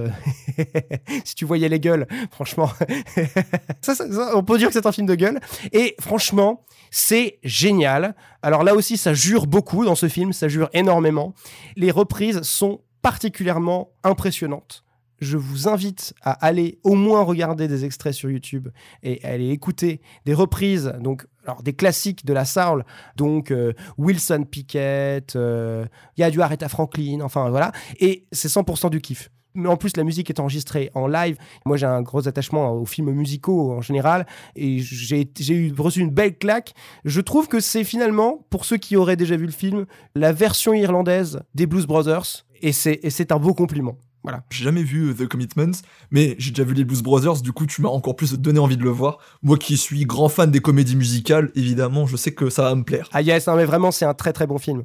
si 1.26 1.36
tu 1.36 1.45
voyais 1.45 1.69
les 1.69 1.80
gueules, 1.80 2.08
franchement, 2.32 2.69
on 4.34 4.43
peut 4.43 4.58
dire 4.58 4.67
que 4.67 4.74
c'est 4.74 4.86
un 4.86 4.91
film 4.91 5.08
de 5.08 5.15
gueule. 5.15 5.39
Et 5.71 5.95
franchement, 6.00 6.63
c'est 6.91 7.39
génial. 7.43 8.15
Alors 8.41 8.63
là 8.63 8.74
aussi, 8.74 8.98
ça 8.98 9.13
jure 9.13 9.48
beaucoup 9.48 9.86
dans 9.86 9.95
ce 9.95 10.08
film, 10.08 10.34
ça 10.34 10.48
jure 10.48 10.69
énormément. 10.74 11.34
Les 11.76 11.91
reprises 11.91 12.41
sont 12.41 12.82
particulièrement 13.02 13.91
impressionnantes. 14.04 14.85
Je 15.19 15.38
vous 15.38 15.67
invite 15.67 16.13
à 16.21 16.32
aller 16.32 16.80
au 16.84 16.95
moins 16.95 17.21
regarder 17.21 17.67
des 17.67 17.86
extraits 17.86 18.13
sur 18.13 18.30
YouTube 18.30 18.69
et 19.04 19.23
à 19.23 19.30
aller 19.30 19.49
écouter 19.49 20.01
des 20.25 20.34
reprises, 20.34 20.93
donc 20.99 21.25
alors 21.45 21.63
des 21.63 21.73
classiques 21.73 22.25
de 22.25 22.34
la 22.34 22.45
soul, 22.45 22.84
donc 23.15 23.51
euh, 23.51 23.73
Wilson 23.97 24.45
Pickett, 24.49 25.36
euh, 25.36 25.86
il 26.17 26.41
Aretha 26.41 26.67
Franklin, 26.69 27.21
enfin 27.21 27.49
voilà, 27.49 27.71
et 27.99 28.25
c'est 28.32 28.49
100% 28.49 28.89
du 28.89 28.99
kiff. 28.99 29.30
Mais 29.56 29.69
en 29.69 29.78
plus, 29.78 29.95
la 29.95 30.04
musique 30.04 30.30
est 30.30 30.41
enregistrée 30.41 30.91
en 30.95 31.08
live. 31.08 31.38
Moi, 31.65 31.78
j'ai 31.78 31.86
un 31.86 32.01
gros 32.01 32.28
attachement 32.28 32.73
aux 32.73 32.86
films 32.86 33.12
musicaux 33.12 33.71
en 33.71 33.82
général, 33.82 34.28
et 34.56 34.80
j'ai 34.80 35.30
reçu 35.78 36.01
une 36.01 36.10
belle 36.10 36.38
claque. 36.38 36.73
Je 37.06 37.21
trouve 37.21 37.47
que 37.47 37.62
c'est 37.62 37.86
finalement, 37.86 38.45
pour 38.49 38.65
ceux 38.65 38.78
qui 38.78 38.97
auraient 38.97 39.15
déjà 39.15 39.38
vu 39.38 39.45
le 39.45 39.54
film, 39.54 39.86
la 40.13 40.34
version 40.34 40.73
irlandaise 40.73 41.39
des 41.56 41.67
Blues 41.67 41.88
Brothers, 41.88 42.45
et 42.62 42.73
c'est 42.73 43.32
un 43.32 43.39
beau 43.39 43.54
compliment. 43.54 43.97
Voilà. 44.25 44.43
J'ai 44.49 44.63
jamais 44.63 44.83
vu 44.83 45.09
euh, 45.09 45.13
The 45.13 45.27
Commitments, 45.27 45.77
mais 46.11 46.35
j'ai 46.39 46.51
déjà 46.51 46.63
vu 46.63 46.73
les 46.73 46.83
Blues 46.83 47.01
Brothers, 47.01 47.41
du 47.41 47.51
coup 47.51 47.65
tu 47.65 47.81
m'as 47.81 47.89
encore 47.89 48.15
plus 48.15 48.33
donné 48.33 48.59
envie 48.59 48.77
de 48.77 48.83
le 48.83 48.89
voir. 48.89 49.19
Moi 49.43 49.57
qui 49.57 49.77
suis 49.77 50.05
grand 50.05 50.29
fan 50.29 50.51
des 50.51 50.59
comédies 50.59 50.95
musicales, 50.95 51.51
évidemment, 51.55 52.05
je 52.07 52.17
sais 52.17 52.33
que 52.33 52.49
ça 52.49 52.63
va 52.63 52.75
me 52.75 52.83
plaire. 52.83 53.07
Ah 53.13 53.21
yes, 53.21 53.47
non, 53.47 53.55
mais 53.55 53.65
vraiment, 53.65 53.91
c'est 53.91 54.05
un 54.05 54.13
très 54.13 54.33
très 54.33 54.47
bon 54.47 54.57
film. 54.57 54.83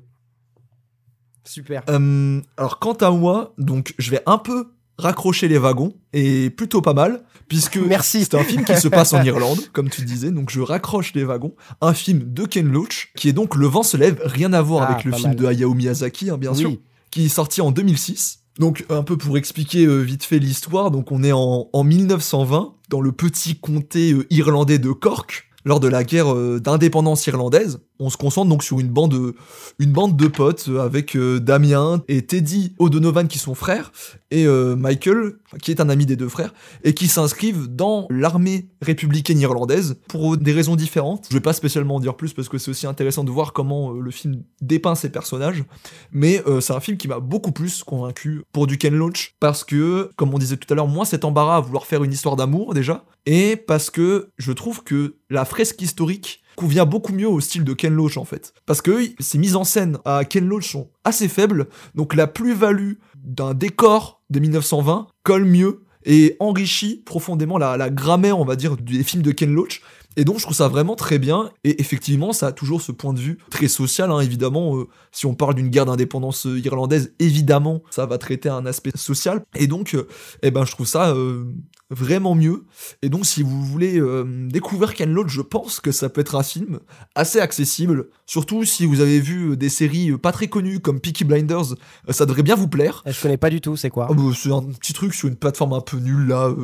Super. 1.44 1.82
Euh, 1.88 2.40
alors 2.56 2.78
quant 2.78 2.92
à 2.94 3.10
moi, 3.10 3.54
donc 3.58 3.94
je 3.98 4.10
vais 4.10 4.22
un 4.26 4.38
peu 4.38 4.68
raccrocher 4.98 5.48
les 5.48 5.56
wagons, 5.56 5.94
et 6.12 6.50
plutôt 6.50 6.82
pas 6.82 6.92
mal, 6.92 7.22
puisque 7.48 7.76
Merci. 7.88 8.24
c'est 8.24 8.34
un 8.34 8.44
film 8.44 8.64
qui 8.64 8.76
se 8.76 8.86
passe 8.88 9.14
en 9.14 9.22
Irlande, 9.24 9.58
comme 9.72 9.88
tu 9.88 10.02
disais, 10.04 10.30
donc 10.30 10.50
je 10.50 10.60
raccroche 10.60 11.14
les 11.14 11.24
wagons. 11.24 11.54
Un 11.80 11.94
film 11.94 12.30
de 12.32 12.44
Ken 12.44 12.70
Loach, 12.70 13.10
qui 13.16 13.30
est 13.30 13.32
donc 13.32 13.56
Le 13.56 13.66
vent 13.66 13.82
se 13.82 13.96
lève, 13.96 14.20
rien 14.22 14.52
à 14.52 14.60
voir 14.60 14.82
Ah, 14.82 14.92
avec 14.92 15.04
le 15.04 15.12
film 15.12 15.28
mal. 15.28 15.36
de 15.36 15.46
Hayao 15.46 15.72
Miyazaki, 15.72 16.28
hein, 16.28 16.36
bien 16.36 16.50
Oui. 16.52 16.58
sûr, 16.58 16.76
qui 17.10 17.24
est 17.24 17.28
sorti 17.30 17.62
en 17.62 17.70
2006. 17.70 18.39
Donc 18.58 18.84
un 18.90 19.02
peu 19.02 19.16
pour 19.16 19.38
expliquer 19.38 19.86
euh, 19.86 20.00
vite 20.00 20.24
fait 20.24 20.38
l'histoire, 20.38 20.90
donc 20.90 21.12
on 21.12 21.22
est 21.22 21.32
en, 21.32 21.68
en 21.72 21.84
1920 21.84 22.74
dans 22.88 23.00
le 23.00 23.12
petit 23.12 23.58
comté 23.58 24.12
euh, 24.12 24.26
irlandais 24.30 24.78
de 24.78 24.90
Cork 24.90 25.48
lors 25.64 25.80
de 25.80 25.88
la 25.88 26.04
guerre 26.04 26.34
euh, 26.34 26.60
d'indépendance 26.60 27.26
irlandaise. 27.26 27.80
On 28.02 28.08
se 28.08 28.16
concentre 28.16 28.48
donc 28.48 28.64
sur 28.64 28.80
une 28.80 28.88
bande, 28.88 29.14
euh, 29.14 29.34
de 29.78 30.26
potes 30.26 30.66
euh, 30.68 30.80
avec 30.80 31.16
euh, 31.16 31.38
Damien 31.38 32.02
et 32.08 32.22
Teddy 32.22 32.74
O'Donovan 32.78 33.28
qui 33.28 33.38
sont 33.38 33.54
frères 33.54 33.92
et 34.30 34.46
euh, 34.46 34.74
Michael 34.74 35.34
qui 35.62 35.70
est 35.70 35.80
un 35.80 35.88
ami 35.88 36.06
des 36.06 36.16
deux 36.16 36.28
frères 36.28 36.54
et 36.84 36.94
qui 36.94 37.08
s'inscrivent 37.08 37.66
dans 37.68 38.06
l'armée 38.10 38.68
républicaine 38.80 39.40
irlandaise 39.40 39.98
pour 40.08 40.36
des 40.36 40.52
raisons 40.52 40.76
différentes. 40.76 41.26
Je 41.28 41.34
vais 41.34 41.40
pas 41.40 41.52
spécialement 41.52 41.96
en 41.96 42.00
dire 42.00 42.16
plus 42.16 42.32
parce 42.32 42.48
que 42.48 42.58
c'est 42.58 42.70
aussi 42.70 42.86
intéressant 42.86 43.24
de 43.24 43.30
voir 43.30 43.52
comment 43.52 43.92
euh, 43.92 44.00
le 44.00 44.10
film 44.10 44.42
dépeint 44.60 44.94
ces 44.94 45.10
personnages, 45.10 45.64
mais 46.12 46.42
euh, 46.46 46.60
c'est 46.60 46.72
un 46.72 46.80
film 46.80 46.96
qui 46.96 47.08
m'a 47.08 47.20
beaucoup 47.20 47.52
plus 47.52 47.82
convaincu 47.82 48.42
pour 48.52 48.66
du 48.66 48.78
Ken 48.78 48.94
Loach 48.94 49.34
parce 49.40 49.64
que, 49.64 50.10
comme 50.16 50.32
on 50.32 50.38
disait 50.38 50.56
tout 50.56 50.72
à 50.72 50.76
l'heure, 50.76 50.88
moi 50.88 51.04
cet 51.04 51.24
embarras 51.24 51.56
à 51.56 51.60
vouloir 51.60 51.86
faire 51.86 52.04
une 52.04 52.12
histoire 52.12 52.36
d'amour 52.36 52.74
déjà, 52.74 53.04
et 53.26 53.56
parce 53.56 53.90
que 53.90 54.28
je 54.38 54.52
trouve 54.52 54.82
que 54.82 55.16
la 55.28 55.44
fresque 55.44 55.82
historique 55.82 56.42
convient 56.60 56.84
beaucoup 56.84 57.14
mieux 57.14 57.26
au 57.26 57.40
style 57.40 57.64
de 57.64 57.72
Ken 57.72 57.94
Loach 57.94 58.18
en 58.18 58.26
fait. 58.26 58.52
Parce 58.66 58.82
que 58.82 59.00
ces 59.18 59.38
mises 59.38 59.56
en 59.56 59.64
scène 59.64 59.96
à 60.04 60.26
Ken 60.26 60.46
Loach 60.46 60.72
sont 60.72 60.90
assez 61.04 61.26
faibles, 61.26 61.68
donc 61.94 62.14
la 62.14 62.26
plus-value 62.26 62.96
d'un 63.16 63.54
décor 63.54 64.20
de 64.28 64.40
1920 64.40 65.06
colle 65.22 65.46
mieux 65.46 65.84
et 66.04 66.36
enrichit 66.38 67.02
profondément 67.06 67.56
la, 67.56 67.78
la 67.78 67.88
grammaire, 67.88 68.38
on 68.38 68.44
va 68.44 68.56
dire, 68.56 68.76
des 68.76 69.02
films 69.02 69.22
de 69.22 69.32
Ken 69.32 69.54
Loach. 69.54 69.80
Et 70.16 70.24
donc 70.24 70.38
je 70.38 70.42
trouve 70.42 70.56
ça 70.56 70.66
vraiment 70.66 70.96
très 70.96 71.20
bien, 71.20 71.50
et 71.62 71.80
effectivement 71.80 72.32
ça 72.32 72.48
a 72.48 72.52
toujours 72.52 72.82
ce 72.82 72.90
point 72.90 73.12
de 73.12 73.20
vue 73.20 73.38
très 73.48 73.68
social, 73.68 74.10
hein, 74.10 74.18
évidemment, 74.18 74.76
euh, 74.76 74.88
si 75.12 75.24
on 75.26 75.34
parle 75.34 75.54
d'une 75.54 75.68
guerre 75.68 75.86
d'indépendance 75.86 76.46
euh, 76.46 76.58
irlandaise, 76.58 77.12
évidemment 77.20 77.82
ça 77.90 78.06
va 78.06 78.18
traiter 78.18 78.48
un 78.48 78.66
aspect 78.66 78.90
social, 78.96 79.44
et 79.54 79.68
donc 79.68 79.94
euh, 79.94 80.08
eh 80.42 80.50
ben, 80.50 80.64
je 80.64 80.72
trouve 80.72 80.88
ça 80.88 81.10
euh, 81.10 81.44
vraiment 81.90 82.34
mieux, 82.34 82.64
et 83.02 83.08
donc 83.08 83.24
si 83.24 83.44
vous 83.44 83.64
voulez 83.64 84.00
découvrir 84.48 84.94
Ken 84.94 85.12
Loach, 85.12 85.28
je 85.28 85.42
pense 85.42 85.78
que 85.80 85.92
ça 85.92 86.08
peut 86.08 86.20
être 86.20 86.34
un 86.34 86.42
film 86.42 86.80
assez 87.14 87.38
accessible, 87.38 88.08
surtout 88.26 88.64
si 88.64 88.86
vous 88.86 89.00
avez 89.00 89.20
vu 89.20 89.56
des 89.56 89.68
séries 89.68 90.16
pas 90.18 90.32
très 90.32 90.48
connues 90.48 90.80
comme 90.80 91.00
Peaky 91.00 91.24
Blinders, 91.24 91.74
ça 92.08 92.26
devrait 92.26 92.42
bien 92.42 92.54
vous 92.54 92.68
plaire. 92.68 93.02
Je 93.06 93.20
connais 93.20 93.36
pas 93.36 93.50
du 93.50 93.60
tout, 93.60 93.76
c'est 93.76 93.90
quoi? 93.90 94.08
Ah 94.10 94.14
bah, 94.14 94.22
c'est 94.36 94.52
un 94.52 94.62
petit 94.62 94.92
truc 94.92 95.14
sur 95.14 95.28
une 95.28 95.36
plateforme 95.36 95.72
un 95.72 95.80
peu 95.80 95.98
nulle 95.98 96.26
là, 96.28 96.54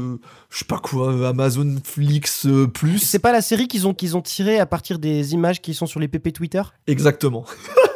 je 0.51 0.59
sais 0.59 0.65
pas 0.65 0.79
quoi, 0.79 1.29
Amazon 1.29 1.77
Flix 1.85 2.47
plus. 2.75 2.99
C'est 2.99 3.19
pas 3.19 3.36
la 3.37 3.43
série 3.43 3.69
qu'ils 3.69 3.87
ont, 3.87 3.93
qu'ils 3.93 4.17
ont 4.17 4.23
tirée 4.23 4.59
à 4.59 4.65
partir 4.65 4.99
des 4.99 5.35
images 5.35 5.61
qui 5.61 5.75
sont 5.75 5.85
sur 5.85 6.01
les 6.01 6.09
PP 6.09 6.33
Twitter? 6.33 6.63
Exactement. 6.87 7.45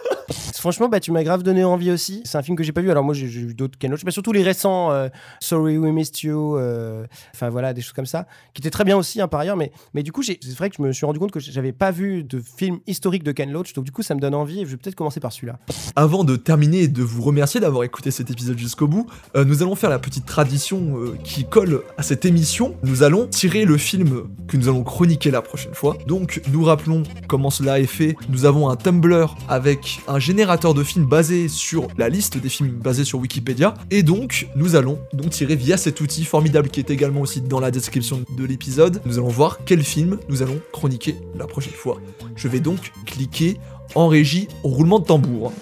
Franchement, 0.55 0.89
bah, 0.89 1.01
tu 1.01 1.11
m'as 1.11 1.23
grave 1.23 1.43
donné 1.43 1.65
envie 1.65 1.91
aussi. 1.91 2.23
C'est 2.25 2.37
un 2.37 2.43
film 2.43 2.57
que 2.57 2.63
j'ai 2.63 2.73
pas 2.73 2.81
vu. 2.83 2.91
Alors 2.91 3.03
moi, 3.03 3.15
j'ai 3.15 3.27
vu 3.27 3.55
d'autres 3.55 3.79
Ken 3.79 3.91
Loach, 3.91 4.05
mais 4.05 4.11
surtout 4.11 4.33
les 4.33 4.43
récents 4.43 4.91
euh, 4.93 5.09
Sorry 5.41 5.79
We 5.79 5.93
Missed 5.93 6.23
You. 6.23 6.57
euh, 6.57 7.07
Enfin 7.35 7.49
voilà, 7.49 7.73
des 7.73 7.81
choses 7.81 7.93
comme 7.93 8.07
ça, 8.07 8.27
qui 8.53 8.61
étaient 8.61 8.71
très 8.71 8.85
bien 8.85 8.97
aussi 8.97 9.21
hein, 9.21 9.29
par 9.29 9.41
ailleurs. 9.41 9.57
Mais, 9.57 9.73
mais 9.95 10.03
du 10.03 10.13
coup, 10.13 10.23
c'est 10.23 10.39
vrai 10.57 10.71
que 10.71 10.77
je 10.77 10.83
me 10.83 10.93
suis 10.93 11.07
rendu 11.07 11.19
compte 11.19 11.31
que 11.31 11.41
j'avais 11.41 11.73
pas 11.73 11.91
vu 11.91 12.23
de 12.25 12.41
film 12.41 12.79
historique 12.87 13.23
de 13.23 13.33
Ken 13.33 13.51
Loach. 13.51 13.73
Donc 13.73 13.85
du 13.85 13.93
coup, 13.93 14.03
ça 14.03 14.15
me 14.15 14.21
donne 14.21 14.35
envie 14.35 14.61
et 14.61 14.65
je 14.67 14.71
vais 14.71 14.77
peut-être 14.77 14.95
commencer 14.95 15.21
par 15.21 15.33
celui-là. 15.33 15.59
Avant 15.97 16.25
de 16.25 16.37
terminer 16.37 16.83
et 16.83 16.89
de 16.89 17.03
vous 17.03 17.23
remercier 17.23 17.61
d'avoir 17.61 17.85
écouté 17.85 18.11
cet 18.11 18.31
épisode 18.31 18.59
jusqu'au 18.59 18.87
bout, 18.87 19.07
euh, 19.37 19.45
nous 19.45 19.63
allons 19.63 19.75
faire 19.75 19.91
la 19.91 19.99
petite 19.99 20.27
tradition 20.27 20.95
qui 21.25 21.45
colle 21.45 21.83
à 21.99 22.03
cette 22.03 22.25
émission. 22.25 22.77
Nous 22.83 23.03
allons 23.03 23.27
tirer 23.27 23.65
le 23.65 23.77
film 23.79 24.29
que 24.47 24.57
nous 24.57 24.69
allons 24.69 24.85
chroniquer 24.85 25.31
la 25.31 25.43
prochaine 25.43 25.75
fois. 25.75 25.97
Donc 26.07 26.41
nous 26.53 26.63
rappelons 26.65 27.03
comment 27.27 27.51
cela 27.51 27.81
est 27.81 27.87
fait. 27.87 28.15
Nous 28.29 28.45
avons 28.45 28.69
un 28.69 28.77
Tumblr 28.77 29.37
avec 29.49 30.01
un 30.07 30.20
générateur 30.21 30.75
de 30.75 30.83
films 30.85 31.07
basé 31.07 31.49
sur 31.49 31.89
la 31.99 32.09
liste 32.09 32.39
des 32.39 32.49
films 32.49 32.71
basés 32.71 33.05
sur 33.05 33.19
Wikipédia. 33.19 33.75
Et 33.91 34.03
donc 34.03 34.49
nous 34.57 34.77
allons 34.77 34.99
donc 35.13 35.31
tirer 35.31 35.57
via 35.57 35.77
cet 35.77 36.01
outil 36.01 36.25
formidable 36.25 36.69
qui 36.69 36.81
est 36.81 36.91
également 36.91 37.21
aussi 37.23 37.41
dans 37.41 37.61
la 37.61 37.71
description 37.71 38.23
de 38.37 38.45
l'épisode. 38.45 39.01
Nous 39.07 39.19
allons 39.19 39.29
voir 39.29 39.59
quel 39.67 39.83
film 39.83 40.19
nous 40.29 40.43
allons 40.43 40.61
chroniquer 40.73 41.17
la 41.37 41.47
prochaine 41.47 41.73
fois. 41.73 41.99
Je 42.37 42.47
vais 42.49 42.61
donc 42.61 42.93
cliquer 43.07 43.59
en 43.95 44.07
régie 44.09 44.47
au 44.63 44.69
roulement 44.69 44.99
de 45.01 45.05
tambour. 45.07 45.53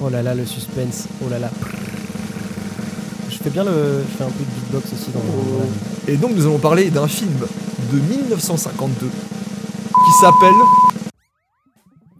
Oh 0.00 0.08
là 0.10 0.22
là, 0.22 0.34
le 0.34 0.44
suspense. 0.44 1.08
Oh 1.24 1.28
là 1.30 1.38
là. 1.38 1.50
Je 3.30 3.36
fais 3.36 3.50
bien 3.50 3.64
le. 3.64 4.02
Je 4.10 4.16
fais 4.18 4.24
un 4.24 4.30
peu 4.30 4.44
de 4.44 4.60
beatbox 4.60 4.92
aussi 4.92 5.10
dans 5.12 5.20
Oh. 5.20 5.62
le. 6.06 6.12
Et 6.12 6.16
donc 6.16 6.32
nous 6.36 6.42
allons 6.42 6.58
parler 6.58 6.90
d'un 6.90 7.08
film 7.08 7.32
de 7.92 7.98
1952 7.98 9.06
qui 9.08 10.12
s'appelle... 10.20 11.05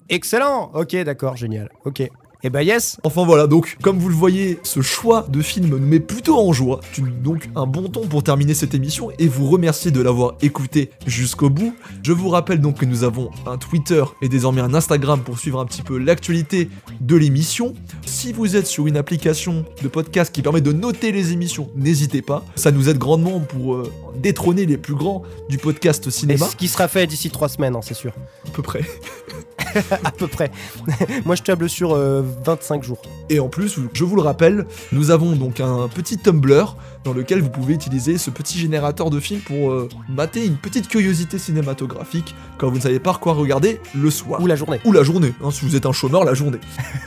Excellent 0.09 0.71
Ok, 0.75 0.95
d'accord, 1.05 1.37
génial. 1.37 1.71
Ok. 1.85 2.09
Et 2.43 2.51
bah 2.51 2.63
yes 2.63 2.99
Enfin 3.03 3.25
voilà, 3.25 3.47
donc 3.47 3.77
comme 3.83 3.99
vous 3.99 4.09
le 4.11 4.15
voyez, 4.15 4.61
ce 4.63 4.83
choix 4.83 5.27
de 5.29 5.41
film 5.41 5.69
nous 5.69 5.79
met 5.79 6.01
plutôt 6.01 6.39
en 6.39 6.53
joie. 6.53 6.81
Donc 7.25 7.49
un 7.57 7.67
bon 7.67 7.89
ton 7.89 8.07
pour 8.07 8.23
terminer 8.23 8.53
cette 8.55 8.75
émission 8.75 9.11
et 9.19 9.27
vous 9.27 9.49
remercier 9.49 9.91
de 9.91 10.01
l'avoir 10.03 10.35
écouté 10.43 10.91
jusqu'au 11.07 11.49
bout. 11.49 11.75
Je 12.03 12.13
vous 12.13 12.29
rappelle 12.29 12.61
donc 12.61 12.79
que 12.81 12.85
nous 12.85 13.05
avons 13.05 13.31
un 13.47 13.57
Twitter 13.57 14.05
et 14.21 14.29
désormais 14.29 14.61
un 14.61 14.75
Instagram 14.75 15.23
pour 15.25 15.39
suivre 15.39 15.59
un 15.59 15.65
petit 15.65 15.83
peu 15.83 15.97
l'actualité 15.99 16.69
de 17.01 17.17
l'émission. 17.17 17.73
Si 18.05 18.33
vous 18.33 18.55
êtes 18.55 18.67
sur 18.67 18.87
une 18.87 18.99
application 18.99 19.65
de 19.83 19.89
podcast 19.89 20.33
qui 20.33 20.43
permet 20.43 20.61
de 20.61 20.73
noter 20.73 21.13
les 21.13 21.33
émissions, 21.33 21.71
n'hésitez 21.75 22.23
pas. 22.23 22.45
Ça 22.55 22.71
nous 22.71 22.89
aide 22.91 22.99
grandement 22.99 23.41
pour 23.41 23.75
euh, 23.75 23.91
détrôner 24.23 24.67
les 24.67 24.77
plus 24.77 24.95
grands 24.95 25.23
du 25.49 25.57
podcast 25.57 26.07
Et 26.07 26.11
cinéma, 26.11 26.47
ce 26.47 26.55
qui 26.55 26.69
sera 26.69 26.87
fait 26.87 27.07
d'ici 27.07 27.31
trois 27.31 27.49
semaines, 27.49 27.75
hein, 27.75 27.81
c'est 27.83 27.95
sûr. 27.95 28.13
à 28.47 28.51
peu 28.51 28.63
près. 28.63 28.83
à 30.05 30.11
peu 30.11 30.27
près. 30.27 30.51
Moi, 31.25 31.35
je 31.35 31.43
table 31.43 31.69
sur 31.69 31.95
euh, 31.95 32.23
25 32.45 32.83
jours. 32.83 33.03
Et 33.31 33.41
en 33.41 33.49
plus, 33.49 33.79
je 33.93 34.05
vous 34.05 34.17
le 34.17 34.23
rappelle, 34.23 34.67
nous 34.93 35.11
avons 35.11 35.33
donc 35.37 35.61
un 35.61 35.89
petit 35.89 36.19
Tumblr 36.19 36.77
dans 37.05 37.13
lequel 37.13 37.41
vous 37.41 37.51
pouvez 37.51 37.75
utiliser 37.75 38.19
ce 38.19 38.31
petit 38.31 38.59
générateur 38.59 39.11
de 39.11 39.21
films 39.21 39.41
pour 39.41 39.71
euh, 39.71 39.89
mater 40.09 40.45
une 40.45 40.57
petite 40.57 40.89
curiosité 40.89 41.39
cinématographique 41.39 42.35
quand 42.59 42.69
vous 42.69 42.77
ne 42.77 42.83
savez 42.83 42.99
pas 42.99 43.15
quoi 43.15 43.35
regarder 43.35 43.81
le 43.95 44.11
soir. 44.11 44.41
Ou 44.41 44.47
la 44.47 44.57
journée. 44.57 44.81
Ou 44.85 44.93
la 44.93 45.03
journée, 45.03 45.33
hein, 45.45 45.51
si 45.51 45.65
vous 45.65 45.77
êtes 45.77 45.87
un 45.87 45.93
chômeur, 45.93 46.25
la 46.25 46.35
journée. 46.35 46.59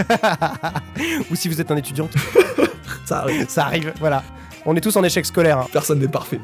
Ou 1.32 1.36
si 1.36 1.49
vous 1.49 1.59
êtes 1.59 1.72
un 1.72 1.78
étudiant, 1.78 2.09
Ça 3.05 3.20
arrive, 3.20 3.45
ça 3.49 3.65
arrive. 3.65 3.93
Voilà. 3.99 4.24
On 4.65 4.76
est 4.76 4.82
tous 4.82 4.95
en 4.97 5.03
échec 5.03 5.26
scolaire. 5.26 5.59
hein. 5.59 5.67
personne 5.72 5.99
n'est 5.99 6.07
parfait. 6.07 6.39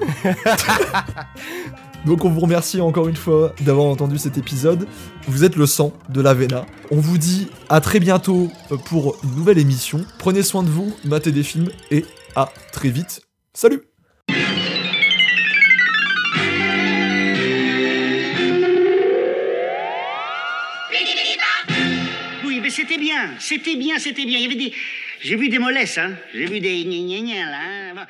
Donc 2.05 2.23
on 2.23 2.29
vous 2.29 2.39
remercie 2.39 2.79
encore 2.81 3.07
une 3.07 3.15
fois 3.15 3.53
d'avoir 3.61 3.87
entendu 3.87 4.17
cet 4.17 4.37
épisode. 4.37 4.87
Vous 5.27 5.43
êtes 5.43 5.55
le 5.55 5.65
sang 5.65 5.91
de 6.09 6.21
l'Avena. 6.21 6.65
On 6.91 6.97
vous 6.97 7.17
dit 7.17 7.47
à 7.69 7.81
très 7.81 7.99
bientôt 7.99 8.51
pour 8.85 9.17
une 9.23 9.35
nouvelle 9.35 9.57
émission. 9.57 10.05
Prenez 10.19 10.43
soin 10.43 10.61
de 10.63 10.69
vous, 10.69 10.95
matez 11.03 11.31
des 11.31 11.43
films 11.43 11.69
et 11.89 12.05
à 12.35 12.49
très 12.71 12.89
vite. 12.89 13.21
Salut 13.53 13.81
Oui, 22.45 22.59
mais 22.61 22.69
c'était 22.69 22.97
bien, 22.97 23.31
c'était 23.39 23.75
bien, 23.75 23.97
c'était 23.97 24.25
bien. 24.25 24.37
Il 24.37 24.43
y 24.43 24.45
avait 24.45 24.55
des. 24.55 24.73
J'ai 25.21 25.35
vu 25.35 25.49
des 25.49 25.57
mollesses, 25.59 25.97
hein. 25.97 26.11
J'ai 26.33 26.45
vu 26.45 26.59
des 26.59 26.83
là. 26.83 27.59
hein. 27.95 28.05